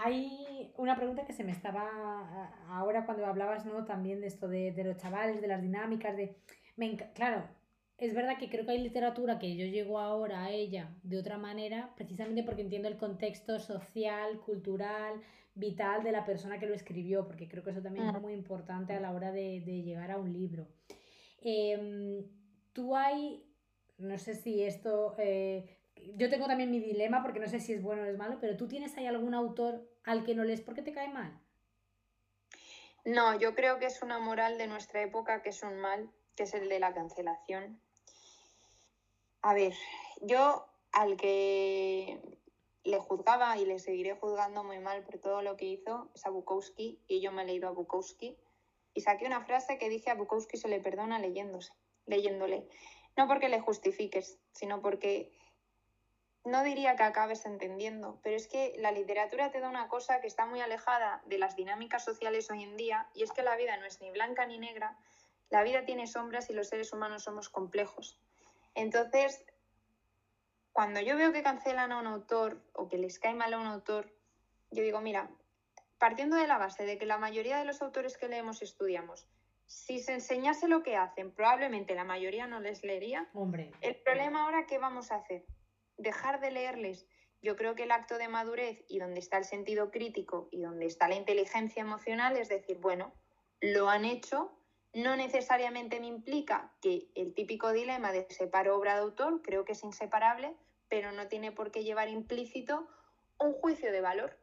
hay 0.00 0.72
una 0.76 0.96
pregunta 0.96 1.24
que 1.24 1.32
se 1.32 1.44
me 1.44 1.52
estaba 1.52 2.52
ahora 2.68 3.06
cuando 3.06 3.24
hablabas, 3.24 3.64
¿no? 3.64 3.84
También 3.84 4.20
de 4.20 4.26
esto 4.26 4.48
de, 4.48 4.72
de 4.72 4.84
los 4.84 4.96
chavales, 4.98 5.40
de 5.40 5.48
las 5.48 5.62
dinámicas, 5.62 6.16
de... 6.16 6.36
Me 6.76 6.96
claro, 7.14 7.48
es 7.98 8.14
verdad 8.14 8.38
que 8.38 8.48
creo 8.48 8.64
que 8.64 8.70
hay 8.70 8.78
literatura 8.78 9.40
que 9.40 9.56
yo 9.56 9.66
llego 9.66 9.98
ahora 9.98 10.44
a 10.44 10.50
ella 10.50 10.94
de 11.02 11.18
otra 11.18 11.36
manera, 11.36 11.92
precisamente 11.96 12.44
porque 12.44 12.62
entiendo 12.62 12.86
el 12.86 12.96
contexto 12.96 13.58
social, 13.58 14.38
cultural, 14.40 15.20
vital 15.58 16.04
de 16.04 16.12
la 16.12 16.24
persona 16.24 16.58
que 16.58 16.66
lo 16.66 16.74
escribió, 16.74 17.26
porque 17.26 17.48
creo 17.48 17.64
que 17.64 17.70
eso 17.70 17.82
también 17.82 18.06
es 18.06 18.14
mm. 18.14 18.22
muy 18.22 18.32
importante 18.32 18.92
a 18.92 19.00
la 19.00 19.12
hora 19.12 19.32
de, 19.32 19.60
llegar 19.60 20.10
a 20.10 20.16
un 20.16 20.32
libro. 20.32 20.68
Em, 21.40 22.24
tú 22.72 22.96
hay, 22.96 23.44
no 23.98 24.16
sé 24.18 24.34
si 24.34 24.62
esto, 24.62 25.16
eh, 25.18 25.78
yo 26.16 26.30
tengo 26.30 26.46
también 26.46 26.70
mi 26.70 26.78
dilema 26.78 27.22
porque 27.22 27.40
no 27.40 27.48
sé 27.48 27.58
si 27.58 27.72
es 27.72 27.82
bueno 27.82 28.02
o 28.02 28.04
es 28.06 28.16
malo, 28.16 28.38
pero 28.40 28.56
tú 28.56 28.68
tienes 28.68 28.96
ahí 28.96 29.06
algún 29.06 29.34
autor 29.34 29.84
al 30.04 30.24
que 30.24 30.34
no 30.34 30.44
lees 30.44 30.60
porque 30.60 30.82
te 30.82 30.92
cae 30.92 31.08
mal. 31.08 31.38
No, 33.04 33.38
yo 33.38 33.54
creo 33.54 33.78
que 33.78 33.86
es 33.86 34.02
una 34.02 34.18
moral 34.18 34.58
de 34.58 34.68
nuestra 34.68 35.02
época 35.02 35.42
que 35.42 35.48
es 35.48 35.62
un 35.62 35.76
mal, 35.78 36.10
que 36.36 36.44
es 36.44 36.54
el 36.54 36.68
de 36.68 36.78
la 36.78 36.94
cancelación. 36.94 37.80
A 39.42 39.54
ver, 39.54 39.72
yo 40.22 40.66
al 40.92 41.16
que 41.16 42.37
le 42.88 42.98
juzgaba 42.98 43.56
y 43.58 43.66
le 43.66 43.78
seguiré 43.78 44.14
juzgando 44.14 44.64
muy 44.64 44.78
mal 44.78 45.02
por 45.04 45.18
todo 45.18 45.42
lo 45.42 45.56
que 45.56 45.66
hizo 45.66 46.10
es 46.14 46.24
a 46.26 46.30
Bukowski 46.30 47.00
y 47.06 47.20
yo 47.20 47.32
me 47.32 47.42
he 47.42 47.46
leído 47.46 47.68
a 47.68 47.72
Bukowski 47.72 48.36
y 48.94 49.00
saqué 49.02 49.26
una 49.26 49.44
frase 49.44 49.78
que 49.78 49.88
dije 49.88 50.10
a 50.10 50.14
Bukowski 50.14 50.56
se 50.56 50.68
le 50.68 50.80
perdona 50.80 51.18
leyéndose, 51.18 51.72
leyéndole. 52.06 52.66
No 53.16 53.28
porque 53.28 53.48
le 53.48 53.60
justifiques, 53.60 54.38
sino 54.52 54.80
porque 54.80 55.30
no 56.44 56.64
diría 56.64 56.96
que 56.96 57.02
acabes 57.02 57.44
entendiendo, 57.44 58.18
pero 58.22 58.36
es 58.36 58.48
que 58.48 58.74
la 58.78 58.90
literatura 58.90 59.50
te 59.50 59.60
da 59.60 59.68
una 59.68 59.88
cosa 59.88 60.20
que 60.20 60.26
está 60.26 60.46
muy 60.46 60.60
alejada 60.60 61.22
de 61.26 61.38
las 61.38 61.56
dinámicas 61.56 62.04
sociales 62.04 62.50
hoy 62.50 62.62
en 62.62 62.76
día, 62.76 63.08
y 63.14 63.22
es 63.22 63.32
que 63.32 63.42
la 63.42 63.56
vida 63.56 63.76
no 63.76 63.84
es 63.84 64.00
ni 64.00 64.10
blanca 64.10 64.46
ni 64.46 64.58
negra, 64.58 64.96
la 65.50 65.62
vida 65.62 65.84
tiene 65.84 66.06
sombras 66.06 66.48
y 66.48 66.54
los 66.54 66.68
seres 66.68 66.92
humanos 66.92 67.24
somos 67.24 67.48
complejos. 67.48 68.18
Entonces, 68.74 69.44
cuando 70.78 71.00
yo 71.00 71.16
veo 71.16 71.32
que 71.32 71.42
cancelan 71.42 71.90
a 71.90 71.98
un 71.98 72.06
autor 72.06 72.62
o 72.72 72.88
que 72.88 72.98
les 72.98 73.18
cae 73.18 73.34
mal 73.34 73.52
a 73.52 73.58
un 73.58 73.66
autor, 73.66 74.14
yo 74.70 74.84
digo, 74.84 75.00
mira, 75.00 75.28
partiendo 75.98 76.36
de 76.36 76.46
la 76.46 76.56
base 76.56 76.84
de 76.84 76.98
que 76.98 77.04
la 77.04 77.18
mayoría 77.18 77.58
de 77.58 77.64
los 77.64 77.82
autores 77.82 78.16
que 78.16 78.28
leemos 78.28 78.62
estudiamos, 78.62 79.28
si 79.66 79.98
se 79.98 80.12
enseñase 80.12 80.68
lo 80.68 80.84
que 80.84 80.94
hacen, 80.94 81.32
probablemente 81.32 81.96
la 81.96 82.04
mayoría 82.04 82.46
no 82.46 82.60
les 82.60 82.84
leería. 82.84 83.28
Hombre. 83.34 83.72
El 83.80 83.96
problema 83.96 84.44
ahora, 84.44 84.66
¿qué 84.68 84.78
vamos 84.78 85.10
a 85.10 85.16
hacer? 85.16 85.44
Dejar 85.96 86.38
de 86.38 86.52
leerles. 86.52 87.08
Yo 87.42 87.56
creo 87.56 87.74
que 87.74 87.82
el 87.82 87.90
acto 87.90 88.16
de 88.16 88.28
madurez 88.28 88.84
y 88.88 89.00
donde 89.00 89.18
está 89.18 89.36
el 89.36 89.46
sentido 89.46 89.90
crítico 89.90 90.46
y 90.52 90.60
donde 90.60 90.86
está 90.86 91.08
la 91.08 91.16
inteligencia 91.16 91.80
emocional 91.80 92.36
es 92.36 92.48
decir, 92.48 92.78
bueno, 92.78 93.12
lo 93.60 93.88
han 93.88 94.04
hecho, 94.04 94.56
no 94.94 95.16
necesariamente 95.16 95.98
me 95.98 96.06
implica 96.06 96.72
que 96.80 97.08
el 97.16 97.34
típico 97.34 97.72
dilema 97.72 98.12
de 98.12 98.28
separo 98.30 98.76
obra 98.76 98.94
de 98.94 99.00
autor, 99.00 99.42
creo 99.42 99.64
que 99.64 99.72
es 99.72 99.82
inseparable, 99.82 100.54
pero 100.88 101.12
no 101.12 101.28
tiene 101.28 101.52
por 101.52 101.70
qué 101.70 101.84
llevar 101.84 102.08
implícito 102.08 102.88
un 103.38 103.52
juicio 103.52 103.92
de 103.92 104.00
valor. 104.00 104.38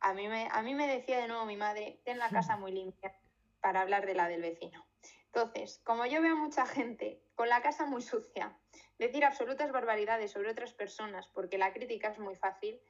A 0.00 0.14
mí 0.14 0.28
me, 0.28 0.48
a 0.50 0.62
mí 0.62 0.74
me 0.74 0.86
decía 0.86 1.18
de 1.18 1.28
nuevo 1.28 1.44
mi 1.44 1.56
madre, 1.56 2.00
ten 2.04 2.18
la 2.18 2.30
casa 2.30 2.56
muy 2.56 2.72
limpia 2.72 3.14
para 3.60 3.80
hablar 3.80 4.06
de 4.06 4.14
la 4.14 4.28
del 4.28 4.42
vecino. 4.42 4.84
Entonces, 5.26 5.80
como 5.84 6.04
yo 6.04 6.20
veo 6.20 6.32
a 6.32 6.36
mucha 6.36 6.66
gente 6.66 7.22
con 7.34 7.48
la 7.48 7.62
casa 7.62 7.86
muy 7.86 8.02
sucia, 8.02 8.56
decir 8.98 9.24
absolutas 9.24 9.72
barbaridades 9.72 10.30
sobre 10.30 10.50
otras 10.50 10.72
personas 10.74 11.26
porque 11.28 11.58
la 11.58 11.72
crítica 11.72 12.08
es 12.08 12.18
muy 12.18 12.36
fácil, 12.36 12.80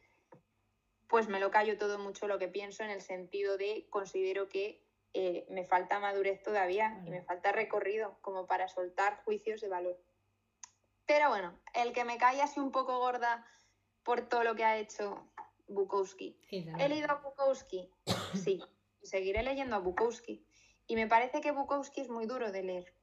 pues 1.08 1.28
me 1.28 1.40
lo 1.40 1.50
callo 1.50 1.76
todo 1.78 1.98
mucho 1.98 2.26
lo 2.26 2.38
que 2.38 2.48
pienso 2.48 2.82
en 2.82 2.90
el 2.90 3.02
sentido 3.02 3.58
de 3.58 3.86
considero 3.90 4.48
que 4.48 4.82
eh, 5.14 5.46
me 5.50 5.64
falta 5.64 6.00
madurez 6.00 6.42
todavía 6.42 7.00
y 7.04 7.10
me 7.10 7.22
falta 7.22 7.52
recorrido 7.52 8.18
como 8.22 8.46
para 8.46 8.66
soltar 8.66 9.22
juicios 9.24 9.60
de 9.60 9.68
valor. 9.68 10.00
Pero 11.12 11.28
bueno, 11.28 11.52
el 11.74 11.92
que 11.92 12.06
me 12.06 12.16
cae 12.16 12.40
así 12.40 12.58
un 12.58 12.72
poco 12.72 12.98
gorda 12.98 13.46
por 14.02 14.22
todo 14.22 14.44
lo 14.44 14.54
que 14.54 14.64
ha 14.64 14.78
hecho 14.78 15.28
Bukowski. 15.68 16.40
¿He 16.50 16.88
leído 16.88 17.10
a 17.10 17.16
Bukowski? 17.16 17.90
Sí, 18.32 18.62
seguiré 19.02 19.42
leyendo 19.42 19.76
a 19.76 19.80
Bukowski. 19.80 20.42
Y 20.86 20.96
me 20.96 21.06
parece 21.06 21.42
que 21.42 21.50
Bukowski 21.52 22.00
es 22.00 22.08
muy 22.08 22.24
duro 22.24 22.50
de 22.50 22.62
leer. 22.62 22.94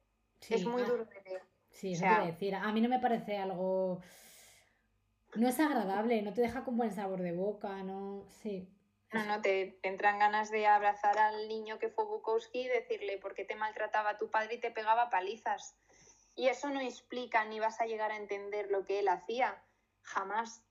es 0.48 0.64
muy 0.64 0.82
ah, 0.82 0.86
duro 0.86 1.04
de 1.04 1.22
leer. 1.22 1.42
Sí, 1.70 1.92
eso 1.92 2.04
decir. 2.26 2.56
A 2.56 2.72
mí 2.72 2.80
no 2.80 2.88
me 2.88 2.98
parece 2.98 3.38
algo. 3.38 4.00
No 5.36 5.48
es 5.48 5.60
agradable, 5.60 6.20
no 6.22 6.32
te 6.32 6.40
deja 6.40 6.64
con 6.64 6.76
buen 6.76 6.90
sabor 6.90 7.22
de 7.22 7.30
boca, 7.30 7.84
no. 7.84 8.24
Sí. 8.42 8.68
No, 9.12 9.24
no, 9.24 9.40
te, 9.40 9.78
te, 9.82 9.88
entran 9.88 10.18
ganas 10.18 10.50
de 10.50 10.66
abrazar 10.66 11.16
al 11.16 11.46
niño 11.46 11.78
que 11.78 11.90
fue 11.90 12.04
Bukowski 12.06 12.62
y 12.62 12.68
decirle 12.68 13.18
por 13.18 13.34
qué 13.34 13.44
te 13.44 13.54
maltrataba 13.54 14.18
tu 14.18 14.30
padre 14.32 14.56
y 14.56 14.58
te 14.58 14.72
pegaba 14.72 15.10
palizas. 15.10 15.76
Y 16.34 16.48
eso 16.48 16.70
no 16.70 16.80
explica 16.80 17.44
ni 17.44 17.60
vas 17.60 17.80
a 17.80 17.86
llegar 17.86 18.10
a 18.10 18.16
entender 18.16 18.70
lo 18.70 18.84
que 18.84 19.00
él 19.00 19.08
hacía, 19.08 19.62
jamás. 20.02 20.62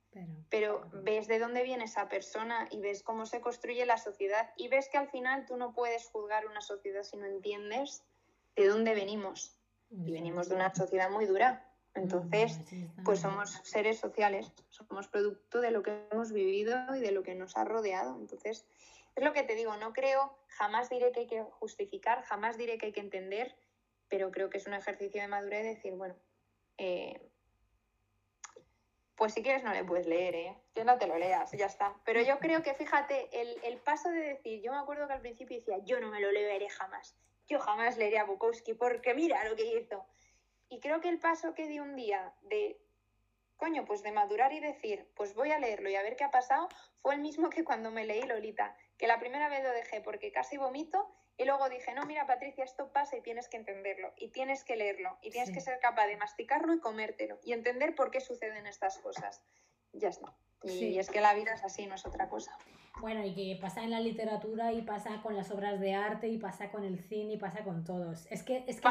Pero, 0.49 0.89
ves 0.91 1.27
de 1.27 1.37
dónde 1.37 1.61
viene 1.63 1.83
esa 1.83 2.09
persona 2.09 2.67
y 2.71 2.81
ves 2.81 3.03
cómo 3.03 3.27
se 3.27 3.41
construye 3.41 3.85
la 3.85 3.97
sociedad 3.97 4.51
y 4.57 4.67
ves 4.67 4.89
que 4.89 4.97
al 4.97 5.07
final 5.07 5.45
tú 5.45 5.55
no 5.55 5.73
puedes 5.73 6.09
juzgar 6.09 6.47
una 6.47 6.61
sociedad 6.61 7.03
si 7.03 7.15
no 7.17 7.27
entiendes 7.27 8.03
de 8.55 8.67
dónde 8.67 8.95
venimos. 8.95 9.55
Y 9.91 10.11
venimos 10.11 10.49
de 10.49 10.55
una 10.55 10.73
sociedad 10.73 11.11
muy 11.11 11.25
dura. 11.25 11.69
Entonces, 11.95 12.59
pues 13.03 13.19
somos 13.19 13.59
seres 13.63 13.99
sociales, 13.99 14.51
somos 14.69 15.07
producto 15.07 15.59
de 15.59 15.71
lo 15.71 15.83
que 15.83 16.07
hemos 16.11 16.31
vivido 16.31 16.77
y 16.95 16.99
de 16.99 17.11
lo 17.11 17.23
que 17.23 17.35
nos 17.35 17.57
ha 17.57 17.65
rodeado. 17.65 18.17
Entonces, 18.17 18.65
es 19.15 19.23
lo 19.23 19.33
que 19.33 19.43
te 19.43 19.55
digo, 19.55 19.75
no 19.77 19.91
creo, 19.91 20.37
jamás 20.47 20.89
diré 20.89 21.11
que 21.11 21.21
hay 21.21 21.27
que 21.27 21.43
justificar, 21.43 22.23
jamás 22.23 22.57
diré 22.57 22.77
que 22.77 22.87
hay 22.87 22.91
que 22.91 23.01
entender, 23.01 23.55
pero 24.09 24.31
creo 24.31 24.49
que 24.49 24.57
es 24.57 24.67
un 24.67 24.73
ejercicio 24.73 25.21
de 25.21 25.27
madurez 25.27 25.63
decir, 25.63 25.93
bueno, 25.93 26.15
eh, 26.77 27.21
pues 29.15 29.33
si 29.33 29.43
quieres 29.43 29.63
no 29.63 29.73
le 29.73 29.83
puedes 29.83 30.07
leer, 30.07 30.35
¿eh? 30.35 30.57
Que 30.73 30.85
no 30.85 30.97
te 30.97 31.05
lo 31.05 31.17
leas, 31.17 31.51
ya 31.51 31.65
está. 31.65 31.93
Pero 32.05 32.21
yo 32.21 32.39
creo 32.39 32.63
que, 32.63 32.73
fíjate, 32.73 33.29
el, 33.67 33.77
paso 33.79 34.09
de 34.09 34.19
decir, 34.19 34.61
yo 34.61 34.71
me 34.71 34.79
acuerdo 34.79 35.07
que 35.07 35.13
al 35.13 35.19
principio 35.19 35.57
decía, 35.57 35.77
yo 35.83 35.99
no 35.99 36.09
me 36.09 36.21
lo 36.21 36.31
leeré 36.31 36.69
jamás, 36.69 37.17
yo 37.47 37.59
jamás 37.59 37.97
leeré 37.97 38.19
a 38.19 38.23
Bukowski, 38.23 38.73
porque 38.75 39.13
mira 39.13 39.43
lo 39.43 39.57
que 39.57 39.77
hizo. 39.77 40.05
Y 40.69 40.79
creo 40.79 41.01
que 41.01 41.09
el 41.09 41.19
paso 41.19 41.53
que 41.53 41.67
di 41.67 41.79
un 41.79 41.97
día 41.97 42.33
de, 42.43 42.79
coño, 43.57 43.83
pues 43.83 44.03
de 44.03 44.13
madurar 44.13 44.53
y 44.53 44.61
decir, 44.61 45.05
pues 45.15 45.33
voy 45.33 45.51
a 45.51 45.59
leerlo 45.59 45.89
y 45.89 45.95
a 45.95 46.01
ver 46.01 46.15
qué 46.15 46.23
ha 46.23 46.31
pasado, 46.31 46.69
fue 47.01 47.13
el 47.15 47.19
mismo 47.19 47.49
que 47.49 47.65
cuando 47.65 47.91
me 47.91 48.05
leí 48.05 48.21
Lolita, 48.21 48.73
que 48.97 49.07
la 49.07 49.19
primera 49.19 49.49
vez 49.49 49.63
lo 49.63 49.71
dejé 49.71 49.99
porque 49.99 50.31
casi 50.31 50.55
vomito 50.55 51.13
y 51.39 51.45
luego 51.45 51.69
dije, 51.69 51.93
no, 51.93 52.05
mira 52.05 52.27
Patricia, 52.27 52.65
esto 52.65 52.91
pasa 52.91 53.15
y 53.15 53.21
tienes 53.21 53.47
que 53.47 53.55
entenderlo, 53.55 54.11
y 54.17 54.27
tienes 54.27 54.65
que 54.65 54.75
leerlo, 54.75 55.17
y 55.21 55.31
tienes 55.31 55.51
que 55.51 55.61
ser 55.61 55.79
capaz 55.79 56.05
de 56.07 56.17
masticarlo 56.17 56.73
y 56.73 56.81
comértelo, 56.81 57.39
y 57.43 57.53
entender 57.53 57.95
por 57.95 58.11
qué 58.11 58.19
suceden 58.19 58.67
estas 58.67 58.97
cosas. 58.97 59.41
Ya 59.93 60.09
está. 60.09 60.33
Y, 60.63 60.97
es 60.97 61.09
que 61.09 61.21
la 61.21 61.33
vida 61.33 61.53
es 61.53 61.63
así, 61.63 61.85
no 61.87 61.95
es 61.95 62.05
otra 62.05 62.27
cosa. 62.29 62.51
Bueno, 62.99 63.25
y 63.25 63.33
que 63.33 63.57
pasa 63.61 63.83
en 63.83 63.91
la 63.91 64.01
literatura 64.01 64.73
y 64.73 64.81
pasa 64.81 65.21
con 65.21 65.35
las 65.35 65.51
obras 65.51 65.79
de 65.79 65.93
arte 65.93 66.27
y 66.27 66.37
pasa 66.37 66.69
con 66.69 66.83
el 66.83 66.99
cine 66.99 67.33
y 67.33 67.37
pasa 67.37 67.63
con 67.63 67.85
todos. 67.85 68.27
Es 68.29 68.43
que, 68.43 68.65
es 68.67 68.81
que 68.81 68.89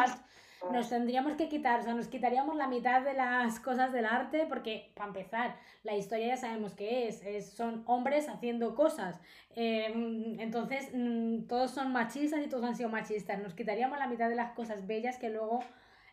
nos, 0.72 0.88
tendríamos 0.88 1.34
que 1.34 1.48
quitar, 1.48 1.80
o 1.80 1.82
sea, 1.82 1.94
nos 1.94 2.08
quitaríamos 2.08 2.56
la 2.56 2.68
mitad 2.68 3.02
de 3.02 3.12
las 3.12 3.60
cosas 3.60 3.92
del 3.92 4.06
arte 4.06 4.46
porque, 4.48 4.92
para 4.94 5.08
empezar, 5.08 5.56
la 5.82 5.94
historia 5.94 6.28
ya 6.28 6.36
sabemos 6.38 6.72
qué 6.72 7.08
es, 7.08 7.22
es 7.22 7.50
son 7.50 7.82
hombres 7.86 8.28
haciendo 8.30 8.74
cosas. 8.74 9.20
Em, 9.54 10.40
entonces, 10.40 10.88
mm, 10.94 11.46
todos 11.46 11.70
son 11.72 11.92
machistas 11.92 12.40
y 12.44 12.48
todos 12.48 12.64
han 12.64 12.76
sido 12.76 12.88
machistas. 12.88 13.38
Nos 13.40 13.54
quitaríamos 13.54 13.98
la 13.98 14.06
mitad 14.06 14.30
de 14.30 14.36
las 14.36 14.52
cosas 14.52 14.86
bellas 14.86 15.18
que 15.18 15.28
luego 15.28 15.60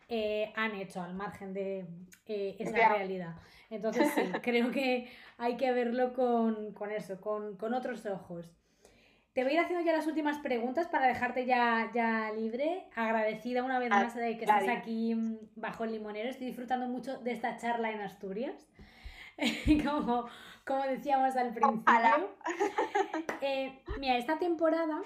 eh, 0.08 0.52
han 0.54 0.74
hecho 0.76 1.02
al 1.02 1.14
margen 1.14 1.52
de 1.52 1.86
eh, 2.26 2.56
esa 2.58 2.88
realidad. 2.94 3.34
Entonces 3.70 4.08
sí, 4.14 4.20
creo 4.42 4.70
que 4.70 5.10
hay 5.38 5.56
que 5.56 5.72
verlo 5.72 6.12
con, 6.12 6.92
eso, 6.92 7.20
con, 7.20 7.74
otros 7.74 8.06
ojos. 8.06 8.52
Te 9.32 9.42
voy 9.42 9.52
a 9.52 9.54
ir 9.54 9.60
haciendo 9.60 9.84
ya 9.84 9.92
las 9.92 10.06
últimas 10.06 10.38
preguntas 10.38 10.86
para 10.86 11.08
dejarte 11.08 11.44
ya, 11.44 11.90
ya 11.92 12.32
libre. 12.32 12.86
Agradecida 12.94 13.64
una 13.64 13.78
vez 13.78 13.90
ah, 13.92 14.04
más 14.04 14.14
de 14.14 14.38
que 14.38 14.44
estés 14.44 14.68
aquí 14.68 15.14
mm, 15.14 15.38
bajo 15.56 15.84
el 15.84 15.92
limonero. 15.92 16.30
Estoy 16.30 16.46
disfrutando 16.46 16.86
mucho 16.86 17.18
de 17.18 17.32
esta 17.32 17.56
charla 17.56 17.90
en 17.90 18.00
Asturias. 18.00 18.66
como, 19.84 20.26
como 20.64 20.82
decíamos 20.84 21.36
al 21.36 21.52
principio. 21.52 22.30
Eh, 23.42 23.78
mira, 23.98 24.16
esta 24.16 24.38
temporada 24.38 25.02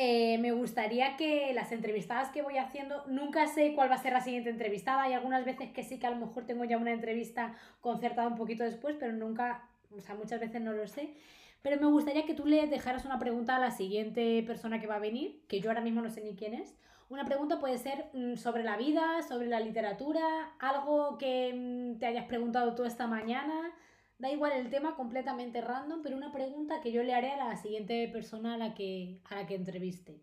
eh, 0.00 0.38
me 0.38 0.52
gustaría 0.52 1.16
que 1.16 1.52
las 1.54 1.72
entrevistadas 1.72 2.30
que 2.30 2.40
voy 2.40 2.56
haciendo, 2.56 3.04
nunca 3.08 3.48
sé 3.48 3.74
cuál 3.74 3.90
va 3.90 3.96
a 3.96 4.02
ser 4.02 4.12
la 4.12 4.20
siguiente 4.20 4.48
entrevistada. 4.48 5.02
Hay 5.02 5.12
algunas 5.12 5.44
veces 5.44 5.72
que 5.72 5.82
sí 5.82 5.98
que 5.98 6.06
a 6.06 6.10
lo 6.10 6.24
mejor 6.24 6.46
tengo 6.46 6.64
ya 6.64 6.78
una 6.78 6.92
entrevista 6.92 7.54
concertada 7.80 8.28
un 8.28 8.36
poquito 8.36 8.62
después, 8.62 8.94
pero 8.96 9.12
nunca, 9.12 9.68
o 9.90 10.00
sea, 10.00 10.14
muchas 10.14 10.38
veces 10.38 10.62
no 10.62 10.72
lo 10.72 10.86
sé. 10.86 11.14
Pero 11.62 11.80
me 11.80 11.88
gustaría 11.88 12.24
que 12.26 12.34
tú 12.34 12.46
le 12.46 12.68
dejaras 12.68 13.06
una 13.06 13.18
pregunta 13.18 13.56
a 13.56 13.58
la 13.58 13.72
siguiente 13.72 14.44
persona 14.46 14.80
que 14.80 14.86
va 14.86 14.94
a 14.94 15.00
venir, 15.00 15.42
que 15.48 15.60
yo 15.60 15.68
ahora 15.68 15.80
mismo 15.80 16.00
no 16.00 16.10
sé 16.10 16.22
ni 16.22 16.36
quién 16.36 16.54
es. 16.54 16.76
Una 17.08 17.24
pregunta 17.24 17.58
puede 17.58 17.76
ser 17.78 18.06
mm, 18.12 18.36
sobre 18.36 18.62
la 18.62 18.76
vida, 18.76 19.22
sobre 19.26 19.48
la 19.48 19.58
literatura, 19.58 20.52
algo 20.60 21.18
que 21.18 21.52
mm, 21.52 21.98
te 21.98 22.06
hayas 22.06 22.26
preguntado 22.26 22.76
tú 22.76 22.84
esta 22.84 23.08
mañana 23.08 23.72
Da 24.18 24.28
igual 24.30 24.50
el 24.50 24.68
tema 24.68 24.96
completamente 24.96 25.60
random, 25.60 26.02
pero 26.02 26.16
una 26.16 26.32
pregunta 26.32 26.80
que 26.80 26.90
yo 26.90 27.04
le 27.04 27.14
haré 27.14 27.30
a 27.30 27.36
la 27.36 27.56
siguiente 27.56 28.08
persona 28.08 28.54
a 28.54 28.56
la 28.56 28.74
que, 28.74 29.20
a 29.24 29.36
la 29.36 29.46
que 29.46 29.54
entreviste. 29.54 30.20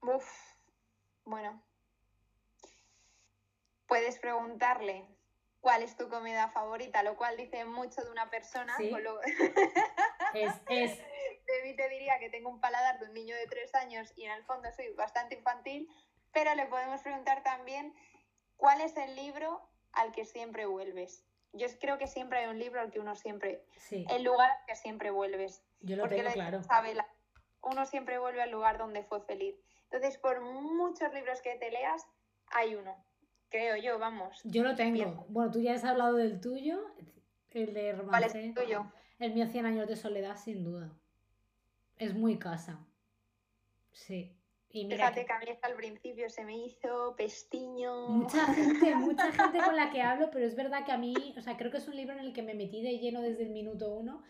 Uf, 0.00 0.28
bueno. 1.24 1.62
Puedes 3.86 4.18
preguntarle 4.18 5.06
cuál 5.60 5.84
es 5.84 5.96
tu 5.96 6.08
comida 6.08 6.48
favorita, 6.48 7.04
lo 7.04 7.16
cual 7.16 7.36
dice 7.36 7.64
mucho 7.64 8.02
de 8.02 8.10
una 8.10 8.28
persona. 8.28 8.76
¿Sí? 8.76 8.90
es, 10.34 10.52
es... 10.68 10.98
De 10.98 11.62
mí 11.62 11.76
te 11.76 11.88
diría 11.90 12.18
que 12.18 12.28
tengo 12.28 12.50
un 12.50 12.60
paladar 12.60 12.98
de 12.98 13.06
un 13.06 13.14
niño 13.14 13.36
de 13.36 13.46
tres 13.46 13.72
años 13.76 14.12
y 14.16 14.24
en 14.24 14.32
el 14.32 14.44
fondo 14.44 14.68
soy 14.72 14.88
bastante 14.94 15.36
infantil, 15.36 15.88
pero 16.32 16.56
le 16.56 16.66
podemos 16.66 17.02
preguntar 17.02 17.44
también 17.44 17.94
cuál 18.56 18.80
es 18.80 18.96
el 18.96 19.14
libro 19.14 19.60
al 19.92 20.10
que 20.10 20.24
siempre 20.24 20.66
vuelves 20.66 21.24
yo 21.52 21.66
creo 21.80 21.98
que 21.98 22.06
siempre 22.06 22.40
hay 22.40 22.50
un 22.50 22.58
libro 22.58 22.80
al 22.80 22.90
que 22.90 23.00
uno 23.00 23.14
siempre, 23.14 23.64
el 23.90 24.22
lugar 24.22 24.50
al 24.50 24.66
que 24.66 24.76
siempre 24.76 25.10
vuelves. 25.10 25.62
Yo 25.80 25.96
lo 25.96 26.08
tengo 26.08 26.30
claro. 26.32 26.60
uno 27.62 27.86
siempre 27.86 28.18
vuelve 28.18 28.42
al 28.42 28.50
lugar 28.50 28.78
donde 28.78 29.02
fue 29.04 29.20
feliz. 29.22 29.54
Entonces, 29.84 30.18
por 30.18 30.40
muchos 30.40 31.12
libros 31.12 31.40
que 31.42 31.56
te 31.56 31.70
leas, 31.70 32.06
hay 32.46 32.74
uno. 32.74 32.96
Creo 33.50 33.76
yo, 33.76 33.98
vamos. 33.98 34.40
Yo 34.44 34.62
lo 34.62 34.74
tengo. 34.74 35.26
Bueno, 35.28 35.50
tú 35.50 35.60
ya 35.60 35.74
has 35.74 35.84
hablado 35.84 36.14
del 36.14 36.40
tuyo. 36.40 36.94
El 37.50 37.74
de 37.74 37.94
¿Cuál 38.08 38.24
es 38.24 38.32
romance. 38.32 38.44
el 38.44 38.54
tuyo? 38.54 38.92
El 39.18 39.34
mío 39.34 39.46
100 39.46 39.66
años 39.66 39.88
de 39.88 39.96
soledad, 39.96 40.36
sin 40.38 40.64
duda. 40.64 40.90
Es 41.98 42.14
muy 42.14 42.38
casa. 42.38 42.78
Sí. 43.92 44.34
Y 44.72 44.86
mira 44.86 45.10
Fíjate 45.10 45.20
que 45.20 45.26
que 45.26 45.32
a 45.32 45.38
mí 45.38 45.46
hasta 45.50 45.66
al 45.68 45.74
principio 45.74 46.28
se 46.30 46.44
me 46.44 46.56
hizo 46.56 47.14
pestiño. 47.16 48.08
mucha 48.08 48.46
gente, 48.54 48.94
mucha 48.96 49.30
gente 49.32 49.58
con 49.58 49.76
la 49.76 49.90
que 49.90 50.00
hablo, 50.02 50.30
pero 50.30 50.46
es 50.46 50.56
verdad 50.56 50.84
que 50.84 50.92
a 50.92 50.98
mí, 50.98 51.34
o 51.36 51.42
sea, 51.42 51.56
creo 51.56 51.70
que 51.70 51.76
es 51.78 51.88
un 51.88 51.96
libro 51.96 52.14
en 52.14 52.20
el 52.20 52.32
que 52.32 52.42
me 52.42 52.54
metí 52.54 52.82
de 52.82 52.98
lleno 52.98 53.20
desde 53.20 53.42
el 53.44 53.50
minuto 53.50 53.92
uno. 53.92 54.22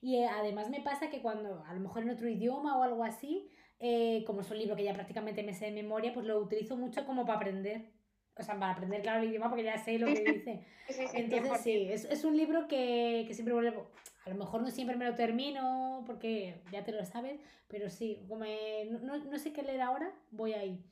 Y 0.00 0.16
eh, 0.16 0.26
además 0.26 0.70
me 0.70 0.80
pasa 0.80 1.10
que 1.10 1.20
cuando, 1.20 1.62
a 1.66 1.74
lo 1.74 1.80
mejor 1.80 2.02
en 2.02 2.10
otro 2.10 2.28
idioma 2.28 2.78
o 2.78 2.82
algo 2.82 3.04
así, 3.04 3.50
eh, 3.78 4.24
como 4.26 4.40
es 4.40 4.50
un 4.50 4.58
libro 4.58 4.76
que 4.76 4.84
ya 4.84 4.94
prácticamente 4.94 5.42
me 5.42 5.52
sé 5.54 5.66
de 5.66 5.72
memoria, 5.72 6.12
pues 6.14 6.24
lo 6.26 6.38
utilizo 6.38 6.76
mucho 6.76 7.04
como 7.06 7.24
para 7.26 7.38
aprender. 7.38 7.90
O 8.38 8.42
sea, 8.42 8.58
para 8.58 8.72
aprender, 8.72 9.02
claro, 9.02 9.22
el 9.22 9.28
idioma 9.28 9.50
porque 9.50 9.64
ya 9.64 9.76
sé 9.76 9.98
lo 9.98 10.06
que 10.06 10.24
dice. 10.24 10.64
Sí, 10.86 10.94
sí, 10.94 11.06
sí, 11.08 11.16
Entonces 11.18 11.52
100%. 11.52 11.58
sí, 11.58 11.88
es, 11.90 12.04
es 12.06 12.24
un 12.24 12.36
libro 12.36 12.66
que, 12.68 13.24
que 13.28 13.34
siempre 13.34 13.52
vuelvo. 13.52 13.90
A 14.26 14.30
lo 14.30 14.36
mejor 14.36 14.60
no 14.62 14.70
siempre 14.70 14.96
me 14.96 15.06
lo 15.06 15.14
termino 15.14 16.02
porque 16.06 16.62
ya 16.70 16.84
te 16.84 16.92
lo 16.92 17.04
sabes, 17.04 17.40
pero 17.68 17.88
sí, 17.90 18.18
como 18.28 18.40
me- 18.40 18.84
no, 18.86 19.16
no- 19.18 19.38
sé 19.38 19.52
qué 19.52 19.62
leer 19.62 19.80
ahora, 19.80 20.12
voy 20.30 20.52
ahí. 20.52 20.84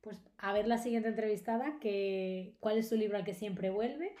Pues 0.00 0.20
a 0.38 0.52
ver 0.52 0.66
la 0.66 0.78
siguiente 0.78 1.08
entrevistada, 1.08 1.78
que, 1.80 2.54
cuál 2.60 2.78
es 2.78 2.88
su 2.88 2.96
libro 2.96 3.16
al 3.16 3.24
que 3.24 3.34
siempre 3.34 3.70
vuelve. 3.70 4.14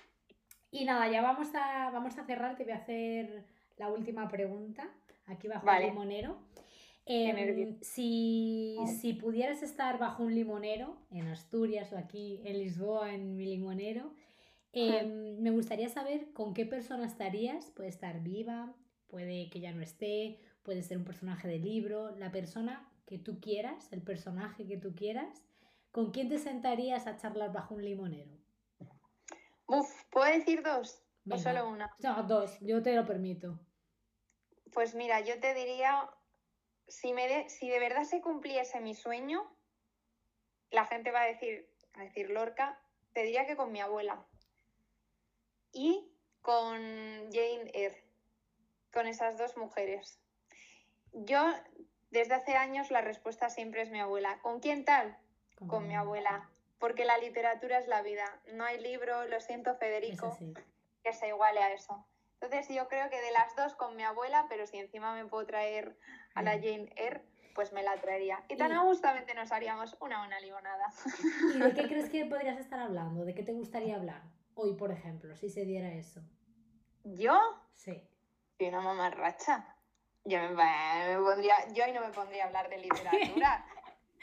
Y 0.70 0.84
nada, 0.84 1.10
ya 1.10 1.22
vamos 1.22 1.48
a, 1.54 1.90
vamos 1.90 2.18
a 2.18 2.24
cerrar, 2.24 2.56
te 2.56 2.64
voy 2.64 2.72
a 2.72 2.76
hacer 2.76 3.44
la 3.76 3.88
última 3.90 4.28
pregunta, 4.28 4.88
aquí 5.26 5.48
bajo 5.48 5.66
Vale. 5.66 5.84
el 5.86 5.90
limonero. 5.90 6.38
Nervios. 7.08 7.76
si, 7.82 8.76
si 9.00 9.12
pudieras 9.12 9.62
estar 9.62 9.96
bajo 9.98 10.24
un 10.24 10.34
limonero, 10.34 10.96
en 11.12 11.28
Asturias 11.28 11.92
o 11.92 11.98
aquí 11.98 12.40
en 12.44 12.58
Lisboa, 12.58 13.14
en 13.14 13.36
mi 13.36 13.46
limonero, 13.46 14.12
em, 14.76 15.40
me 15.40 15.50
gustaría 15.50 15.88
saber 15.88 16.32
con 16.32 16.54
qué 16.54 16.66
persona 16.66 17.06
estarías. 17.06 17.70
Puede 17.70 17.88
estar 17.88 18.22
viva, 18.22 18.74
puede 19.08 19.50
que 19.50 19.60
ya 19.60 19.72
no 19.72 19.82
esté, 19.82 20.40
puede 20.62 20.82
ser 20.82 20.98
un 20.98 21.04
personaje 21.04 21.48
de 21.48 21.58
libro, 21.58 22.14
la 22.16 22.30
persona 22.30 22.88
que 23.06 23.18
tú 23.18 23.40
quieras, 23.40 23.92
el 23.92 24.02
personaje 24.02 24.66
que 24.66 24.76
tú 24.76 24.94
quieras. 24.94 25.42
¿Con 25.92 26.10
quién 26.10 26.28
te 26.28 26.38
sentarías 26.38 27.06
a 27.06 27.16
charlar 27.16 27.52
bajo 27.52 27.74
un 27.74 27.84
limonero? 27.84 28.30
Uf, 29.66 29.88
¿puedo 30.10 30.26
decir 30.26 30.62
dos? 30.62 31.02
Venga. 31.24 31.40
¿O 31.40 31.42
solo 31.42 31.68
una? 31.68 31.90
No, 32.00 32.22
dos, 32.24 32.58
yo 32.60 32.82
te 32.82 32.94
lo 32.94 33.06
permito. 33.06 33.58
Pues 34.72 34.94
mira, 34.94 35.20
yo 35.20 35.40
te 35.40 35.54
diría, 35.54 36.08
si, 36.86 37.12
me 37.12 37.26
de, 37.26 37.48
si 37.48 37.68
de 37.68 37.78
verdad 37.78 38.04
se 38.04 38.20
cumpliese 38.20 38.80
mi 38.80 38.94
sueño, 38.94 39.42
la 40.70 40.84
gente 40.84 41.10
va 41.10 41.22
a 41.22 41.26
decir, 41.26 41.68
a 41.94 42.02
decir 42.02 42.30
Lorca, 42.30 42.78
te 43.12 43.22
diría 43.22 43.46
que 43.46 43.56
con 43.56 43.72
mi 43.72 43.80
abuela. 43.80 44.26
Y 45.76 46.10
con 46.40 46.78
Jane 47.32 47.70
Eyre, 47.74 48.02
con 48.94 49.06
esas 49.06 49.36
dos 49.36 49.58
mujeres. 49.58 50.18
Yo, 51.12 51.52
desde 52.10 52.32
hace 52.32 52.56
años, 52.56 52.90
la 52.90 53.02
respuesta 53.02 53.50
siempre 53.50 53.82
es 53.82 53.90
mi 53.90 54.00
abuela. 54.00 54.38
¿Con 54.40 54.60
quién 54.60 54.86
tal? 54.86 55.18
Con 55.68 55.86
mi 55.86 55.94
abuela. 55.94 56.48
Porque 56.78 57.04
la 57.04 57.18
literatura 57.18 57.78
es 57.78 57.88
la 57.88 58.00
vida. 58.00 58.24
No 58.54 58.64
hay 58.64 58.80
libro, 58.80 59.26
lo 59.26 59.38
siento 59.42 59.74
Federico, 59.76 60.38
que 61.04 61.12
se 61.12 61.28
iguale 61.28 61.60
a 61.60 61.74
eso. 61.74 62.06
Entonces 62.40 62.74
yo 62.74 62.88
creo 62.88 63.10
que 63.10 63.20
de 63.20 63.32
las 63.32 63.54
dos 63.54 63.74
con 63.74 63.94
mi 63.96 64.02
abuela, 64.02 64.46
pero 64.48 64.66
si 64.66 64.78
encima 64.78 65.14
me 65.14 65.26
puedo 65.26 65.44
traer 65.46 65.98
a 66.34 66.42
la. 66.42 66.52
Jane 66.52 66.90
Eyre, 66.96 67.22
pues 67.54 67.72
me 67.72 67.82
la 67.82 68.00
traería. 68.00 68.42
Y 68.48 68.56
tan 68.56 68.70
Y- 68.70 68.74
a 68.74 68.80
gustamente 68.80 69.34
nos 69.34 69.52
haríamos 69.52 69.94
una 70.00 70.20
buena 70.20 70.40
limonada. 70.40 70.90
¿Y 71.54 71.58
de 71.58 71.74
qué 71.74 71.86
crees 71.86 72.08
que 72.08 72.24
podrías 72.24 72.58
estar 72.58 72.80
hablando? 72.80 73.26
¿De 73.26 73.34
qué 73.34 73.42
te 73.42 73.52
gustaría 73.52 73.96
hablar? 73.96 74.22
Hoy, 74.58 74.72
por 74.72 74.90
ejemplo, 74.90 75.36
si 75.36 75.50
se 75.50 75.66
diera 75.66 75.92
eso. 75.92 76.20
¿Yo? 77.04 77.38
Sí. 77.74 78.02
Soy 78.56 78.68
una 78.68 78.80
mamarracha. 78.80 79.76
Yo 80.24 80.38
me, 80.40 80.48
me 80.48 81.18
pondría, 81.22 81.54
yo 81.74 81.84
ahí 81.84 81.92
no 81.92 82.00
me 82.00 82.10
pondría 82.10 82.44
a 82.44 82.46
hablar 82.46 82.68
de 82.68 82.78
literatura. 82.78 83.64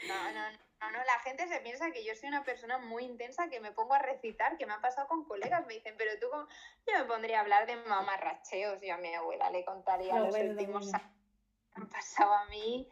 No, 0.08 0.32
no, 0.32 0.50
no, 0.80 0.90
no, 0.90 1.04
la 1.04 1.18
gente 1.20 1.46
se 1.46 1.60
piensa 1.60 1.92
que 1.92 2.04
yo 2.04 2.14
soy 2.16 2.28
una 2.28 2.42
persona 2.42 2.78
muy 2.78 3.04
intensa 3.04 3.48
que 3.48 3.60
me 3.60 3.70
pongo 3.70 3.94
a 3.94 4.00
recitar, 4.00 4.58
que 4.58 4.66
me 4.66 4.74
ha 4.74 4.80
pasado 4.80 5.06
con 5.06 5.24
colegas, 5.24 5.64
me 5.66 5.74
dicen, 5.74 5.94
pero 5.96 6.18
tú 6.20 6.26
cómo? 6.28 6.46
Yo 6.86 6.98
me 6.98 7.04
pondría 7.04 7.38
a 7.38 7.42
hablar 7.42 7.66
de 7.66 7.76
mamarracheos, 7.76 8.80
yo 8.82 8.92
a 8.92 8.98
mi 8.98 9.14
abuela 9.14 9.50
le 9.50 9.64
contaría 9.64 10.16
Lo 10.16 10.24
los 10.24 10.30
bueno, 10.30 10.50
últimos 10.50 10.92
años 10.92 11.10
que 11.72 11.80
me 11.80 11.84
han 11.84 11.88
pasado 11.88 12.34
a 12.34 12.44
mí 12.46 12.90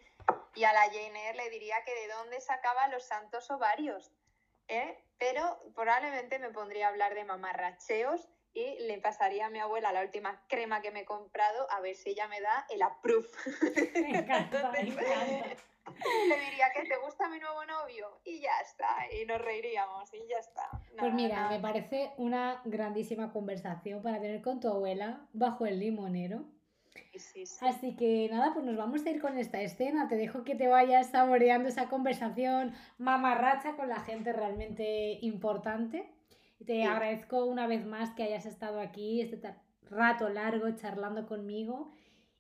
y 0.55 0.64
a 0.64 0.72
la 0.72 0.84
Jane 0.84 1.28
Eyre 1.28 1.34
le 1.34 1.51
diría 1.51 1.76
que 1.84 1.93
de 1.93 2.14
dónde 2.14 2.40
sacaba 2.40 2.88
los 2.88 3.03
santos 3.03 3.51
ovarios, 3.51 4.12
¿eh? 4.73 4.99
Pero 5.18 5.61
probablemente 5.75 6.39
me 6.39 6.51
pondría 6.51 6.87
a 6.87 6.91
hablar 6.91 7.14
de 7.14 7.25
mamarracheos 7.25 8.29
y 8.55 8.79
le 8.81 8.99
pasaría 8.99 9.47
a 9.47 9.51
mi 9.51 9.59
abuela 9.59 9.93
la 9.93 10.03
última 10.03 10.43
crema 10.49 10.83
que 10.83 10.91
me 10.91 11.01
he 11.01 11.05
comprado 11.05 11.70
a 11.70 11.81
ver 11.81 11.95
si 11.95 12.11
ella 12.11 12.29
me 12.29 12.41
da 12.41 12.66
el 12.70 12.83
approve. 12.83 13.29
Me 13.95 14.18
encanta, 14.18 14.70
me 14.70 14.81
encanta. 14.81 15.57
Le 16.29 16.41
diría 16.41 16.66
que 16.75 16.89
te 16.89 16.97
gusta 16.99 17.29
mi 17.29 17.39
nuevo 17.39 17.64
novio 17.64 18.20
y 18.25 18.41
ya 18.41 18.61
está, 18.61 19.07
y 19.12 19.27
nos 19.27 19.41
reiríamos 19.41 20.12
y 20.14 20.27
ya 20.29 20.39
está. 20.39 20.68
Pues 20.99 21.12
mira, 21.12 21.37
nada. 21.37 21.51
me 21.51 21.61
parece 21.61 22.12
una 22.16 22.62
grandísima 22.64 23.33
conversación 23.33 24.03
para 24.03 24.20
tener 24.20 24.43
con 24.43 24.61
tu 24.61 24.68
abuela 24.68 25.27
bajo 25.33 25.66
el 25.66 25.81
limonero. 25.81 26.45
Sí, 26.95 27.18
sí, 27.18 27.47
sí. 27.47 27.64
Así 27.64 27.97
que 27.97 28.28
nada, 28.30 28.53
pues 28.53 28.64
nos 28.66 28.76
vamos 28.76 29.05
a 29.07 29.11
ir 29.11 29.20
con 29.20 29.38
esta 29.38 29.61
escena. 29.62 30.09
Te 30.09 30.16
dejo 30.16 30.45
que 30.45 30.55
te 30.55 30.68
vayas 30.68 31.11
saboreando 31.11 31.68
esa 31.68 31.88
conversación 31.88 32.72
mamarracha 32.99 33.76
con 33.76 33.88
la 33.88 34.01
gente 34.01 34.32
realmente 34.32 35.18
importante. 35.22 36.11
Te 36.66 36.74
Sí. 36.76 36.82
agradezco 36.82 37.45
una 37.47 37.66
vez 37.66 37.86
más 37.86 38.11
que 38.14 38.22
hayas 38.24 38.47
estado 38.47 38.80
aquí 38.80 39.20
este 39.20 39.40
rato 39.90 40.28
largo 40.28 40.70
charlando 40.76 41.26
conmigo. 41.26 41.90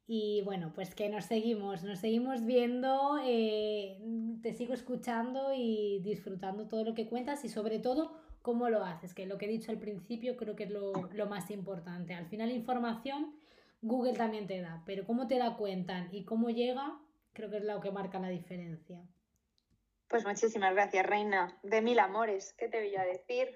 Y 0.06 0.42
bueno, 0.44 0.72
pues 0.74 0.94
que 0.94 1.08
nos 1.08 1.24
seguimos, 1.24 1.84
nos 1.84 2.00
seguimos 2.00 2.44
viendo, 2.44 3.18
eh, 3.24 3.98
te 4.42 4.52
sigo 4.52 4.74
escuchando 4.74 5.52
y 5.54 6.00
disfrutando 6.02 6.66
todo 6.68 6.84
lo 6.84 6.92
que 6.94 7.06
cuentas 7.08 7.44
y 7.44 7.48
sobre 7.48 7.78
todo 7.78 8.12
cómo 8.42 8.68
lo 8.68 8.84
haces, 8.84 9.14
que 9.14 9.24
lo 9.26 9.38
que 9.38 9.46
he 9.46 9.48
dicho 9.48 9.70
al 9.70 9.78
principio 9.78 10.36
creo 10.36 10.56
que 10.56 10.64
es 10.64 10.70
lo, 10.70 10.92
lo 11.14 11.26
más 11.26 11.50
importante. 11.50 12.12
Al 12.14 12.26
final 12.26 12.50
información 12.50 13.32
Google 13.82 14.14
también 14.14 14.46
te 14.46 14.60
da, 14.60 14.82
pero 14.86 15.04
cómo 15.04 15.26
te 15.26 15.38
la 15.38 15.56
cuentan 15.56 16.08
y 16.12 16.24
cómo 16.24 16.50
llega, 16.50 16.98
creo 17.32 17.50
que 17.50 17.58
es 17.58 17.64
lo 17.64 17.80
que 17.80 17.90
marca 17.90 18.20
la 18.20 18.28
diferencia. 18.28 19.02
Pues 20.08 20.24
muchísimas 20.24 20.72
gracias, 20.74 21.04
Reina. 21.04 21.58
De 21.62 21.82
mil 21.82 21.98
amores, 21.98 22.54
¿qué 22.58 22.68
te 22.68 22.78
voy 22.80 22.94
a 22.96 23.04
decir? 23.04 23.48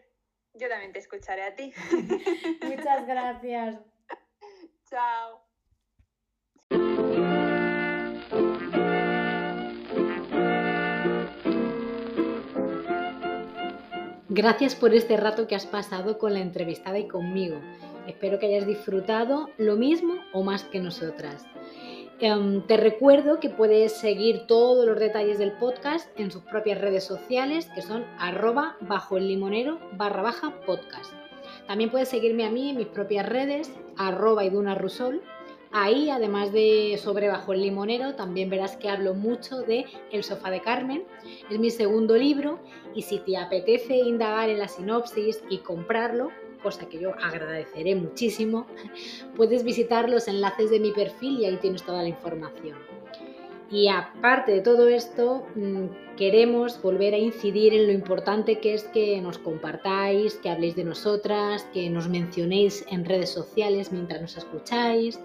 Yo 0.55 0.68
también 0.68 0.93
te 0.93 0.99
escucharé 0.99 1.43
a 1.43 1.55
ti. 1.55 1.72
Muchas 2.62 3.07
gracias. 3.07 3.79
Chao. 4.91 5.45
Gracias 14.37 14.74
por 14.74 14.93
este 14.93 15.16
rato 15.16 15.49
que 15.49 15.55
has 15.55 15.64
pasado 15.64 16.18
con 16.18 16.34
la 16.34 16.41
entrevistada 16.41 16.99
y 16.99 17.09
conmigo. 17.09 17.57
Espero 18.07 18.39
que 18.39 18.45
hayas 18.45 18.66
disfrutado 18.66 19.49
lo 19.57 19.76
mismo 19.76 20.16
o 20.34 20.43
más 20.43 20.64
que 20.64 20.78
nosotras. 20.78 21.47
Em, 22.20 22.61
te 22.66 22.76
recuerdo 22.76 23.41
que 23.41 23.49
puedes 23.49 23.93
seguir 23.93 24.47
todos 24.47 24.84
los 24.84 25.01
detalles 25.01 25.39
del 25.39 25.53
podcast 25.53 26.07
en 26.20 26.30
sus 26.30 26.43
propias 26.43 26.82
redes 26.82 27.05
sociales, 27.05 27.70
que 27.74 27.80
son 27.80 28.05
arroba 28.18 28.76
bajo 28.80 29.16
el 29.16 29.26
limonero 29.26 29.78
barra 29.93 30.20
baja 30.20 30.61
podcast. 30.66 31.14
También 31.66 31.91
puedes 31.91 32.11
seguirme 32.11 32.45
a 32.45 32.51
mí 32.51 32.68
en 32.68 32.76
mis 32.76 32.89
propias 32.89 33.26
redes, 33.26 33.72
arroba 33.97 34.45
iduna 34.45 34.74
rusol. 34.74 35.22
Ahí, 35.79 36.09
además 36.09 36.53
de 36.53 36.99
sobre 36.99 37.29
bajo 37.29 37.53
el 37.53 37.61
limonero, 37.61 38.14
también 38.14 38.49
verás 38.49 38.79
que 38.79 38.89
hablo 38.89 39.12
mucho 39.12 39.61
de 39.61 39.85
El 40.11 40.24
sofá 40.24 40.51
de 40.51 40.62
Carmen. 40.62 41.05
Es 41.51 41.59
mi 41.59 41.68
segundo 41.68 42.16
libro 42.16 42.61
y 42.95 43.03
si 43.03 43.18
te 43.18 43.37
apetece 43.37 43.95
indagar 43.95 44.49
en 44.49 44.59
la 44.59 44.68
sinopsis 44.68 45.45
y 45.51 45.59
comprarlo, 45.59 46.31
cosa 46.62 46.89
que 46.89 46.99
yo 46.99 47.12
agradeceré 47.22 47.95
muchísimo, 47.95 48.66
puedes 49.37 49.64
visitar 49.64 50.09
los 50.09 50.29
enlaces 50.29 50.70
de 50.70 50.81
mi 50.81 50.93
perfil 50.93 51.41
y 51.41 51.45
ahí 51.45 51.59
tienes 51.59 51.83
toda 51.83 52.01
la 52.01 52.09
información. 52.09 52.79
Y 53.70 53.89
aparte 53.89 54.53
de 54.53 54.61
todo 54.62 54.89
esto, 54.89 55.47
mm, 55.57 56.16
queremos 56.16 56.81
volver 56.81 57.12
a 57.12 57.18
incidir 57.18 57.74
en 57.74 57.87
lo 57.87 57.93
importante 57.93 58.61
que 58.61 58.72
es 58.72 58.85
que 58.85 59.20
nos 59.20 59.39
compartáis, 59.39 60.37
que 60.37 60.49
habléis 60.49 60.74
de 60.74 60.85
nosotras, 60.85 61.68
que 61.74 61.91
nos 61.91 62.09
mencionéis 62.09 62.87
en 62.91 63.05
redes 63.05 63.29
sociales 63.29 63.93
mientras 63.93 64.22
nos 64.22 64.37
escucháis, 64.39 65.20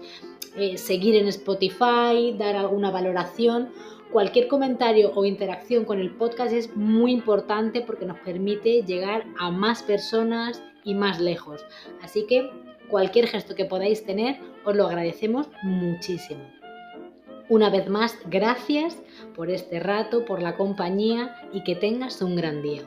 eh, 0.56 0.76
seguir 0.76 1.16
en 1.16 1.28
Spotify, 1.28 2.34
dar 2.38 2.56
alguna 2.56 2.90
valoración. 2.90 3.70
Cualquier 4.10 4.48
comentario 4.48 5.12
o 5.14 5.24
interacción 5.24 5.84
con 5.84 5.98
el 5.98 6.10
podcast 6.10 6.52
es 6.52 6.76
muy 6.76 7.12
importante 7.12 7.80
porque 7.80 8.04
nos 8.04 8.18
permite 8.20 8.82
llegar 8.82 9.24
a 9.38 9.50
más 9.50 9.82
personas 9.82 10.62
y 10.84 10.94
más 10.94 11.20
lejos. 11.20 11.64
Así 12.02 12.26
que 12.26 12.50
cualquier 12.88 13.26
gesto 13.26 13.54
que 13.54 13.64
podáis 13.64 14.04
tener 14.04 14.38
os 14.64 14.76
lo 14.76 14.86
agradecemos 14.86 15.48
muchísimo. 15.62 16.42
Una 17.48 17.70
vez 17.70 17.88
más, 17.88 18.16
gracias 18.26 19.02
por 19.34 19.50
este 19.50 19.80
rato, 19.80 20.24
por 20.24 20.42
la 20.42 20.56
compañía 20.56 21.34
y 21.52 21.64
que 21.64 21.74
tengas 21.74 22.22
un 22.22 22.36
gran 22.36 22.62
día. 22.62 22.82